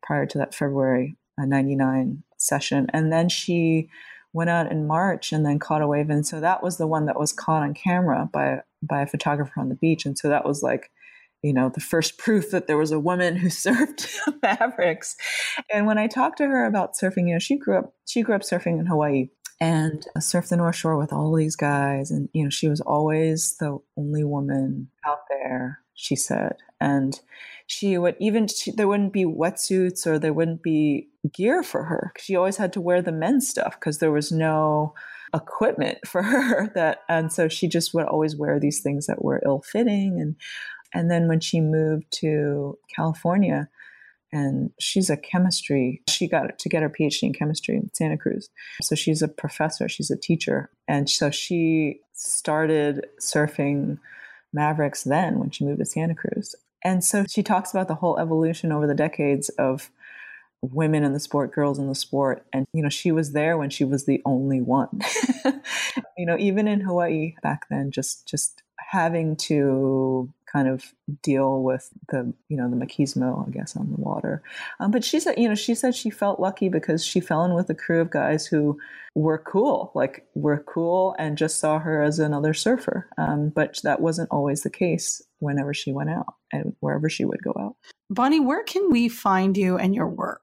prior 0.04 0.26
to 0.28 0.38
that 0.38 0.54
February 0.54 1.18
uh, 1.42 1.46
99 1.46 2.24
session. 2.38 2.88
And 2.94 3.12
then 3.12 3.30
she 3.30 3.90
went 4.34 4.50
out 4.50 4.72
in 4.72 4.88
March 4.88 5.32
and 5.32 5.46
then 5.46 5.60
caught 5.60 5.82
a 5.82 5.88
wave. 5.88 6.10
And 6.10 6.26
so 6.26 6.40
that 6.40 6.62
was 6.62 6.78
the 6.78 6.88
one 6.88 7.06
that 7.06 7.20
was 7.20 7.32
caught 7.32 7.64
on 7.64 7.74
camera 7.74 8.30
by, 8.32 8.62
by 8.82 9.02
a 9.02 9.08
photographer 9.08 9.60
on 9.60 9.70
the 9.70 9.76
beach. 9.76 10.06
And 10.06 10.18
so 10.18 10.30
that 10.30 10.46
was 10.46 10.64
like, 10.64 10.92
you 11.44 11.54
know, 11.54 11.70
the 11.70 11.82
first 11.82 12.18
proof 12.20 12.52
that 12.52 12.68
there 12.68 12.78
was 12.78 12.92
a 12.92 13.00
woman 13.00 13.36
who 13.36 13.48
surfed 13.50 14.08
Mavericks. 14.42 15.16
And 15.72 15.86
when 15.86 15.98
I 15.98 16.08
talked 16.08 16.40
to 16.40 16.48
her 16.48 16.66
about 16.66 16.96
surfing, 16.96 17.28
you 17.28 17.34
know, 17.34 17.40
she 17.40 17.58
grew 17.58 17.78
up 17.78 17.94
she 18.08 18.22
grew 18.22 18.36
up 18.36 18.42
surfing 18.42 18.80
in 18.80 18.86
Hawaii 18.86 19.30
and 19.60 20.06
surfed 20.18 20.50
the 20.50 20.58
North 20.58 20.76
Shore 20.76 20.98
with 20.98 21.14
all 21.14 21.34
these 21.34 21.56
guys. 21.56 22.12
And 22.12 22.30
you 22.34 22.44
know, 22.44 22.50
she 22.50 22.68
was 22.68 22.82
always 22.82 23.56
the 23.60 23.78
only 23.98 24.24
woman 24.24 24.90
out 25.06 25.22
there. 25.30 25.80
She 25.96 26.16
said, 26.16 26.56
and 26.82 27.20
she 27.68 27.98
would 27.98 28.16
even 28.20 28.48
she, 28.48 28.72
there 28.72 28.88
wouldn't 28.88 29.14
be 29.14 29.26
wetsuits 29.26 30.06
or 30.06 30.20
there 30.20 30.34
wouldn't 30.34 30.64
be 30.64 31.08
gear 31.32 31.64
for 31.64 31.84
her. 31.84 32.14
She 32.18 32.36
always 32.36 32.58
had 32.58 32.74
to 32.74 32.82
wear 32.82 33.02
the 33.02 33.12
men's 33.12 33.48
stuff 33.48 33.80
because 33.80 34.00
there 34.00 34.12
was 34.12 34.32
no 34.32 34.94
equipment 35.34 36.00
for 36.08 36.24
her 36.24 36.72
that 36.76 37.00
and 37.10 37.32
so 37.32 37.48
she 37.48 37.68
just 37.68 37.94
would 37.94 38.06
always 38.06 38.36
wear 38.36 38.60
these 38.60 38.82
things 38.82 39.08
that 39.08 39.24
were 39.24 39.42
ill-fitting. 39.46 40.20
And 40.20 40.36
and 40.94 41.10
then 41.10 41.28
when 41.28 41.40
she 41.40 41.60
moved 41.60 42.06
to 42.20 42.78
California 42.96 43.70
and 44.32 44.72
she's 44.80 45.10
a 45.10 45.18
chemistry 45.18 46.02
she 46.10 46.28
got 46.28 46.58
to 46.60 46.70
get 46.70 46.82
her 46.82 46.90
phd 46.90 47.24
in 47.24 47.34
chemistry 47.34 47.76
in 47.76 47.90
santa 47.94 48.18
cruz. 48.18 48.50
So 48.82 48.96
she's 48.96 49.22
a 49.22 49.28
professor 49.28 49.88
she's 49.88 50.12
a 50.12 50.18
teacher. 50.18 50.70
And 50.88 51.10
so 51.10 51.32
she 51.32 52.02
started 52.14 53.08
surfing 53.20 54.00
mavericks 54.52 55.04
then 55.04 55.40
when 55.40 55.50
she 55.50 55.66
moved 55.66 55.80
to 55.80 55.86
santa 55.86 56.14
cruz 56.14 56.56
and 56.84 57.04
so 57.04 57.26
she 57.30 57.44
talks 57.44 57.72
about 57.72 57.88
the 57.88 57.96
whole 57.96 58.20
evolution 58.20 58.72
over 58.72 58.88
the 58.88 58.96
decades 58.96 59.50
of 59.50 59.90
women 60.64 61.04
in 61.04 61.14
the 61.14 61.20
sport, 61.20 61.52
girls 61.52 61.78
in 61.78 61.88
the 61.88 61.96
sport. 61.96 62.46
And, 62.54 62.66
you 62.74 62.82
know, 62.82 62.90
she 62.90 63.12
was 63.12 63.34
there 63.34 63.58
when 63.58 63.70
she 63.70 63.84
was 63.84 64.06
the 64.06 64.22
only 64.26 64.62
one. 64.62 65.02
you 66.18 66.26
know, 66.26 66.38
even 66.38 66.68
in 66.68 66.82
Hawaii 66.82 67.36
back 67.44 67.68
then, 67.70 67.92
just, 67.92 68.28
just 68.28 68.64
having 68.78 69.36
to 69.36 70.32
kind 70.52 70.68
of 70.68 70.94
deal 71.22 71.64
with 71.64 71.90
the, 72.10 72.32
you 72.48 72.56
know, 72.56 72.70
the 72.70 72.76
machismo, 72.76 73.46
I 73.46 73.52
guess, 73.52 73.76
on 73.76 73.90
the 73.92 74.00
water. 74.00 74.42
Um, 74.80 74.92
but 74.92 75.04
she 75.04 75.20
said, 75.20 75.38
you 75.38 75.50
know, 75.50 75.56
she 75.56 75.76
said 75.76 75.96
she 75.96 76.10
felt 76.10 76.40
lucky 76.40 76.70
because 76.70 77.04
she 77.04 77.20
fell 77.20 77.44
in 77.44 77.56
with 77.56 77.70
a 77.70 77.76
crew 77.76 78.00
of 78.00 78.12
guys 78.12 78.46
who 78.46 78.80
were 79.16 79.40
cool, 79.40 79.92
like 79.96 80.26
were 80.36 80.64
cool 80.64 81.16
and 81.20 81.38
just 81.38 81.60
saw 81.60 81.80
her 81.80 82.02
as 82.02 82.20
another 82.20 82.54
surfer. 82.54 83.10
Um, 83.18 83.50
but 83.50 83.80
that 83.84 84.00
wasn't 84.00 84.30
always 84.32 84.62
the 84.62 84.70
case 84.70 85.22
whenever 85.44 85.74
she 85.74 85.92
went 85.92 86.10
out 86.10 86.36
and 86.52 86.76
wherever 86.80 87.10
she 87.10 87.26
would 87.26 87.44
go 87.44 87.54
out. 87.60 87.76
Bonnie, 88.10 88.40
where 88.40 88.64
can 88.64 88.92
we 88.92 89.10
find 89.10 89.58
you 89.58 89.78
and 89.78 89.94
your 89.96 90.08
work? 90.08 90.42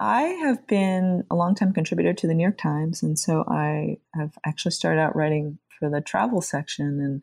I 0.00 0.22
have 0.22 0.66
been 0.66 1.24
a 1.30 1.34
longtime 1.34 1.72
contributor 1.72 2.12
to 2.12 2.26
the 2.26 2.34
New 2.34 2.42
York 2.42 2.58
Times, 2.58 3.02
and 3.02 3.18
so 3.18 3.44
I 3.48 3.98
have 4.14 4.32
actually 4.46 4.72
started 4.72 5.00
out 5.00 5.16
writing 5.16 5.58
for 5.78 5.88
the 5.88 6.00
travel 6.00 6.40
section 6.40 7.00
and 7.00 7.22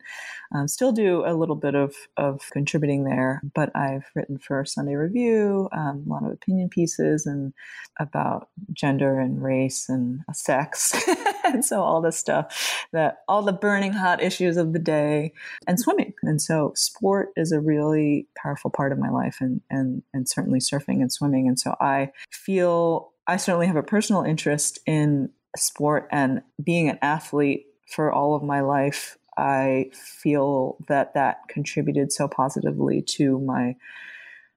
um, 0.54 0.68
still 0.68 0.92
do 0.92 1.24
a 1.26 1.34
little 1.34 1.56
bit 1.56 1.74
of, 1.74 1.94
of 2.16 2.40
contributing 2.50 3.04
there. 3.04 3.42
But 3.54 3.74
I've 3.74 4.06
written 4.14 4.38
for 4.38 4.64
Sunday 4.64 4.94
Review, 4.94 5.68
um, 5.72 6.04
a 6.06 6.10
lot 6.10 6.24
of 6.24 6.32
opinion 6.32 6.68
pieces 6.68 7.26
and 7.26 7.52
about 7.98 8.48
gender 8.72 9.18
and 9.18 9.42
race 9.42 9.88
and 9.88 10.20
sex. 10.32 10.94
and 11.44 11.64
so 11.64 11.82
all 11.82 12.00
this 12.00 12.16
stuff 12.16 12.86
that 12.92 13.18
all 13.28 13.42
the 13.42 13.52
burning 13.52 13.92
hot 13.92 14.22
issues 14.22 14.56
of 14.56 14.72
the 14.72 14.78
day 14.78 15.32
and 15.66 15.78
swimming. 15.78 16.14
And 16.22 16.40
so 16.40 16.72
sport 16.74 17.30
is 17.36 17.52
a 17.52 17.60
really 17.60 18.28
powerful 18.36 18.70
part 18.70 18.92
of 18.92 18.98
my 18.98 19.10
life 19.10 19.38
and, 19.40 19.60
and, 19.70 20.02
and 20.12 20.28
certainly 20.28 20.60
surfing 20.60 21.00
and 21.00 21.12
swimming. 21.12 21.48
And 21.48 21.58
so 21.58 21.74
I 21.80 22.12
feel 22.30 23.12
I 23.26 23.36
certainly 23.36 23.66
have 23.66 23.76
a 23.76 23.82
personal 23.82 24.22
interest 24.22 24.78
in 24.86 25.30
sport 25.56 26.08
and 26.10 26.42
being 26.62 26.88
an 26.88 26.98
athlete 27.02 27.66
for 27.86 28.12
all 28.12 28.34
of 28.34 28.42
my 28.42 28.60
life, 28.60 29.16
I 29.36 29.90
feel 29.92 30.78
that 30.88 31.14
that 31.14 31.40
contributed 31.48 32.12
so 32.12 32.28
positively 32.28 33.02
to 33.02 33.38
my 33.40 33.76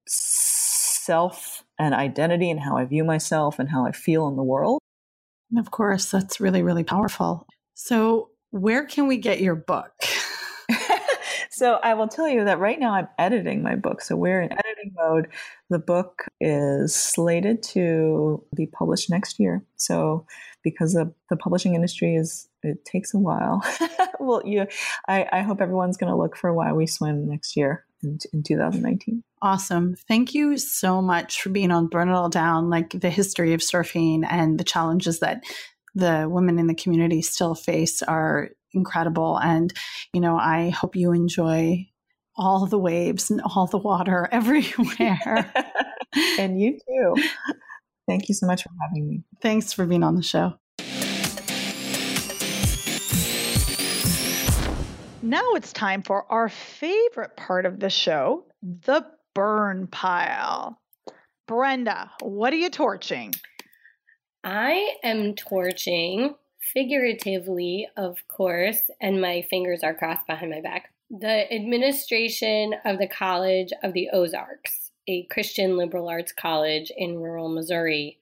self 0.08 1.64
and 1.78 1.94
identity 1.94 2.50
and 2.50 2.60
how 2.60 2.78
I 2.78 2.86
view 2.86 3.04
myself 3.04 3.60
and 3.60 3.70
how 3.70 3.86
I 3.86 3.92
feel 3.92 4.28
in 4.28 4.36
the 4.36 4.44
world. 4.44 4.82
And 5.52 5.60
of 5.60 5.72
course, 5.72 6.12
that's 6.12 6.40
really, 6.40 6.62
really 6.62 6.84
powerful. 6.84 7.48
So, 7.74 8.30
where 8.52 8.86
can 8.86 9.08
we 9.08 9.18
get 9.18 9.42
your 9.42 9.56
book? 9.56 9.92
so 11.52 11.80
I 11.84 11.94
will 11.94 12.08
tell 12.08 12.28
you 12.28 12.46
that 12.46 12.60
right 12.60 12.80
now 12.80 12.94
I'm 12.94 13.08
editing 13.18 13.62
my 13.62 13.76
book. 13.76 14.02
So 14.02 14.16
we're 14.16 14.42
in 14.42 14.52
editing 14.52 14.94
mode. 14.96 15.28
The 15.70 15.80
book 15.80 16.26
is 16.42 16.96
slated 16.96 17.62
to 17.64 18.44
be 18.56 18.66
published 18.66 19.10
next 19.10 19.40
year. 19.40 19.64
So 19.76 20.26
because 20.64 20.94
the, 20.94 21.14
the 21.30 21.38
publishing 21.38 21.76
industry 21.76 22.16
is 22.16 22.49
it 22.64 22.86
takes 22.86 23.14
a 23.14 23.20
while. 23.20 23.64
well, 24.20 24.42
you, 24.46 24.68
I, 25.08 25.28
I 25.32 25.42
hope 25.42 25.62
everyone's 25.62 25.98
going 25.98 26.12
to 26.12 26.18
look 26.18 26.36
for 26.36 26.54
Why 26.54 26.72
We 26.74 26.88
Swim 26.88 27.28
next 27.28 27.56
year 27.56 27.86
in, 28.04 28.20
in 28.34 28.44
2019. 28.44 29.24
Awesome. 29.42 29.96
Thank 30.08 30.34
you 30.34 30.58
so 30.58 31.02
much 31.02 31.42
for 31.42 31.50
being 31.50 31.72
on 31.72 31.88
Burn 31.88 32.10
It 32.10 32.14
All 32.14 32.30
Down, 32.30 32.70
like 32.70 32.92
the 32.92 33.10
history 33.10 33.54
of 33.54 33.62
surfing 33.62 34.26
and 34.30 34.60
the 34.60 34.64
challenges 34.64 35.20
that 35.20 35.44
the 35.96 36.28
women 36.30 36.60
in 36.60 36.68
the 36.68 36.76
community 36.76 37.22
still 37.22 37.56
face 37.56 38.02
are 38.04 38.50
incredible. 38.74 39.38
And, 39.38 39.74
you 40.14 40.22
know, 40.22 40.38
I 40.38 40.70
hope 40.70 40.96
you 40.96 41.14
enjoy 41.14 41.88
all 42.36 42.66
the 42.66 42.78
waves 42.78 43.32
and 43.32 43.42
all 43.42 43.68
the 43.68 43.78
water 43.78 44.28
everywhere. 44.32 45.52
and 46.40 46.60
you 46.60 46.80
too. 46.88 47.24
Thank 48.08 48.30
you 48.30 48.36
so 48.36 48.48
much 48.48 48.64
for 48.64 48.70
having 48.82 49.08
me. 49.08 49.24
Thanks 49.42 49.74
for 49.74 49.86
being 49.86 50.04
on 50.04 50.16
the 50.16 50.24
show. 50.24 50.54
Now 55.30 55.54
it's 55.54 55.72
time 55.72 56.02
for 56.02 56.26
our 56.32 56.50
favorite 56.50 57.38
part 57.38 57.68
of 57.68 57.80
the 57.80 57.92
show 57.92 58.46
the 58.64 59.06
burn 59.36 59.86
pile. 59.86 60.82
Brenda, 61.48 62.10
what 62.24 62.52
are 62.52 62.56
you 62.56 62.72
torching? 62.72 63.36
I 64.44 64.96
am 65.04 65.36
torching 65.36 66.34
figuratively, 66.74 67.88
of 67.96 68.18
course, 68.28 68.80
and 69.00 69.22
my 69.22 69.44
fingers 69.52 69.84
are 69.84 69.94
crossed 69.94 70.26
behind 70.26 70.50
my 70.50 70.62
back. 70.62 70.92
The 71.12 71.54
administration 71.54 72.74
of 72.84 72.98
the 72.98 73.08
College 73.08 73.72
of 73.84 73.94
the 73.94 74.10
Ozarks, 74.12 74.90
a 75.08 75.26
Christian 75.26 75.78
liberal 75.78 76.10
arts 76.10 76.32
college 76.32 76.92
in 76.98 77.20
rural 77.20 77.50
Missouri, 77.50 78.18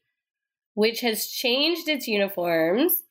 which 0.74 0.99
has 0.99 1.28
changed 1.28 1.88
its 1.88 2.10
uniforms 2.10 3.03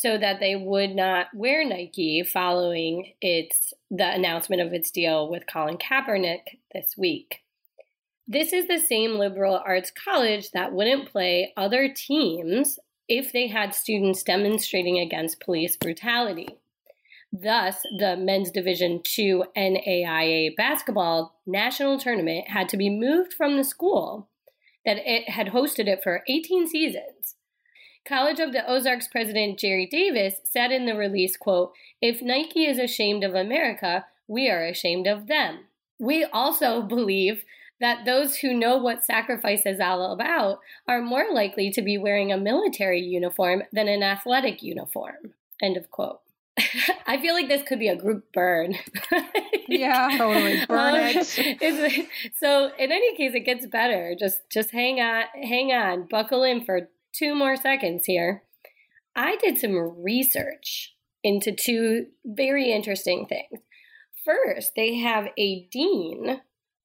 so 0.00 0.16
that 0.16 0.40
they 0.40 0.56
would 0.56 0.94
not 0.96 1.26
wear 1.34 1.62
Nike 1.62 2.22
following 2.22 3.12
its 3.20 3.74
the 3.90 4.10
announcement 4.10 4.62
of 4.62 4.72
its 4.72 4.90
deal 4.90 5.28
with 5.28 5.46
Colin 5.46 5.76
Kaepernick 5.76 6.40
this 6.72 6.94
week. 6.96 7.40
This 8.26 8.54
is 8.54 8.66
the 8.66 8.78
same 8.78 9.18
liberal 9.18 9.60
arts 9.62 9.92
college 9.92 10.52
that 10.52 10.72
wouldn't 10.72 11.12
play 11.12 11.52
other 11.54 11.92
teams 11.94 12.78
if 13.08 13.30
they 13.30 13.48
had 13.48 13.74
students 13.74 14.22
demonstrating 14.22 14.98
against 14.98 15.38
police 15.38 15.76
brutality. 15.76 16.48
Thus, 17.30 17.82
the 17.98 18.16
men's 18.16 18.50
Division 18.50 19.02
II 19.18 19.42
NAIA 19.54 20.56
basketball 20.56 21.38
national 21.46 21.98
tournament 21.98 22.48
had 22.48 22.70
to 22.70 22.78
be 22.78 22.88
moved 22.88 23.34
from 23.34 23.58
the 23.58 23.64
school 23.64 24.30
that 24.86 24.96
it 25.04 25.28
had 25.28 25.48
hosted 25.48 25.88
it 25.88 26.02
for 26.02 26.22
18 26.26 26.68
seasons. 26.68 27.36
College 28.06 28.40
of 28.40 28.52
the 28.52 28.68
Ozarks 28.68 29.08
president 29.08 29.58
Jerry 29.58 29.86
Davis 29.86 30.36
said 30.44 30.72
in 30.72 30.86
the 30.86 30.94
release, 30.96 31.36
quote, 31.36 31.72
"If 32.00 32.22
Nike 32.22 32.64
is 32.66 32.78
ashamed 32.78 33.24
of 33.24 33.34
America, 33.34 34.06
we 34.26 34.48
are 34.48 34.64
ashamed 34.64 35.06
of 35.06 35.26
them. 35.26 35.66
We 35.98 36.24
also 36.24 36.82
believe 36.82 37.44
that 37.80 38.04
those 38.04 38.36
who 38.38 38.52
know 38.54 38.76
what 38.76 39.04
sacrifice 39.04 39.64
is 39.66 39.80
all 39.80 40.12
about 40.12 40.60
are 40.86 41.00
more 41.02 41.32
likely 41.32 41.70
to 41.70 41.82
be 41.82 41.96
wearing 41.98 42.30
a 42.32 42.36
military 42.36 43.00
uniform 43.00 43.62
than 43.72 43.88
an 43.88 44.02
athletic 44.02 44.62
uniform. 44.62 45.34
End 45.62 45.76
of 45.76 45.90
quote. 45.90 46.20
I 47.06 47.18
feel 47.20 47.34
like 47.34 47.48
this 47.48 47.62
could 47.62 47.78
be 47.78 47.88
a 47.88 47.96
group 47.96 48.32
burn. 48.32 48.76
Yeah, 49.68 50.08
totally. 50.18 50.66
Burn 50.66 50.94
Um, 50.94 51.00
it. 51.00 51.38
it's- 51.62 52.06
so 52.40 52.72
in 52.76 52.90
any 52.90 53.14
case, 53.14 53.34
it 53.34 53.40
gets 53.46 53.66
better. 53.66 54.16
Just 54.18 54.50
just 54.50 54.72
hang 54.72 55.00
on, 55.00 55.26
hang 55.40 55.70
on, 55.70 56.08
buckle 56.10 56.42
in 56.42 56.64
for 56.64 56.88
two 57.12 57.34
more 57.34 57.56
seconds 57.56 58.04
here. 58.06 58.42
I 59.16 59.36
did 59.36 59.58
some 59.58 59.74
research 60.02 60.94
into 61.22 61.52
two 61.52 62.06
very 62.24 62.70
interesting 62.72 63.26
things. 63.26 63.60
First, 64.24 64.72
they 64.76 64.96
have 64.98 65.28
a 65.38 65.66
dean 65.72 66.40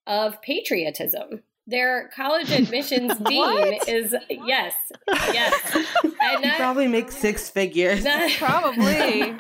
of 0.07 0.41
patriotism. 0.41 1.43
Their 1.67 2.09
college 2.15 2.51
admissions 2.59 3.17
dean 3.19 3.79
is 3.87 4.13
yes, 4.29 4.73
yes, 5.09 5.75
and 5.97 6.03
You 6.03 6.41
that- 6.41 6.57
probably 6.57 6.87
makes 6.87 7.15
six 7.17 7.49
figures. 7.49 8.03
that- 8.03 8.35
Probably. 8.37 9.35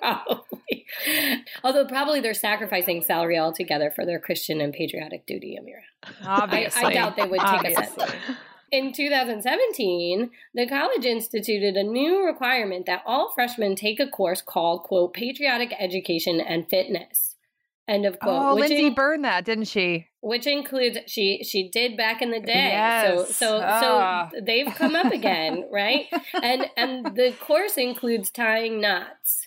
probably. 0.00 0.86
Although 1.64 1.86
probably 1.86 2.20
they're 2.20 2.34
sacrificing 2.34 3.02
salary 3.02 3.38
altogether 3.38 3.90
for 3.94 4.04
their 4.06 4.20
Christian 4.20 4.60
and 4.60 4.72
patriotic 4.72 5.26
duty, 5.26 5.58
Amira. 5.60 6.14
I, 6.26 6.42
Obviously. 6.42 6.84
I 6.84 6.92
doubt 6.92 7.16
they 7.16 7.22
would 7.26 7.40
take 7.40 7.48
a 7.48 7.56
Obviously. 7.80 8.06
cent. 8.06 8.14
In 8.72 8.92
2017, 8.92 10.30
the 10.54 10.66
college 10.66 11.04
instituted 11.04 11.76
a 11.76 11.82
new 11.84 12.24
requirement 12.24 12.86
that 12.86 13.02
all 13.06 13.30
freshmen 13.34 13.76
take 13.76 14.00
a 14.00 14.08
course 14.08 14.42
called, 14.42 14.82
quote, 14.82 15.12
Patriotic 15.14 15.72
Education 15.78 16.40
and 16.40 16.68
Fitness. 16.68 17.36
End 17.88 18.04
of 18.04 18.18
quote. 18.18 18.42
Oh, 18.42 18.54
which 18.56 18.68
Lindsay 18.70 18.86
in- 18.86 18.94
burned 18.94 19.24
that, 19.24 19.44
didn't 19.44 19.66
she? 19.68 20.08
which 20.20 20.44
includes 20.48 20.98
she 21.06 21.44
she 21.44 21.68
did 21.68 21.96
back 21.96 22.20
in 22.20 22.32
the 22.32 22.40
day. 22.40 22.70
Yes. 22.72 23.36
So 23.36 23.58
so 23.60 23.60
Ah. 23.62 24.28
so 24.32 24.40
they've 24.44 24.66
come 24.74 24.96
up 24.96 25.12
again, 25.12 25.68
right? 25.72 26.06
And 26.42 26.68
and 26.76 27.14
the 27.14 27.32
course 27.40 27.76
includes 27.76 28.32
tying 28.32 28.80
knots. 28.80 29.46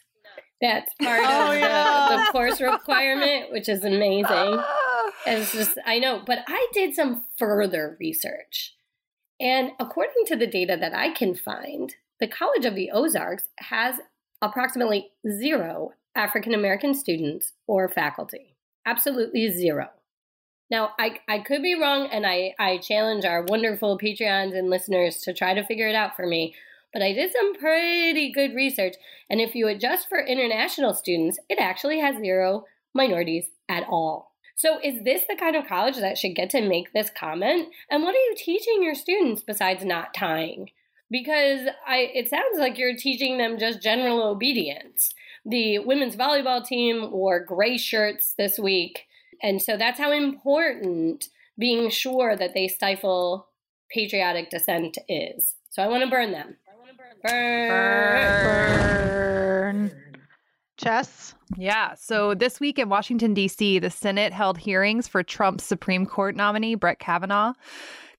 That's 0.62 0.94
part 0.96 1.20
Oh, 1.22 1.52
of 1.52 1.58
yeah. 1.60 2.08
the, 2.12 2.16
the 2.24 2.32
course 2.32 2.62
requirement, 2.62 3.52
which 3.52 3.68
is 3.68 3.84
amazing. 3.84 4.58
It's 5.26 5.52
just 5.52 5.78
I 5.86 6.00
know, 6.00 6.22
but 6.26 6.40
I 6.48 6.68
did 6.72 6.96
some 6.96 7.26
further 7.38 7.98
research. 8.00 8.74
And 9.40 9.72
according 9.80 10.26
to 10.28 10.36
the 10.36 10.48
data 10.48 10.78
that 10.80 10.94
I 10.94 11.12
can 11.12 11.34
find, 11.36 11.96
the 12.20 12.28
College 12.28 12.66
of 12.66 12.76
the 12.76 12.92
Ozarks 12.92 13.48
has 13.58 13.96
approximately 14.42 15.12
zero 15.30 15.94
African 16.16 16.54
American 16.54 16.94
students 16.94 17.54
or 17.68 17.88
faculty. 17.88 18.56
Absolutely 18.86 19.50
zero. 19.52 19.90
Now, 20.70 20.92
I, 21.00 21.20
I 21.28 21.40
could 21.40 21.64
be 21.64 21.80
wrong, 21.80 22.10
and 22.12 22.28
I, 22.28 22.54
I 22.60 22.78
challenge 22.78 23.26
our 23.26 23.44
wonderful 23.48 23.98
Patreons 23.98 24.56
and 24.58 24.70
listeners 24.70 25.18
to 25.22 25.34
try 25.34 25.54
to 25.54 25.66
figure 25.66 25.88
it 25.88 25.96
out 25.96 26.16
for 26.16 26.28
me. 26.28 26.54
But 26.94 27.02
I 27.02 27.14
did 27.14 27.32
some 27.32 27.56
pretty 27.56 28.32
good 28.32 28.54
research, 28.54 28.96
and 29.30 29.40
if 29.40 29.56
you 29.56 29.68
adjust 29.68 30.10
for 30.10 30.20
international 30.20 30.94
students, 30.94 31.40
it 31.50 31.60
actually 31.60 32.00
has 32.00 32.18
zero 32.18 32.66
minorities 32.94 33.46
at 33.68 33.84
all. 33.90 34.29
So, 34.60 34.78
is 34.84 35.06
this 35.06 35.22
the 35.30 35.38
kind 35.38 35.56
of 35.56 35.66
college 35.66 35.96
that 36.00 36.18
should 36.18 36.36
get 36.36 36.50
to 36.50 36.60
make 36.60 36.92
this 36.92 37.10
comment? 37.10 37.70
And 37.90 38.04
what 38.04 38.14
are 38.14 38.18
you 38.18 38.36
teaching 38.36 38.84
your 38.84 38.94
students 38.94 39.42
besides 39.42 39.86
not 39.86 40.14
tying? 40.14 40.72
Because 41.10 41.70
I, 41.88 42.12
it 42.14 42.30
sounds 42.30 42.60
like 42.60 42.78
you're 42.78 42.98
teaching 42.98 43.38
them 43.38 43.58
just 43.58 43.82
general 43.82 44.22
obedience. 44.22 45.14
The 45.46 45.80
women's 45.80 46.18
volleyball 46.18 46.62
team 46.66 47.10
wore 47.10 47.40
gray 47.40 47.78
shirts 47.78 48.34
this 48.38 48.60
week. 48.60 49.06
And 49.42 49.62
so 49.62 49.78
that's 49.78 49.98
how 49.98 50.12
important 50.12 51.30
being 51.58 51.90
sure 51.90 52.36
that 52.36 52.54
they 52.54 52.68
stifle 52.68 53.48
patriotic 53.90 54.50
dissent 54.50 54.98
is. 55.08 55.56
So 55.70 55.82
I 55.82 55.88
want 55.88 56.04
to 56.04 56.10
burn 56.10 56.34
them. 56.34 56.58
I 56.68 56.78
want 56.78 56.90
to 56.90 56.98
burn 56.98 57.08
them. 57.12 57.20
Burn. 57.24 57.70
burn. 58.82 59.88
Burn. 59.88 59.99
Jess? 60.80 61.36
Yeah. 61.58 61.94
So 61.96 62.34
this 62.34 62.60
week 62.60 62.80
in 62.80 62.90
Washington, 62.90 63.34
D.C., 63.34 63.80
the 63.80 63.90
Senate 63.90 64.34
held 64.34 64.58
hearings 64.58 65.08
for 65.08 65.24
Trump's 65.24 65.66
Supreme 65.66 66.06
Court 66.06 66.36
nominee, 66.36 66.76
Brett 66.76 67.00
Kavanaugh. 67.00 67.54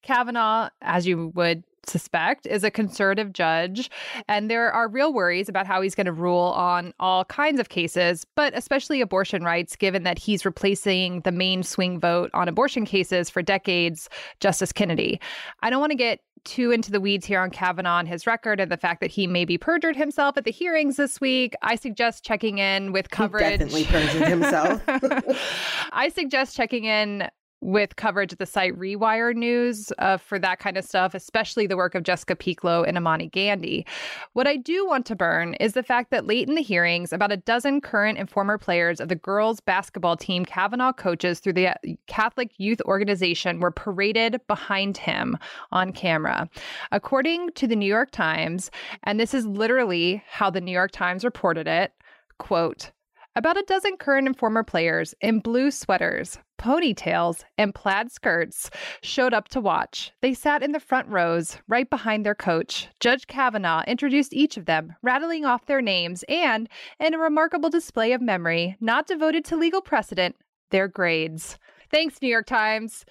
Kavanaugh, 0.02 0.68
as 0.82 1.06
you 1.06 1.28
would 1.34 1.64
suspect, 1.90 2.46
is 2.46 2.64
a 2.64 2.70
conservative 2.70 3.32
judge, 3.32 3.90
and 4.28 4.50
there 4.50 4.72
are 4.72 4.88
real 4.88 5.12
worries 5.12 5.48
about 5.48 5.66
how 5.66 5.80
he's 5.82 5.94
going 5.94 6.06
to 6.06 6.12
rule 6.12 6.54
on 6.56 6.94
all 7.00 7.24
kinds 7.26 7.60
of 7.60 7.68
cases, 7.68 8.24
but 8.36 8.56
especially 8.56 9.00
abortion 9.00 9.44
rights, 9.44 9.76
given 9.76 10.04
that 10.04 10.18
he's 10.18 10.44
replacing 10.44 11.20
the 11.22 11.32
main 11.32 11.62
swing 11.62 11.98
vote 11.98 12.30
on 12.34 12.48
abortion 12.48 12.84
cases 12.84 13.28
for 13.28 13.42
decades, 13.42 14.08
Justice 14.40 14.72
Kennedy. 14.72 15.20
I 15.62 15.70
don't 15.70 15.80
want 15.80 15.90
to 15.90 15.96
get 15.96 16.20
too 16.44 16.70
into 16.70 16.90
the 16.90 17.00
weeds 17.00 17.26
here 17.26 17.40
on 17.40 17.50
Kavanaugh 17.50 17.98
and 17.98 18.08
his 18.08 18.26
record 18.26 18.60
and 18.60 18.70
the 18.70 18.76
fact 18.76 19.00
that 19.00 19.10
he 19.10 19.26
maybe 19.26 19.58
perjured 19.58 19.96
himself 19.96 20.36
at 20.36 20.44
the 20.44 20.50
hearings 20.50 20.96
this 20.96 21.20
week. 21.20 21.54
I 21.62 21.76
suggest 21.76 22.24
checking 22.24 22.58
in 22.58 22.92
with 22.92 23.10
coverage. 23.10 23.42
definitely 23.42 23.84
perjured 23.84 24.28
himself. 24.28 24.82
I 25.92 26.10
suggest 26.14 26.56
checking 26.56 26.84
in 26.84 27.28
with 27.60 27.96
coverage 27.96 28.32
at 28.32 28.38
the 28.38 28.46
site 28.46 28.78
Rewire 28.78 29.34
News 29.34 29.92
uh, 29.98 30.16
for 30.16 30.38
that 30.38 30.58
kind 30.58 30.76
of 30.76 30.84
stuff, 30.84 31.14
especially 31.14 31.66
the 31.66 31.76
work 31.76 31.94
of 31.94 32.02
Jessica 32.02 32.34
Pieklo 32.34 32.86
and 32.86 32.96
Imani 32.96 33.28
Gandy. 33.28 33.86
What 34.32 34.46
I 34.46 34.56
do 34.56 34.86
want 34.86 35.06
to 35.06 35.16
burn 35.16 35.54
is 35.54 35.74
the 35.74 35.82
fact 35.82 36.10
that 36.10 36.26
late 36.26 36.48
in 36.48 36.54
the 36.54 36.62
hearings, 36.62 37.12
about 37.12 37.32
a 37.32 37.36
dozen 37.36 37.80
current 37.80 38.18
and 38.18 38.30
former 38.30 38.58
players 38.58 39.00
of 39.00 39.08
the 39.08 39.14
girls' 39.14 39.60
basketball 39.60 40.16
team 40.16 40.44
Kavanaugh 40.44 40.92
coaches 40.92 41.40
through 41.40 41.54
the 41.54 41.68
uh, 41.68 41.74
Catholic 42.06 42.52
Youth 42.58 42.80
Organization 42.86 43.60
were 43.60 43.70
paraded 43.70 44.40
behind 44.46 44.96
him 44.96 45.36
on 45.72 45.92
camera. 45.92 46.48
According 46.92 47.50
to 47.52 47.66
the 47.66 47.76
New 47.76 47.86
York 47.86 48.10
Times, 48.10 48.70
and 49.04 49.20
this 49.20 49.34
is 49.34 49.46
literally 49.46 50.22
how 50.28 50.50
the 50.50 50.60
New 50.60 50.72
York 50.72 50.92
Times 50.92 51.24
reported 51.24 51.66
it, 51.66 51.92
quote, 52.38 52.90
about 53.36 53.56
a 53.56 53.64
dozen 53.66 53.96
current 53.96 54.26
and 54.26 54.36
former 54.36 54.64
players 54.64 55.14
in 55.20 55.40
blue 55.40 55.70
sweaters, 55.70 56.38
ponytails, 56.58 57.44
and 57.56 57.74
plaid 57.74 58.10
skirts 58.10 58.70
showed 59.02 59.32
up 59.32 59.48
to 59.48 59.60
watch. 59.60 60.12
They 60.20 60.34
sat 60.34 60.62
in 60.62 60.72
the 60.72 60.80
front 60.80 61.08
rows, 61.08 61.58
right 61.68 61.88
behind 61.88 62.26
their 62.26 62.34
coach. 62.34 62.88
Judge 63.00 63.26
Kavanaugh 63.26 63.84
introduced 63.86 64.34
each 64.34 64.56
of 64.56 64.66
them, 64.66 64.94
rattling 65.02 65.44
off 65.44 65.66
their 65.66 65.82
names 65.82 66.24
and, 66.28 66.68
in 66.98 67.14
a 67.14 67.18
remarkable 67.18 67.70
display 67.70 68.12
of 68.12 68.20
memory, 68.20 68.76
not 68.80 69.06
devoted 69.06 69.44
to 69.46 69.56
legal 69.56 69.80
precedent, 69.80 70.36
their 70.70 70.88
grades. 70.88 71.58
Thanks, 71.90 72.22
New 72.22 72.28
York 72.28 72.46
Times. 72.46 73.04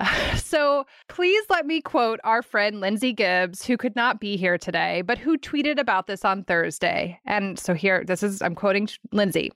So 0.36 0.84
please 1.08 1.44
let 1.48 1.66
me 1.66 1.80
quote 1.80 2.20
our 2.24 2.42
friend 2.42 2.80
Lindsay 2.80 3.12
Gibbs, 3.12 3.64
who 3.64 3.76
could 3.76 3.96
not 3.96 4.20
be 4.20 4.36
here 4.36 4.58
today, 4.58 5.02
but 5.02 5.18
who 5.18 5.38
tweeted 5.38 5.78
about 5.78 6.06
this 6.06 6.24
on 6.24 6.44
Thursday. 6.44 7.18
And 7.24 7.58
so 7.58 7.72
here, 7.74 8.04
this 8.04 8.22
is, 8.22 8.42
I'm 8.42 8.54
quoting 8.54 8.88
Lindsay 9.12 9.50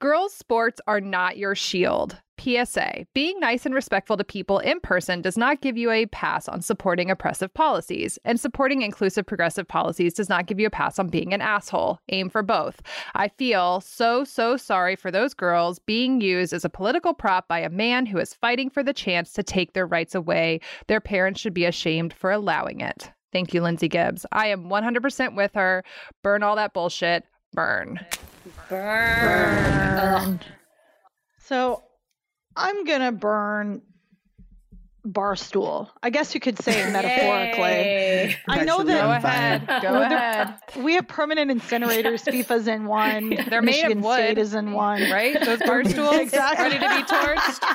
Girls' 0.00 0.34
sports 0.34 0.80
are 0.86 1.00
not 1.00 1.36
your 1.36 1.54
shield. 1.54 2.20
PSA 2.42 3.06
Being 3.14 3.38
nice 3.38 3.66
and 3.66 3.74
respectful 3.74 4.16
to 4.16 4.24
people 4.24 4.58
in 4.58 4.80
person 4.80 5.22
does 5.22 5.36
not 5.36 5.60
give 5.60 5.76
you 5.76 5.92
a 5.92 6.06
pass 6.06 6.48
on 6.48 6.60
supporting 6.60 7.08
oppressive 7.08 7.54
policies, 7.54 8.18
and 8.24 8.40
supporting 8.40 8.82
inclusive 8.82 9.26
progressive 9.26 9.68
policies 9.68 10.14
does 10.14 10.28
not 10.28 10.46
give 10.46 10.58
you 10.58 10.66
a 10.66 10.70
pass 10.70 10.98
on 10.98 11.06
being 11.06 11.32
an 11.32 11.40
asshole. 11.40 12.00
Aim 12.08 12.30
for 12.30 12.42
both. 12.42 12.82
I 13.14 13.28
feel 13.28 13.80
so, 13.80 14.24
so 14.24 14.56
sorry 14.56 14.96
for 14.96 15.12
those 15.12 15.34
girls 15.34 15.78
being 15.78 16.20
used 16.20 16.52
as 16.52 16.64
a 16.64 16.70
political 16.70 17.14
prop 17.14 17.46
by 17.46 17.60
a 17.60 17.70
man 17.70 18.06
who 18.06 18.18
is 18.18 18.34
fighting 18.34 18.70
for 18.70 18.82
the 18.82 18.92
chance 18.92 19.32
to 19.34 19.44
take 19.44 19.61
their 19.72 19.86
rights 19.86 20.14
away. 20.14 20.60
Their 20.88 21.00
parents 21.00 21.40
should 21.40 21.54
be 21.54 21.64
ashamed 21.64 22.12
for 22.12 22.30
allowing 22.30 22.80
it. 22.80 23.10
Thank 23.32 23.54
you, 23.54 23.62
Lindsay 23.62 23.88
Gibbs. 23.88 24.26
I 24.32 24.48
am 24.48 24.64
100% 24.68 25.34
with 25.36 25.52
her. 25.54 25.82
Burn 26.22 26.42
all 26.42 26.56
that 26.56 26.74
bullshit. 26.74 27.24
Burn. 27.54 27.98
Burn. 28.68 29.98
Ugh. 29.98 30.38
So 31.38 31.82
I'm 32.56 32.84
going 32.84 33.00
to 33.00 33.12
burn 33.12 33.80
Barstool. 35.06 35.88
I 36.02 36.10
guess 36.10 36.34
you 36.34 36.40
could 36.40 36.58
say 36.62 36.80
it 36.80 36.92
metaphorically. 36.92 38.36
I 38.48 38.64
know 38.64 38.82
That 38.84 39.02
Go 39.02 39.10
ahead. 39.28 39.66
Go 39.82 39.92
Well, 39.92 40.02
ahead. 40.02 40.54
we 40.78 40.94
have 40.94 41.08
permanent 41.08 41.50
incinerators. 41.50 42.22
FIFA's 42.24 42.68
in 42.68 42.86
one. 42.86 43.34
They're 43.48 43.62
made 43.62 43.90
of 43.90 43.98
wood, 44.02 44.14
State 44.14 44.38
is 44.38 44.54
in 44.54 44.72
one. 44.72 45.10
Right? 45.10 45.38
Those 45.44 45.58
bar 45.60 45.84
stools 45.84 46.16
Exactly. 46.16 46.64
ready 46.66 46.78
to 46.78 46.88
be 46.88 47.02
torched. 47.02 47.66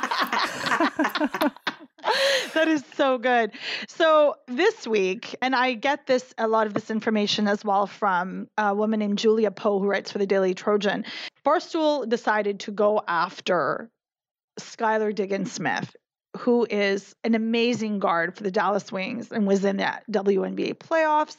that 2.54 2.68
is 2.68 2.84
so 2.96 3.18
good. 3.18 3.52
So 3.88 4.36
this 4.48 4.88
week, 4.88 5.36
and 5.42 5.56
I 5.56 5.74
get 5.74 6.08
this 6.08 6.34
a 6.38 6.48
lot 6.48 6.68
of 6.68 6.74
this 6.74 6.90
information 6.90 7.48
as 7.48 7.64
well 7.64 7.88
from 7.88 8.48
a 8.58 8.74
woman 8.74 9.00
named 9.00 9.18
Julia 9.18 9.52
Poe 9.52 9.80
who 9.80 9.88
writes 9.88 10.12
for 10.12 10.18
the 10.18 10.28
Daily 10.28 10.54
Trojan. 10.54 11.06
Barstool 11.46 12.08
decided 12.08 12.60
to 12.62 12.72
go 12.72 13.02
after 13.08 13.90
Skylar 14.60 15.14
Diggins 15.14 15.52
Smith, 15.52 15.96
who 16.38 16.68
is 16.70 17.16
an 17.24 17.36
amazing 17.36 18.00
guard 18.00 18.36
for 18.36 18.44
the 18.44 18.52
Dallas 18.52 18.92
Wings 18.92 19.32
and 19.32 19.48
was 19.48 19.64
in 19.64 19.78
the 19.78 20.02
WNBA 20.12 20.76
playoffs. 20.76 21.38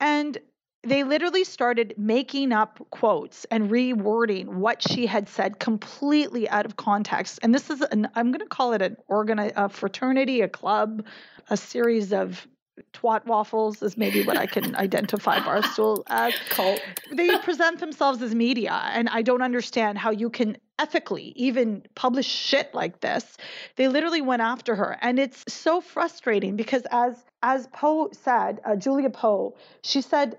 And 0.00 0.38
they 0.84 1.04
literally 1.04 1.44
started 1.44 1.94
making 1.96 2.52
up 2.52 2.84
quotes 2.90 3.44
and 3.46 3.70
rewording 3.70 4.46
what 4.46 4.82
she 4.82 5.06
had 5.06 5.28
said 5.28 5.58
completely 5.60 6.48
out 6.48 6.66
of 6.66 6.76
context. 6.76 7.38
And 7.42 7.54
this 7.54 7.70
is 7.70 7.82
an 7.82 8.08
I'm 8.14 8.32
going 8.32 8.40
to 8.40 8.46
call 8.46 8.72
it 8.72 8.82
an 8.82 8.96
organi- 9.08 9.52
a 9.54 9.68
fraternity, 9.68 10.40
a 10.40 10.48
club, 10.48 11.04
a 11.50 11.56
series 11.56 12.12
of 12.12 12.46
twat 12.92 13.26
waffles 13.26 13.82
is 13.82 13.96
maybe 13.96 14.24
what 14.24 14.36
I 14.36 14.46
can 14.46 14.74
identify 14.86 15.38
Barstool 15.38 16.02
as. 16.08 16.34
Cult. 16.48 16.82
They 17.12 17.36
present 17.38 17.80
themselves 17.80 18.22
as 18.22 18.34
media, 18.34 18.72
and 18.72 19.08
I 19.08 19.22
don't 19.22 19.42
understand 19.42 19.98
how 19.98 20.10
you 20.10 20.30
can 20.30 20.56
ethically 20.78 21.32
even 21.36 21.84
publish 21.94 22.26
shit 22.26 22.74
like 22.74 23.00
this. 23.00 23.36
They 23.76 23.88
literally 23.88 24.22
went 24.22 24.42
after 24.42 24.74
her, 24.74 24.98
and 25.00 25.18
it's 25.18 25.44
so 25.48 25.80
frustrating 25.80 26.56
because 26.56 26.82
as 26.90 27.14
as 27.42 27.66
Poe 27.68 28.08
said, 28.12 28.60
uh, 28.64 28.76
Julia 28.76 29.10
Poe, 29.10 29.54
she 29.82 30.00
said 30.00 30.38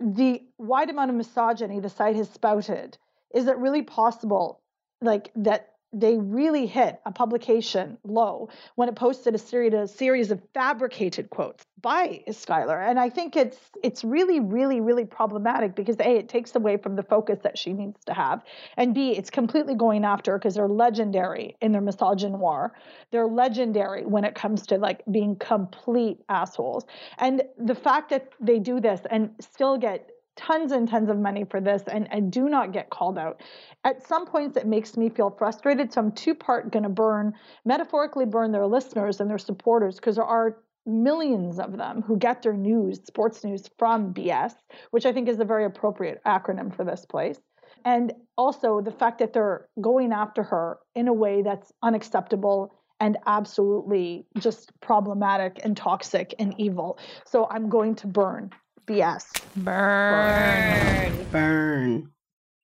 the 0.00 0.42
wide 0.58 0.90
amount 0.90 1.10
of 1.10 1.16
misogyny 1.16 1.80
the 1.80 1.88
site 1.88 2.16
has 2.16 2.30
spouted. 2.30 2.98
Is 3.34 3.46
it 3.46 3.56
really 3.58 3.82
possible, 3.82 4.60
like 5.00 5.30
that? 5.36 5.74
They 5.92 6.18
really 6.18 6.66
hit 6.66 7.00
a 7.06 7.12
publication 7.12 7.96
low 8.04 8.50
when 8.74 8.90
it 8.90 8.94
posted 8.94 9.34
a 9.34 9.38
series, 9.38 9.90
series 9.90 10.30
of 10.30 10.42
fabricated 10.52 11.30
quotes 11.30 11.64
by 11.80 12.24
Skylar, 12.28 12.86
and 12.86 13.00
I 13.00 13.08
think 13.08 13.36
it's 13.36 13.56
it's 13.82 14.04
really, 14.04 14.38
really, 14.38 14.80
really 14.82 15.06
problematic 15.06 15.74
because 15.74 15.96
a 16.00 16.16
it 16.18 16.28
takes 16.28 16.54
away 16.54 16.76
from 16.76 16.94
the 16.94 17.02
focus 17.02 17.38
that 17.42 17.56
she 17.56 17.72
needs 17.72 18.04
to 18.04 18.12
have, 18.12 18.42
and 18.76 18.94
b 18.94 19.12
it's 19.12 19.30
completely 19.30 19.74
going 19.74 20.04
after 20.04 20.36
because 20.36 20.56
they're 20.56 20.68
legendary 20.68 21.56
in 21.62 21.72
their 21.72 21.80
misogynoir. 21.80 22.72
They're 23.10 23.26
legendary 23.26 24.04
when 24.04 24.24
it 24.24 24.34
comes 24.34 24.66
to 24.66 24.76
like 24.76 25.02
being 25.10 25.36
complete 25.36 26.18
assholes, 26.28 26.84
and 27.18 27.42
the 27.56 27.74
fact 27.74 28.10
that 28.10 28.32
they 28.40 28.58
do 28.58 28.78
this 28.78 29.00
and 29.10 29.30
still 29.40 29.78
get 29.78 30.10
tons 30.38 30.72
and 30.72 30.88
tons 30.88 31.10
of 31.10 31.18
money 31.18 31.44
for 31.44 31.60
this 31.60 31.82
and, 31.90 32.08
I 32.10 32.20
do 32.20 32.48
not 32.48 32.72
get 32.72 32.88
called 32.88 33.18
out. 33.18 33.42
At 33.84 34.06
some 34.06 34.24
points, 34.24 34.56
it 34.56 34.66
makes 34.66 34.96
me 34.96 35.10
feel 35.10 35.30
frustrated. 35.30 35.92
So 35.92 36.00
I'm 36.00 36.12
two 36.12 36.34
part 36.34 36.72
going 36.72 36.84
to 36.84 36.88
burn, 36.88 37.34
metaphorically 37.64 38.24
burn 38.24 38.52
their 38.52 38.66
listeners 38.66 39.20
and 39.20 39.28
their 39.28 39.38
supporters 39.38 39.96
because 39.96 40.16
there 40.16 40.24
are 40.24 40.58
millions 40.86 41.58
of 41.58 41.76
them 41.76 42.02
who 42.02 42.16
get 42.16 42.42
their 42.42 42.54
news, 42.54 43.00
sports 43.04 43.44
news 43.44 43.68
from 43.78 44.14
BS, 44.14 44.54
which 44.90 45.04
I 45.04 45.12
think 45.12 45.28
is 45.28 45.38
a 45.38 45.44
very 45.44 45.66
appropriate 45.66 46.20
acronym 46.26 46.74
for 46.74 46.84
this 46.84 47.04
place. 47.04 47.38
And 47.84 48.12
also 48.36 48.80
the 48.80 48.90
fact 48.92 49.18
that 49.18 49.32
they're 49.32 49.68
going 49.80 50.12
after 50.12 50.42
her 50.44 50.78
in 50.94 51.08
a 51.08 51.12
way 51.12 51.42
that's 51.42 51.72
unacceptable 51.82 52.72
and 53.00 53.16
absolutely 53.26 54.26
just 54.38 54.72
problematic 54.80 55.60
and 55.62 55.76
toxic 55.76 56.34
and 56.38 56.54
evil. 56.58 56.98
So 57.26 57.46
I'm 57.50 57.68
going 57.68 57.94
to 57.96 58.06
burn 58.06 58.50
BS. 58.88 59.42
Burn. 59.54 61.26
Burn. 61.30 62.10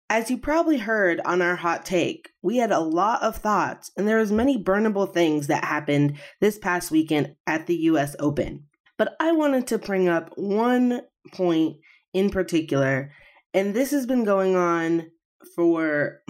As 0.09 0.31
you 0.31 0.39
probably 0.39 0.79
heard 0.79 1.21
on 1.25 1.43
our 1.43 1.57
hot 1.57 1.85
take, 1.85 2.31
we 2.43 2.57
had 2.57 2.73
a 2.73 2.81
lot 2.81 3.23
of 3.23 3.37
thoughts, 3.37 3.91
and 3.97 4.09
there 4.09 4.19
was 4.19 4.33
many 4.33 4.63
burnable 4.63 5.13
things 5.13 5.49
that 5.49 5.65
happened 5.65 6.19
this 6.41 6.59
past 6.59 6.91
weekend 6.91 7.37
at 7.47 7.67
the 7.67 7.77
US 7.77 8.17
Open. 8.19 8.65
But 8.97 9.17
I 9.21 9.33
wanted 9.33 9.67
to 9.69 9.79
bring 9.79 10.09
up 10.09 10.31
one 10.37 11.03
point 11.33 11.77
in 12.13 12.31
particular, 12.31 13.13
and 13.53 13.75
this 13.75 13.91
has 13.91 14.07
been 14.07 14.25
going 14.25 14.57
on 14.57 15.11
for 15.55 16.23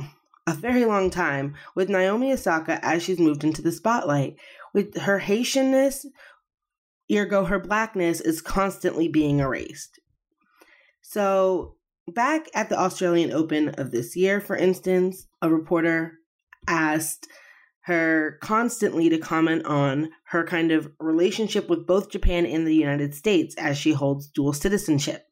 a 0.46 0.54
very 0.54 0.84
long 0.84 1.10
time 1.10 1.54
with 1.74 1.88
Naomi 1.88 2.32
Osaka 2.32 2.84
as 2.84 3.02
she's 3.02 3.18
moved 3.18 3.44
into 3.44 3.62
the 3.62 3.72
spotlight. 3.72 4.36
With 4.72 4.96
her 4.98 5.20
Haitianness, 5.20 6.04
ergo 7.12 7.44
her 7.44 7.58
blackness, 7.58 8.20
is 8.20 8.40
constantly 8.40 9.08
being 9.08 9.40
erased. 9.40 10.00
So, 11.02 11.76
back 12.08 12.48
at 12.54 12.68
the 12.68 12.78
Australian 12.78 13.32
Open 13.32 13.70
of 13.70 13.90
this 13.90 14.16
year, 14.16 14.40
for 14.40 14.56
instance, 14.56 15.26
a 15.42 15.50
reporter 15.50 16.18
asked 16.66 17.28
her 17.82 18.38
constantly 18.40 19.10
to 19.10 19.18
comment 19.18 19.66
on 19.66 20.08
her 20.28 20.44
kind 20.44 20.72
of 20.72 20.90
relationship 20.98 21.68
with 21.68 21.86
both 21.86 22.10
Japan 22.10 22.46
and 22.46 22.66
the 22.66 22.74
United 22.74 23.14
States 23.14 23.54
as 23.56 23.76
she 23.76 23.92
holds 23.92 24.28
dual 24.28 24.54
citizenship. 24.54 25.26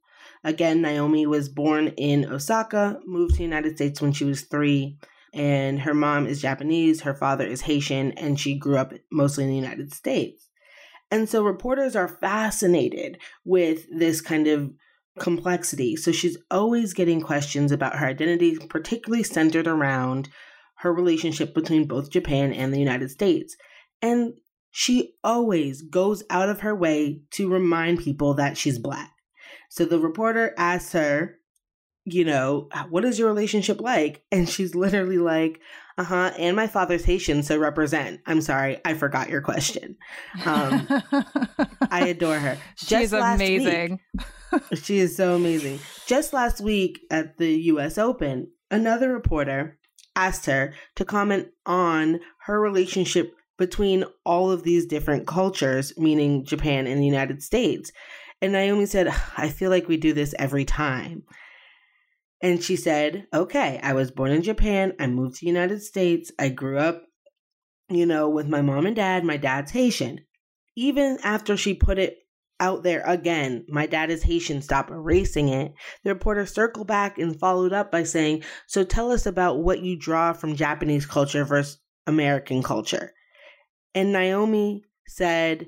Again, 0.45 0.83
Naomi 0.83 1.27
was 1.27 1.49
born 1.49 1.89
in 1.89 2.27
Osaka, 2.27 3.01
moved 3.07 3.33
to 3.33 3.39
the 3.39 3.45
United 3.45 3.77
States 3.77 4.03
when 4.03 4.13
she 4.13 4.25
was 4.25 4.43
three, 4.43 4.99
and 5.33 5.81
her 5.81 5.95
mom 5.95 6.27
is 6.27 6.43
Japanese, 6.43 7.01
her 7.03 7.15
father 7.15 7.47
is 7.47 7.63
Haitian, 7.63 8.13
and 8.13 8.39
she 8.39 8.59
grew 8.59 8.77
up 8.77 8.93
mostly 9.11 9.45
in 9.45 9.51
the 9.51 9.57
United 9.57 9.95
States. 9.95 10.49
And 11.13 11.29
so 11.29 11.45
reporters 11.45 11.95
are 11.95 12.09
fascinated 12.09 13.19
with 13.45 13.87
this 13.97 14.23
kind 14.23 14.49
of 14.49 14.73
complexity. 15.19 15.95
So 15.95 16.11
she's 16.11 16.39
always 16.51 16.95
getting 16.95 17.21
questions 17.21 17.71
about 17.71 17.97
her 17.97 18.07
identity, 18.07 18.57
particularly 18.57 19.23
centered 19.23 19.67
around 19.67 20.31
her 20.79 20.91
relationship 20.93 21.55
between 21.55 21.87
both 21.87 22.11
Japan 22.11 22.55
and 22.55 22.73
the 22.73 22.79
United 22.79 23.11
States. 23.11 23.55
And 24.01 24.33
she 24.71 25.13
always 25.23 25.83
goes 25.83 26.23
out 26.31 26.49
of 26.49 26.61
her 26.61 26.75
way 26.75 27.21
to 27.33 27.53
remind 27.53 27.99
people 27.99 28.33
that 28.35 28.57
she's 28.57 28.79
black. 28.79 29.13
So 29.69 29.85
the 29.85 29.99
reporter 29.99 30.55
asks 30.57 30.93
her, 30.95 31.37
you 32.05 32.25
know, 32.25 32.69
what 32.91 33.05
is 33.05 33.19
your 33.19 33.29
relationship 33.29 33.81
like? 33.81 34.23
And 34.33 34.49
she's 34.49 34.75
literally 34.75 35.19
like, 35.19 35.61
uh 35.99 36.05
huh, 36.05 36.33
and 36.39 36.57
my 36.57 36.67
father's 36.67 37.05
Haitian, 37.05 37.43
so 37.43 37.59
represent. 37.59 38.21
I'm 38.27 38.41
sorry, 38.41 38.81
I 38.85 38.95
forgot 38.95 39.29
your 39.29 39.43
question. 39.43 39.97
Um, 40.47 40.87
I 41.91 42.07
adore 42.09 42.39
her. 42.39 42.57
She's 42.77 43.13
last 43.13 43.39
week- 43.41 43.61
amazing. 43.61 44.01
she 44.75 44.99
is 44.99 45.17
so 45.17 45.35
amazing. 45.37 45.81
Just 46.07 46.33
last 46.33 46.61
week 46.61 47.01
at 47.11 47.39
the 47.39 47.53
US 47.73 47.99
Open, 47.99 48.49
another 48.71 49.13
reporter 49.13 49.79
asked 50.17 50.47
her 50.47 50.75
to 50.97 51.05
comment 51.05 51.49
on 51.67 52.21
her 52.47 52.61
relationship 52.61 53.35
between 53.59 54.05
all 54.25 54.51
of 54.51 54.63
these 54.63 54.87
different 54.87 55.27
cultures, 55.27 55.93
meaning 55.99 56.45
Japan 56.45 56.87
and 56.87 57.01
the 57.01 57.07
United 57.07 57.43
States. 57.43 57.93
And 58.41 58.53
Naomi 58.53 58.87
said, 58.87 59.09
I 59.37 59.51
feel 59.51 59.71
like 59.71 59.87
we 59.89 59.97
do 59.99 60.13
this 60.13 60.35
every 60.39 60.65
time. 60.65 61.23
And 62.43 62.63
she 62.63 62.77
said, 62.77 63.27
Okay, 63.33 63.79
I 63.83 63.93
was 63.93 64.11
born 64.11 64.33
in 64.33 64.43
Japan. 64.43 64.93
I 64.99 65.07
moved 65.07 65.37
to 65.37 65.41
the 65.41 65.47
United 65.47 65.83
States. 65.83 66.33
I 66.39 66.49
grew 66.49 66.79
up, 66.79 67.05
you 67.89 68.05
know, 68.05 68.29
with 68.29 68.49
my 68.49 68.61
mom 68.61 68.85
and 68.85 68.97
dad. 68.97 69.25
My 69.25 69.37
dad's 69.37 69.71
Haitian. 69.71 70.21
Even 70.77 71.19
after 71.23 71.57
she 71.57 71.75
put 71.75 71.99
it 71.99 72.19
out 72.59 72.83
there 72.83 73.03
again, 73.05 73.65
my 73.69 73.87
dad 73.87 74.11
is 74.11 74.23
Haitian, 74.23 74.63
stop 74.63 74.91
erasing 74.91 75.49
it. 75.49 75.75
The 76.05 76.15
reporter 76.15 76.47
circled 76.47 76.87
back 76.87 77.19
and 77.19 77.39
followed 77.39 77.73
up 77.73 77.91
by 77.91 78.05
saying, 78.05 78.45
So 78.67 78.85
tell 78.85 79.11
us 79.11 79.27
about 79.27 79.59
what 79.59 79.81
you 79.81 79.99
draw 79.99 80.33
from 80.33 80.57
Japanese 80.57 81.05
culture 81.05 81.45
versus 81.45 81.79
American 82.07 82.63
culture. 82.63 83.13
And 83.95 84.13
Naomi 84.13 84.85
said, 85.07 85.67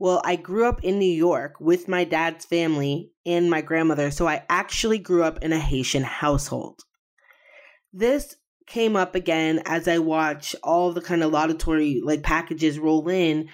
Well, 0.00 0.22
I 0.24 0.36
grew 0.36 0.66
up 0.66 0.82
in 0.82 0.98
New 0.98 1.04
York 1.04 1.60
with 1.60 1.86
my 1.86 2.04
dad's 2.04 2.46
family 2.46 3.12
and 3.26 3.50
my 3.50 3.60
grandmother, 3.60 4.10
so 4.10 4.26
I 4.26 4.44
actually 4.48 4.98
grew 4.98 5.22
up 5.22 5.44
in 5.44 5.52
a 5.52 5.58
Haitian 5.58 6.04
household. 6.04 6.80
This 7.92 8.36
came 8.66 8.96
up 8.96 9.14
again 9.14 9.60
as 9.66 9.86
I 9.86 9.98
watch 9.98 10.56
all 10.62 10.94
the 10.94 11.02
kind 11.02 11.22
of 11.22 11.32
laudatory 11.32 12.00
like 12.02 12.22
packages 12.22 12.78
roll 12.78 13.06
in. 13.10 13.50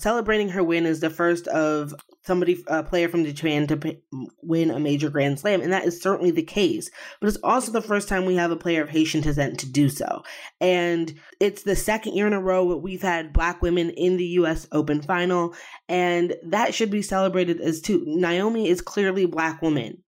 Celebrating 0.00 0.48
her 0.48 0.64
win 0.64 0.86
as 0.86 1.00
the 1.00 1.10
first 1.10 1.46
of 1.48 1.94
somebody, 2.24 2.62
a 2.66 2.82
player 2.82 3.08
from 3.08 3.24
Japan, 3.24 3.66
to 3.66 3.76
p- 3.76 4.02
win 4.42 4.70
a 4.70 4.80
major 4.80 5.10
Grand 5.10 5.38
Slam, 5.38 5.60
and 5.60 5.72
that 5.72 5.84
is 5.84 6.00
certainly 6.00 6.30
the 6.30 6.42
case. 6.42 6.90
But 7.20 7.28
it's 7.28 7.38
also 7.42 7.72
the 7.72 7.82
first 7.82 8.08
time 8.08 8.24
we 8.24 8.36
have 8.36 8.50
a 8.50 8.56
player 8.56 8.82
of 8.82 8.88
Haitian 8.88 9.20
descent 9.20 9.60
to 9.60 9.70
do 9.70 9.88
so, 9.88 10.22
and 10.60 11.14
it's 11.40 11.62
the 11.62 11.76
second 11.76 12.14
year 12.14 12.26
in 12.26 12.32
a 12.32 12.40
row 12.40 12.68
that 12.70 12.78
we've 12.78 13.02
had 13.02 13.32
Black 13.32 13.62
women 13.62 13.90
in 13.90 14.16
the 14.16 14.26
U.S. 14.26 14.66
Open 14.72 15.02
final, 15.02 15.54
and 15.88 16.34
that 16.44 16.74
should 16.74 16.90
be 16.90 17.02
celebrated 17.02 17.60
as 17.60 17.80
too. 17.80 18.02
Naomi 18.06 18.68
is 18.68 18.80
clearly 18.80 19.26
Black 19.26 19.62
woman, 19.62 20.02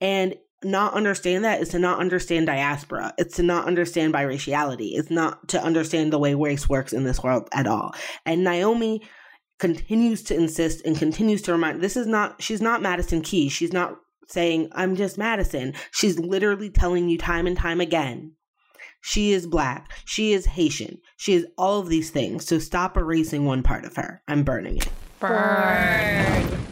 and 0.00 0.34
not 0.64 0.94
understand 0.94 1.44
that 1.44 1.60
is 1.60 1.68
to 1.70 1.78
not 1.78 2.00
understand 2.00 2.46
diaspora. 2.46 3.14
It's 3.18 3.36
to 3.36 3.42
not 3.42 3.66
understand 3.66 4.14
biraciality. 4.14 4.92
It's 4.94 5.10
not 5.10 5.48
to 5.48 5.62
understand 5.62 6.12
the 6.12 6.18
way 6.18 6.34
race 6.34 6.68
works 6.68 6.92
in 6.92 7.04
this 7.04 7.22
world 7.22 7.48
at 7.52 7.66
all. 7.66 7.94
And 8.24 8.42
Naomi 8.42 9.02
continues 9.58 10.22
to 10.24 10.34
insist 10.34 10.84
and 10.84 10.98
continues 10.98 11.42
to 11.42 11.52
remind 11.52 11.80
this 11.80 11.96
is 11.96 12.06
not 12.06 12.42
she's 12.42 12.60
not 12.60 12.82
Madison 12.82 13.22
Keys. 13.22 13.52
She's 13.52 13.72
not 13.72 13.96
saying 14.28 14.68
I'm 14.72 14.96
just 14.96 15.18
Madison. 15.18 15.74
She's 15.92 16.18
literally 16.18 16.70
telling 16.70 17.08
you 17.08 17.18
time 17.18 17.46
and 17.46 17.56
time 17.56 17.80
again. 17.80 18.32
She 19.00 19.32
is 19.32 19.46
black. 19.46 19.92
She 20.04 20.32
is 20.32 20.46
Haitian. 20.46 20.98
She 21.16 21.34
is 21.34 21.46
all 21.56 21.78
of 21.78 21.88
these 21.88 22.10
things. 22.10 22.44
So 22.46 22.58
stop 22.58 22.96
erasing 22.96 23.44
one 23.44 23.62
part 23.62 23.84
of 23.84 23.94
her. 23.96 24.22
I'm 24.26 24.42
burning 24.42 24.78
it. 24.78 24.88
Burn. 25.20 26.66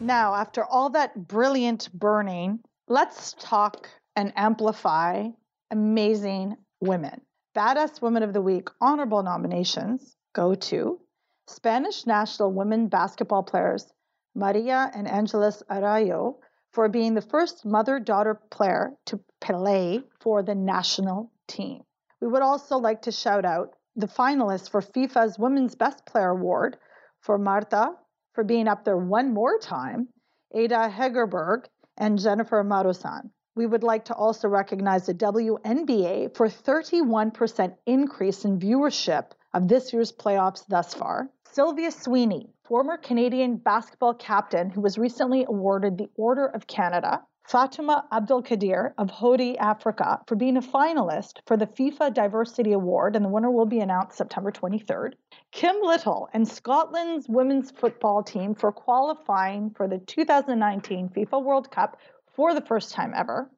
Now, 0.00 0.34
after 0.34 0.64
all 0.64 0.90
that 0.90 1.28
brilliant 1.28 1.88
burning, 1.94 2.58
let's 2.88 3.34
talk 3.38 3.88
and 4.16 4.32
amplify 4.36 5.28
amazing 5.70 6.56
women. 6.80 7.22
Badass 7.54 8.02
Women 8.02 8.24
of 8.24 8.32
the 8.32 8.42
Week 8.42 8.68
honorable 8.80 9.22
nominations 9.22 10.16
go 10.32 10.56
to 10.56 10.98
Spanish 11.46 12.04
national 12.04 12.52
women 12.52 12.88
basketball 12.88 13.44
players 13.44 13.92
Maria 14.34 14.90
and 14.92 15.06
Angeles 15.06 15.62
Arroyo 15.70 16.40
for 16.72 16.88
being 16.88 17.14
the 17.14 17.22
first 17.22 17.64
mother 17.64 18.00
daughter 18.00 18.34
player 18.50 18.94
to 19.06 19.20
play 19.40 20.02
for 20.20 20.42
the 20.42 20.56
national 20.56 21.30
team. 21.46 21.84
We 22.20 22.26
would 22.26 22.42
also 22.42 22.78
like 22.78 23.02
to 23.02 23.12
shout 23.12 23.44
out 23.44 23.76
the 23.94 24.08
finalists 24.08 24.68
for 24.68 24.82
FIFA's 24.82 25.38
Women's 25.38 25.76
Best 25.76 26.04
Player 26.06 26.30
Award 26.30 26.76
for 27.20 27.38
Marta 27.38 27.92
for 28.32 28.42
being 28.42 28.66
up 28.66 28.84
there 28.84 28.96
one 28.96 29.32
more 29.32 29.60
time, 29.60 30.08
Ada 30.52 30.88
Hegerberg, 30.88 31.66
and 31.96 32.18
Dzsenifer 32.18 32.66
Marozsán. 32.66 33.30
We 33.56 33.66
would 33.66 33.84
like 33.84 34.06
to 34.06 34.14
also 34.14 34.48
recognize 34.48 35.06
the 35.06 35.14
WNBA 35.14 36.34
for 36.36 36.48
31% 36.48 37.76
increase 37.86 38.44
in 38.44 38.58
viewership 38.58 39.30
of 39.52 39.68
this 39.68 39.92
year's 39.92 40.10
playoffs 40.10 40.66
thus 40.66 40.92
far. 40.92 41.30
Sylvia 41.52 41.92
Sweeney, 41.92 42.50
former 42.64 42.96
Canadian 42.96 43.58
basketball 43.58 44.14
captain 44.14 44.70
who 44.70 44.80
was 44.80 44.98
recently 44.98 45.44
awarded 45.44 45.96
the 45.96 46.10
Order 46.16 46.46
of 46.46 46.66
Canada. 46.66 47.22
Fatima 47.46 48.06
Abdul 48.10 48.42
Kadir 48.42 48.94
of 48.96 49.10
Hodi, 49.10 49.56
Africa, 49.58 50.22
for 50.26 50.34
being 50.34 50.56
a 50.56 50.62
finalist 50.62 51.40
for 51.46 51.58
the 51.58 51.66
FIFA 51.66 52.14
Diversity 52.14 52.72
Award, 52.72 53.14
and 53.14 53.24
the 53.24 53.28
winner 53.28 53.50
will 53.50 53.66
be 53.66 53.80
announced 53.80 54.16
September 54.16 54.50
23rd. 54.50 55.12
Kim 55.52 55.76
Little 55.82 56.28
and 56.32 56.48
Scotland's 56.48 57.28
women's 57.28 57.70
football 57.70 58.22
team 58.22 58.54
for 58.54 58.72
qualifying 58.72 59.70
for 59.76 59.86
the 59.86 59.98
2019 59.98 61.10
FIFA 61.10 61.44
World 61.44 61.70
Cup 61.70 61.98
for 62.34 62.54
the 62.54 62.60
first 62.60 62.92
time 62.92 63.12
ever. 63.14 63.50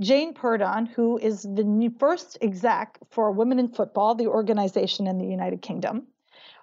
Jane 0.00 0.32
Purdon, 0.32 0.86
who 0.86 1.18
is 1.18 1.42
the 1.42 1.92
first 1.98 2.38
exec 2.40 2.98
for 3.10 3.32
Women 3.32 3.58
in 3.58 3.68
Football, 3.68 4.14
the 4.14 4.28
organization 4.28 5.06
in 5.06 5.18
the 5.18 5.26
United 5.26 5.60
Kingdom. 5.60 6.06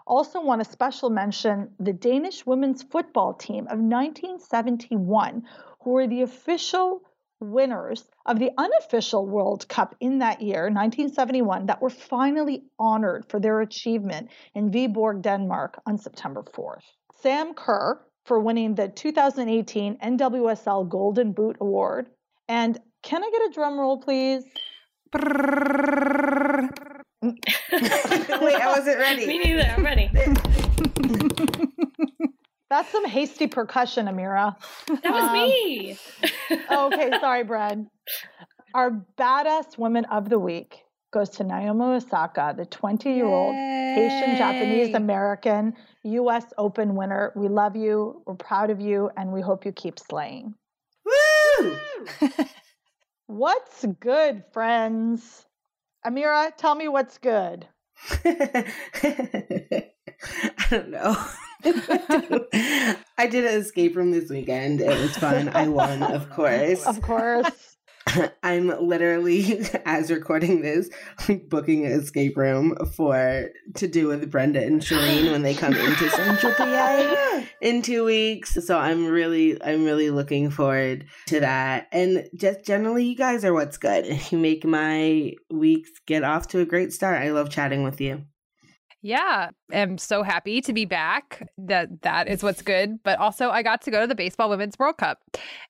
Also, 0.08 0.42
want 0.42 0.64
to 0.64 0.72
special 0.72 1.10
mention 1.10 1.70
the 1.80 1.94
Danish 1.94 2.46
women's 2.46 2.82
football 2.82 3.34
team 3.34 3.66
of 3.66 3.78
1971, 3.80 5.44
who 5.82 5.92
were 5.92 6.08
the 6.08 6.22
official 6.22 7.02
winners 7.40 8.10
of 8.26 8.40
the 8.40 8.52
unofficial 8.58 9.28
World 9.28 9.68
Cup 9.68 9.96
in 10.00 10.20
that 10.20 10.42
year, 10.42 10.64
1971, 10.64 11.68
that 11.68 11.82
were 11.82 11.90
finally 11.90 12.64
honored 12.80 13.26
for 13.30 13.40
their 13.40 13.62
achievement 13.62 14.30
in 14.56 14.72
Viborg, 14.72 15.22
Denmark 15.22 15.80
on 15.86 15.98
September 15.98 16.42
4th. 16.42 16.84
Sam 17.22 17.54
Kerr 17.54 18.02
for 18.28 18.40
winning 18.40 18.76
the 18.76 18.90
2018 18.90 19.98
NWSL 19.98 20.88
Golden 20.90 21.32
Boot 21.32 21.56
Award. 21.62 22.08
And 22.50 22.78
can 23.02 23.24
I 23.24 23.30
get 23.32 23.42
a 23.50 23.52
drum 23.54 23.80
roll, 23.80 23.98
please? 24.00 24.44
Wait, 25.14 25.24
I 27.24 28.68
wasn't 28.68 29.00
ready. 29.00 29.26
Me 29.26 29.40
neither. 29.40 29.64
I'm 29.64 29.84
ready. 29.84 30.12
That's 32.70 32.90
some 32.92 33.06
hasty 33.06 33.48
percussion, 33.48 34.08
Amira. 34.08 34.56
That 34.88 35.14
was 35.14 35.24
Um, 35.24 35.34
me. 35.34 35.98
okay, 36.70 37.10
sorry, 37.22 37.46
Brad. 37.46 37.88
Our 38.74 38.92
badass 39.18 39.78
woman 39.78 40.04
of 40.06 40.28
the 40.30 40.38
week 40.38 40.84
goes 41.12 41.30
to 41.30 41.44
Naomi 41.44 41.96
Osaka, 41.96 42.54
the 42.58 42.66
20 42.66 43.12
year 43.12 43.26
old 43.26 43.56
Haitian 43.56 44.38
Japanese 44.38 44.94
American 44.94 45.74
US 46.04 46.46
Open 46.58 46.96
winner. 46.96 47.32
We 47.36 47.48
love 47.48 47.76
you, 47.76 48.22
we're 48.26 48.36
proud 48.36 48.70
of 48.70 48.80
you, 48.80 49.10
and 49.18 49.32
we 49.32 49.42
hope 49.42 49.66
you 49.66 49.72
keep 49.72 50.00
slaying. 50.00 50.54
Woo! 51.06 51.78
What's 53.28 53.86
good, 54.00 54.44
friends? 54.54 55.46
Amira, 56.06 56.56
tell 56.56 56.76
me 56.76 56.88
what's 56.88 57.18
good. 57.18 57.68
I 58.24 59.92
don't 60.70 60.90
know. 60.90 61.18
I 63.18 63.28
did 63.28 63.46
an 63.46 63.60
escape 63.60 63.96
room 63.96 64.12
this 64.12 64.30
weekend. 64.30 64.80
It 64.80 64.88
was 64.88 65.18
fun. 65.18 65.50
I 65.50 65.68
won, 65.68 66.04
of 66.04 66.30
course. 66.30 66.86
Of 66.86 67.02
course. 67.02 67.77
I'm 68.44 68.68
literally, 68.88 69.66
as 69.86 70.12
recording 70.12 70.62
this, 70.62 70.90
booking 71.48 71.86
an 71.86 71.92
escape 71.94 72.38
room 72.38 72.76
for 72.96 73.50
to 73.76 73.88
do 73.88 74.08
with 74.08 74.30
Brenda 74.32 74.64
and 74.64 74.82
Shireen 74.82 75.32
when 75.32 75.42
they 75.42 75.54
come 75.54 75.74
into 75.74 76.10
Central 76.10 76.54
PA 76.54 77.44
in 77.62 77.82
two 77.82 78.06
weeks. 78.06 78.54
So 78.66 78.78
I'm 78.78 79.08
really, 79.08 79.62
I'm 79.64 79.84
really 79.84 80.10
looking 80.10 80.50
forward 80.50 81.06
to 81.28 81.40
that. 81.40 81.88
And 81.92 82.28
just 82.36 82.66
generally, 82.66 83.06
you 83.06 83.16
guys 83.16 83.44
are 83.44 83.54
what's 83.54 83.78
good. 83.78 84.06
You 84.28 84.38
make 84.38 84.66
my 84.66 85.34
weeks 85.50 85.90
get 86.06 86.24
off 86.24 86.50
to 86.50 86.60
a 86.60 86.66
great 86.66 86.92
start. 86.92 87.22
I 87.22 87.32
love 87.32 87.50
chatting 87.50 87.84
with 87.84 88.02
you. 88.02 88.24
Yeah, 89.02 89.52
I'm 89.72 89.98
so 89.98 90.22
happy 90.22 90.60
to 90.62 90.74
be 90.74 90.84
back. 90.84 91.48
That 91.58 92.02
that 92.02 92.28
is 92.28 92.44
what's 92.44 92.62
good. 92.62 93.02
But 93.04 93.20
also, 93.20 93.50
I 93.50 93.64
got 93.64 93.84
to 93.84 93.92
go 93.92 94.02
to 94.02 94.08
the 94.08 94.16
baseball 94.16 94.50
women's 94.50 94.78
World 94.78 94.98
Cup, 94.98 95.20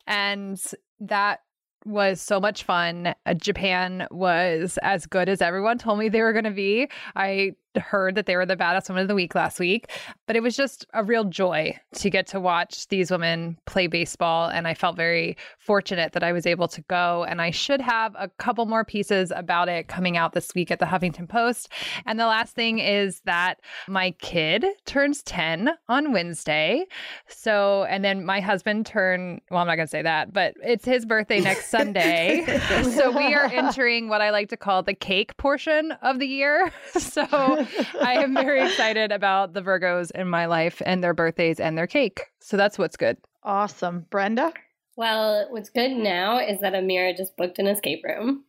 and 0.07 0.59
that 1.01 1.41
was 1.85 2.21
so 2.21 2.39
much 2.39 2.63
fun. 2.63 3.13
Uh, 3.25 3.33
Japan 3.33 4.07
was 4.11 4.77
as 4.81 5.05
good 5.05 5.29
as 5.29 5.41
everyone 5.41 5.77
told 5.77 5.99
me 5.99 6.09
they 6.09 6.21
were 6.21 6.33
going 6.33 6.45
to 6.45 6.51
be. 6.51 6.89
I 7.15 7.53
heard 7.79 8.15
that 8.15 8.25
they 8.25 8.35
were 8.35 8.45
the 8.45 8.55
baddest 8.55 8.89
women 8.89 9.03
of 9.03 9.07
the 9.07 9.15
week 9.15 9.35
last 9.35 9.59
week, 9.59 9.89
but 10.25 10.35
it 10.35 10.43
was 10.43 10.55
just 10.55 10.85
a 10.93 11.03
real 11.03 11.23
joy 11.23 11.77
to 11.95 12.09
get 12.09 12.27
to 12.27 12.39
watch 12.39 12.87
these 12.87 13.11
women 13.11 13.57
play 13.65 13.87
baseball. 13.87 14.49
And 14.49 14.67
I 14.67 14.73
felt 14.73 14.95
very 14.95 15.37
fortunate 15.59 16.13
that 16.13 16.23
I 16.23 16.31
was 16.31 16.45
able 16.45 16.67
to 16.69 16.81
go. 16.81 17.25
And 17.27 17.41
I 17.41 17.51
should 17.51 17.81
have 17.81 18.15
a 18.17 18.29
couple 18.37 18.65
more 18.65 18.83
pieces 18.85 19.31
about 19.35 19.69
it 19.69 19.87
coming 19.87 20.17
out 20.17 20.33
this 20.33 20.53
week 20.55 20.71
at 20.71 20.79
the 20.79 20.85
Huffington 20.85 21.27
Post. 21.27 21.69
And 22.05 22.19
the 22.19 22.25
last 22.25 22.55
thing 22.55 22.79
is 22.79 23.21
that 23.25 23.59
my 23.87 24.11
kid 24.11 24.65
turns 24.85 25.21
10 25.23 25.69
on 25.89 26.11
Wednesday. 26.13 26.85
So, 27.27 27.85
and 27.89 28.03
then 28.03 28.25
my 28.25 28.39
husband 28.39 28.85
turned, 28.85 29.41
well, 29.51 29.61
I'm 29.61 29.67
not 29.67 29.75
going 29.75 29.87
to 29.87 29.91
say 29.91 30.01
that, 30.01 30.33
but 30.33 30.55
it's 30.63 30.85
his 30.85 31.05
birthday 31.05 31.39
next 31.39 31.67
Sunday. 31.69 32.45
so 32.83 33.15
we 33.15 33.33
are 33.33 33.45
entering 33.45 34.09
what 34.09 34.21
I 34.21 34.29
like 34.31 34.49
to 34.49 34.57
call 34.57 34.83
the 34.83 34.93
cake 34.93 35.35
portion 35.37 35.91
of 36.01 36.19
the 36.19 36.27
year. 36.27 36.71
So 37.07 37.65
I 38.01 38.13
am 38.23 38.33
very 38.33 38.61
excited 38.65 39.11
about 39.11 39.53
the 39.53 39.61
Virgos 39.61 40.11
in 40.11 40.27
my 40.27 40.45
life 40.45 40.81
and 40.85 41.03
their 41.03 41.13
birthdays 41.13 41.59
and 41.59 41.77
their 41.77 41.87
cake. 41.87 42.25
So 42.39 42.57
that's 42.57 42.77
what's 42.77 42.97
good. 42.97 43.17
Awesome. 43.43 44.05
Brenda? 44.09 44.53
Well, 44.95 45.47
what's 45.51 45.69
good 45.69 45.91
now 45.91 46.39
is 46.39 46.59
that 46.61 46.73
Amira 46.73 47.15
just 47.15 47.37
booked 47.37 47.59
an 47.59 47.67
escape 47.67 48.03
room. 48.03 48.43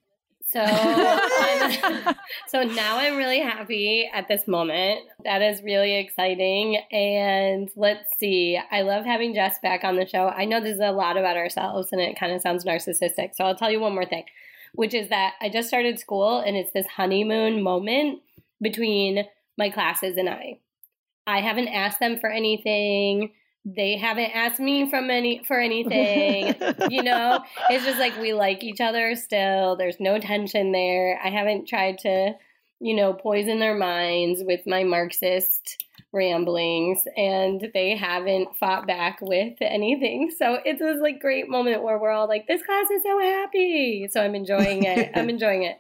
So, 0.51 0.61
I'm- 0.61 2.15
so 2.49 2.63
now 2.63 2.97
I'm 2.97 3.17
really 3.17 3.41
happy 3.41 4.09
at 4.13 4.29
this 4.29 4.49
moment. 4.49 5.01
That 5.25 5.43
is 5.43 5.63
really 5.63 5.97
exciting. 5.97 6.77
And 6.91 7.69
let's 7.77 8.09
see, 8.19 8.59
I 8.71 8.81
love 8.81 9.05
having 9.05 9.35
Jess 9.35 9.59
back 9.63 9.85
on 9.85 9.97
the 9.97 10.07
show. 10.07 10.29
I 10.29 10.47
know 10.47 10.61
this 10.61 10.77
is 10.77 10.81
a 10.81 10.91
lot 10.91 11.19
about 11.19 11.37
ourselves 11.37 11.89
and 11.93 12.01
it 12.01 12.19
kind 12.19 12.33
of 12.33 12.41
sounds 12.41 12.65
narcissistic. 12.65 13.35
So 13.35 13.45
I'll 13.45 13.57
tell 13.57 13.71
you 13.71 13.81
one 13.81 13.93
more 13.93 14.07
thing, 14.07 14.25
which 14.73 14.95
is 14.95 15.11
that 15.11 15.35
I 15.43 15.51
just 15.51 15.69
started 15.69 15.99
school 15.99 16.39
and 16.41 16.57
it's 16.57 16.73
this 16.73 16.87
honeymoon 16.87 17.63
moment 17.63 18.23
between 18.61 19.25
my 19.57 19.71
classes 19.71 20.17
and 20.17 20.29
I. 20.29 20.61
I 21.27 21.41
haven't 21.41 21.69
asked 21.69 22.01
them 22.01 22.19
for 22.19 22.31
anything. 22.31 23.33
They 23.65 23.97
haven't 23.97 24.31
asked 24.35 24.61
me 24.61 24.89
from 24.89 25.11
any 25.11 25.45
for 25.45 25.59
anything. 25.61 26.55
you 26.91 27.03
know, 27.03 27.41
it's 27.69 27.85
just 27.85 27.99
like 27.99 28.19
we 28.19 28.33
like 28.33 28.65
each 28.65 28.81
other 28.81 29.15
still. 29.15 29.77
There's 29.77 30.01
no 30.01 30.19
tension 30.19 30.73
there. 30.73 31.21
I 31.23 31.29
haven't 31.29 31.69
tried 31.69 31.99
to, 31.99 32.33
you 32.81 32.95
know, 32.95 33.13
poison 33.13 33.59
their 33.59 33.77
minds 33.77 34.43
with 34.45 34.61
my 34.67 34.85
Marxist 34.85 35.85
ramblings 36.13 37.03
and 37.17 37.69
they 37.75 37.95
haven't 37.95 38.57
fought 38.57 38.87
back 38.87 39.19
with 39.21 39.55
anything. 39.61 40.31
So 40.37 40.59
it's 40.65 40.81
this 40.81 41.01
like 41.03 41.21
great 41.21 41.49
moment 41.49 41.83
where 41.83 41.99
we're 41.99 42.11
all 42.11 42.29
like, 42.29 42.47
this 42.47 42.63
class 42.63 42.91
is 42.91 43.03
so 43.03 43.19
happy. 43.21 44.09
So 44.11 44.23
I'm 44.23 44.35
enjoying 44.35 44.85
it. 44.85 45.11
I'm 45.15 45.29
enjoying 45.29 45.65
it. 45.65 45.79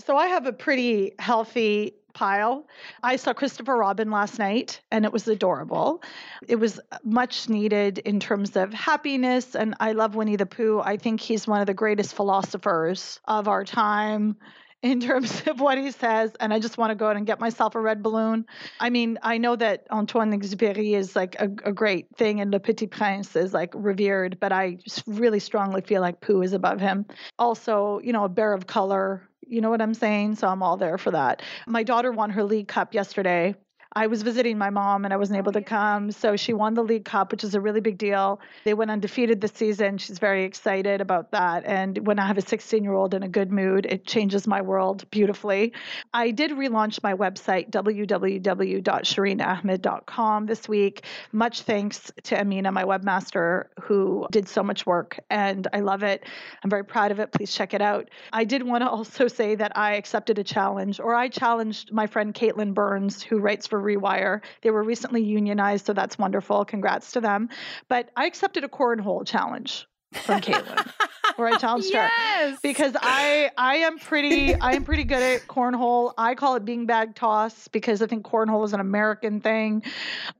So 0.00 0.16
I 0.16 0.26
have 0.26 0.46
a 0.46 0.52
pretty 0.52 1.12
healthy 1.18 1.94
pile. 2.14 2.66
I 3.02 3.16
saw 3.16 3.34
Christopher 3.34 3.76
Robin 3.76 4.10
last 4.10 4.38
night 4.38 4.80
and 4.90 5.04
it 5.04 5.12
was 5.12 5.28
adorable. 5.28 6.02
It 6.48 6.56
was 6.56 6.80
much 7.02 7.48
needed 7.48 7.98
in 7.98 8.20
terms 8.20 8.56
of 8.56 8.72
happiness 8.72 9.54
and 9.54 9.74
I 9.80 9.92
love 9.92 10.14
Winnie 10.14 10.36
the 10.36 10.46
Pooh. 10.46 10.80
I 10.80 10.96
think 10.96 11.20
he's 11.20 11.46
one 11.46 11.60
of 11.60 11.66
the 11.66 11.74
greatest 11.74 12.14
philosophers 12.14 13.20
of 13.26 13.48
our 13.48 13.64
time 13.64 14.36
in 14.84 15.00
terms 15.00 15.42
of 15.46 15.60
what 15.60 15.78
he 15.78 15.90
says 15.90 16.32
and 16.40 16.52
I 16.52 16.58
just 16.58 16.76
want 16.76 16.90
to 16.90 16.94
go 16.94 17.08
out 17.08 17.16
and 17.16 17.26
get 17.26 17.40
myself 17.40 17.74
a 17.74 17.80
red 17.80 18.02
balloon. 18.02 18.44
I 18.80 18.90
mean, 18.90 19.18
I 19.22 19.38
know 19.38 19.56
that 19.56 19.86
Antoine 19.90 20.30
Exupéry 20.32 20.94
is 20.94 21.16
like 21.16 21.36
a, 21.40 21.44
a 21.64 21.72
great 21.72 22.06
thing 22.16 22.40
and 22.40 22.50
Le 22.50 22.60
Petit 22.60 22.86
Prince 22.86 23.34
is 23.34 23.54
like 23.54 23.72
revered, 23.74 24.38
but 24.40 24.52
I 24.52 24.78
really 25.06 25.40
strongly 25.40 25.80
feel 25.80 26.02
like 26.02 26.20
Pooh 26.20 26.42
is 26.42 26.52
above 26.52 26.80
him. 26.80 27.06
Also, 27.38 27.98
you 28.04 28.12
know, 28.12 28.24
a 28.24 28.28
bear 28.28 28.52
of 28.52 28.66
color 28.66 29.28
you 29.46 29.60
know 29.60 29.70
what 29.70 29.82
I'm 29.82 29.94
saying? 29.94 30.36
So 30.36 30.48
I'm 30.48 30.62
all 30.62 30.76
there 30.76 30.98
for 30.98 31.10
that. 31.12 31.42
My 31.66 31.82
daughter 31.82 32.12
won 32.12 32.30
her 32.30 32.44
league 32.44 32.68
cup 32.68 32.94
yesterday. 32.94 33.54
I 33.96 34.08
was 34.08 34.22
visiting 34.22 34.58
my 34.58 34.70
mom 34.70 35.04
and 35.04 35.14
I 35.14 35.16
wasn't 35.16 35.38
able 35.38 35.52
to 35.52 35.62
come. 35.62 36.10
So 36.10 36.34
she 36.36 36.52
won 36.52 36.74
the 36.74 36.82
League 36.82 37.04
Cup, 37.04 37.30
which 37.30 37.44
is 37.44 37.54
a 37.54 37.60
really 37.60 37.80
big 37.80 37.96
deal. 37.96 38.40
They 38.64 38.74
went 38.74 38.90
undefeated 38.90 39.40
this 39.40 39.52
season. 39.52 39.98
She's 39.98 40.18
very 40.18 40.42
excited 40.42 41.00
about 41.00 41.30
that. 41.30 41.64
And 41.64 42.04
when 42.04 42.18
I 42.18 42.26
have 42.26 42.36
a 42.36 42.42
16 42.42 42.82
year 42.82 42.92
old 42.92 43.14
in 43.14 43.22
a 43.22 43.28
good 43.28 43.52
mood, 43.52 43.86
it 43.86 44.04
changes 44.04 44.48
my 44.48 44.62
world 44.62 45.08
beautifully. 45.12 45.74
I 46.12 46.32
did 46.32 46.50
relaunch 46.50 47.04
my 47.04 47.14
website, 47.14 47.70
www.shireenahmed.com, 47.70 50.46
this 50.46 50.68
week. 50.68 51.04
Much 51.30 51.62
thanks 51.62 52.10
to 52.24 52.40
Amina, 52.40 52.72
my 52.72 52.82
webmaster, 52.82 53.66
who 53.80 54.26
did 54.32 54.48
so 54.48 54.64
much 54.64 54.86
work. 54.86 55.20
And 55.30 55.68
I 55.72 55.78
love 55.80 56.02
it. 56.02 56.24
I'm 56.64 56.70
very 56.70 56.84
proud 56.84 57.12
of 57.12 57.20
it. 57.20 57.30
Please 57.30 57.54
check 57.54 57.74
it 57.74 57.80
out. 57.80 58.10
I 58.32 58.42
did 58.42 58.64
want 58.64 58.82
to 58.82 58.90
also 58.90 59.28
say 59.28 59.54
that 59.54 59.78
I 59.78 59.94
accepted 59.94 60.40
a 60.40 60.44
challenge, 60.44 60.98
or 60.98 61.14
I 61.14 61.28
challenged 61.28 61.92
my 61.92 62.08
friend 62.08 62.34
Caitlin 62.34 62.74
Burns, 62.74 63.22
who 63.22 63.38
writes 63.38 63.68
for 63.68 63.83
Rewire. 63.84 64.40
They 64.62 64.70
were 64.70 64.82
recently 64.82 65.22
unionized, 65.22 65.86
so 65.86 65.92
that's 65.92 66.18
wonderful. 66.18 66.64
Congrats 66.64 67.12
to 67.12 67.20
them. 67.20 67.48
But 67.88 68.10
I 68.16 68.26
accepted 68.26 68.64
a 68.64 68.68
cornhole 68.68 69.26
challenge 69.26 69.86
from 70.16 70.40
Caitlin, 70.40 70.90
where 71.36 71.48
I 71.48 71.78
Yes. 71.90 72.58
because 72.62 72.94
I 73.00 73.50
I 73.56 73.76
am 73.76 73.98
pretty 73.98 74.54
I 74.54 74.72
am 74.72 74.84
pretty 74.84 75.04
good 75.04 75.22
at 75.22 75.46
cornhole. 75.48 76.12
I 76.18 76.34
call 76.34 76.56
it 76.56 76.64
beanbag 76.64 77.14
toss 77.14 77.68
because 77.68 78.02
I 78.02 78.06
think 78.06 78.24
cornhole 78.24 78.64
is 78.64 78.72
an 78.72 78.80
American 78.80 79.40
thing, 79.40 79.82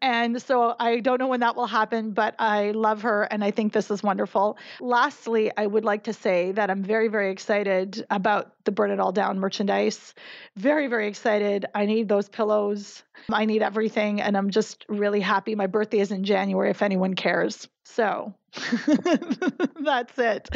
and 0.02 0.40
so 0.40 0.74
I 0.78 1.00
don't 1.00 1.18
know 1.18 1.28
when 1.28 1.40
that 1.40 1.56
will 1.56 1.66
happen, 1.66 2.12
but 2.12 2.34
I 2.38 2.72
love 2.72 3.02
her 3.02 3.22
and 3.24 3.42
I 3.42 3.50
think 3.50 3.72
this 3.72 3.90
is 3.90 4.02
wonderful. 4.02 4.56
Lastly, 4.80 5.50
I 5.56 5.66
would 5.66 5.84
like 5.84 6.04
to 6.04 6.12
say 6.12 6.52
that 6.52 6.70
I'm 6.70 6.82
very 6.82 7.08
very 7.08 7.30
excited 7.30 8.04
about 8.10 8.52
the 8.64 8.72
Burn 8.72 8.90
It 8.90 9.00
All 9.00 9.12
Down 9.12 9.38
merchandise. 9.38 10.14
Very 10.56 10.86
very 10.86 11.08
excited. 11.08 11.66
I 11.74 11.86
need 11.86 12.08
those 12.08 12.28
pillows. 12.28 13.02
I 13.30 13.44
need 13.44 13.62
everything, 13.62 14.20
and 14.20 14.36
I'm 14.36 14.50
just 14.50 14.84
really 14.88 15.20
happy. 15.20 15.54
My 15.54 15.66
birthday 15.66 16.00
is 16.00 16.10
in 16.12 16.24
January. 16.24 16.70
If 16.70 16.82
anyone 16.82 17.14
cares, 17.14 17.68
so 17.84 18.34
that's 19.80 20.18
it. 20.18 20.48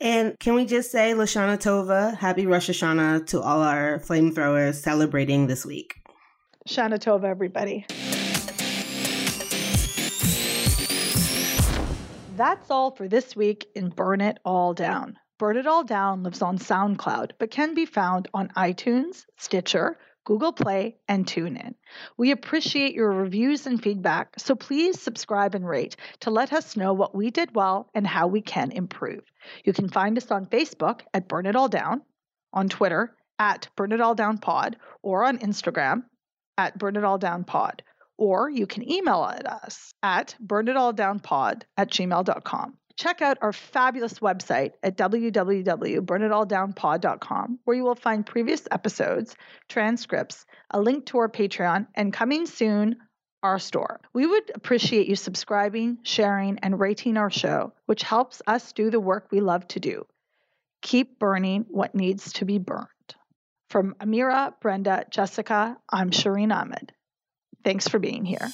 And 0.00 0.38
can 0.38 0.54
we 0.54 0.66
just 0.66 0.90
say 0.90 1.12
Lashana 1.12 1.56
Tova, 1.56 2.16
happy 2.16 2.46
Rosh 2.46 2.70
Hashanah 2.70 3.26
to 3.28 3.40
all 3.40 3.62
our 3.62 3.98
flamethrowers 3.98 4.74
celebrating 4.74 5.46
this 5.46 5.64
week. 5.64 5.94
Shana 6.68 6.98
Tova, 6.98 7.24
everybody. 7.24 7.86
That's 12.36 12.70
all 12.70 12.90
for 12.90 13.06
this 13.06 13.36
week 13.36 13.66
in 13.74 13.90
Burn 13.90 14.20
It 14.20 14.38
All 14.44 14.74
Down. 14.74 15.18
Burn 15.38 15.56
It 15.56 15.66
All 15.66 15.84
Down 15.84 16.22
lives 16.22 16.42
on 16.42 16.58
SoundCloud, 16.58 17.32
but 17.38 17.50
can 17.50 17.74
be 17.74 17.86
found 17.86 18.28
on 18.34 18.48
iTunes, 18.56 19.24
Stitcher, 19.36 19.98
Google 20.24 20.52
Play, 20.52 20.96
and 21.08 21.26
TuneIn. 21.26 21.74
We 22.16 22.30
appreciate 22.30 22.94
your 22.94 23.10
reviews 23.10 23.66
and 23.66 23.82
feedback, 23.82 24.38
so 24.38 24.54
please 24.54 25.00
subscribe 25.00 25.54
and 25.54 25.66
rate 25.66 25.96
to 26.20 26.30
let 26.30 26.52
us 26.52 26.76
know 26.76 26.92
what 26.92 27.14
we 27.14 27.30
did 27.30 27.54
well 27.54 27.90
and 27.94 28.06
how 28.06 28.26
we 28.26 28.40
can 28.40 28.72
improve. 28.72 29.24
You 29.64 29.72
can 29.72 29.88
find 29.88 30.16
us 30.16 30.30
on 30.30 30.46
Facebook 30.46 31.00
at 31.12 31.28
Burn 31.28 31.46
It 31.46 31.56
All 31.56 31.68
Down, 31.68 32.02
on 32.52 32.68
Twitter 32.68 33.14
at 33.38 33.68
Burn 33.76 33.92
It 33.92 34.00
All 34.00 34.14
Down 34.14 34.38
Pod, 34.38 34.76
or 35.02 35.24
on 35.24 35.38
Instagram 35.38 36.04
at 36.56 36.78
Burn 36.78 36.96
It 36.96 37.04
All 37.04 37.18
Down 37.18 37.44
Pod. 37.44 37.82
Or 38.16 38.48
you 38.48 38.66
can 38.66 38.90
email 38.90 39.20
us 39.20 39.40
at 39.40 39.46
us 39.46 39.92
at 40.02 40.36
burnitalldownpod 40.44 41.62
at 41.76 41.90
gmail.com. 41.90 42.78
Check 42.96 43.22
out 43.22 43.38
our 43.42 43.52
fabulous 43.52 44.20
website 44.20 44.74
at 44.82 44.96
www.burnitalldownpod.com, 44.96 47.58
where 47.64 47.76
you 47.76 47.82
will 47.82 47.96
find 47.96 48.24
previous 48.24 48.68
episodes, 48.70 49.34
transcripts, 49.68 50.46
a 50.70 50.80
link 50.80 51.06
to 51.06 51.18
our 51.18 51.28
Patreon, 51.28 51.88
and 51.94 52.12
coming 52.12 52.46
soon, 52.46 52.96
our 53.42 53.58
store. 53.58 54.00
We 54.12 54.26
would 54.26 54.52
appreciate 54.54 55.08
you 55.08 55.16
subscribing, 55.16 55.98
sharing, 56.02 56.60
and 56.60 56.78
rating 56.78 57.16
our 57.16 57.30
show, 57.30 57.72
which 57.86 58.02
helps 58.02 58.42
us 58.46 58.72
do 58.72 58.90
the 58.90 59.00
work 59.00 59.28
we 59.30 59.40
love 59.40 59.66
to 59.68 59.80
do. 59.80 60.06
Keep 60.80 61.18
burning 61.18 61.66
what 61.68 61.94
needs 61.94 62.32
to 62.34 62.44
be 62.44 62.58
burned. 62.58 62.88
From 63.70 63.94
Amira, 64.00 64.52
Brenda, 64.60 65.06
Jessica, 65.10 65.76
I'm 65.90 66.10
Shireen 66.10 66.54
Ahmed. 66.54 66.92
Thanks 67.64 67.88
for 67.88 67.98
being 67.98 68.24
here. 68.24 68.48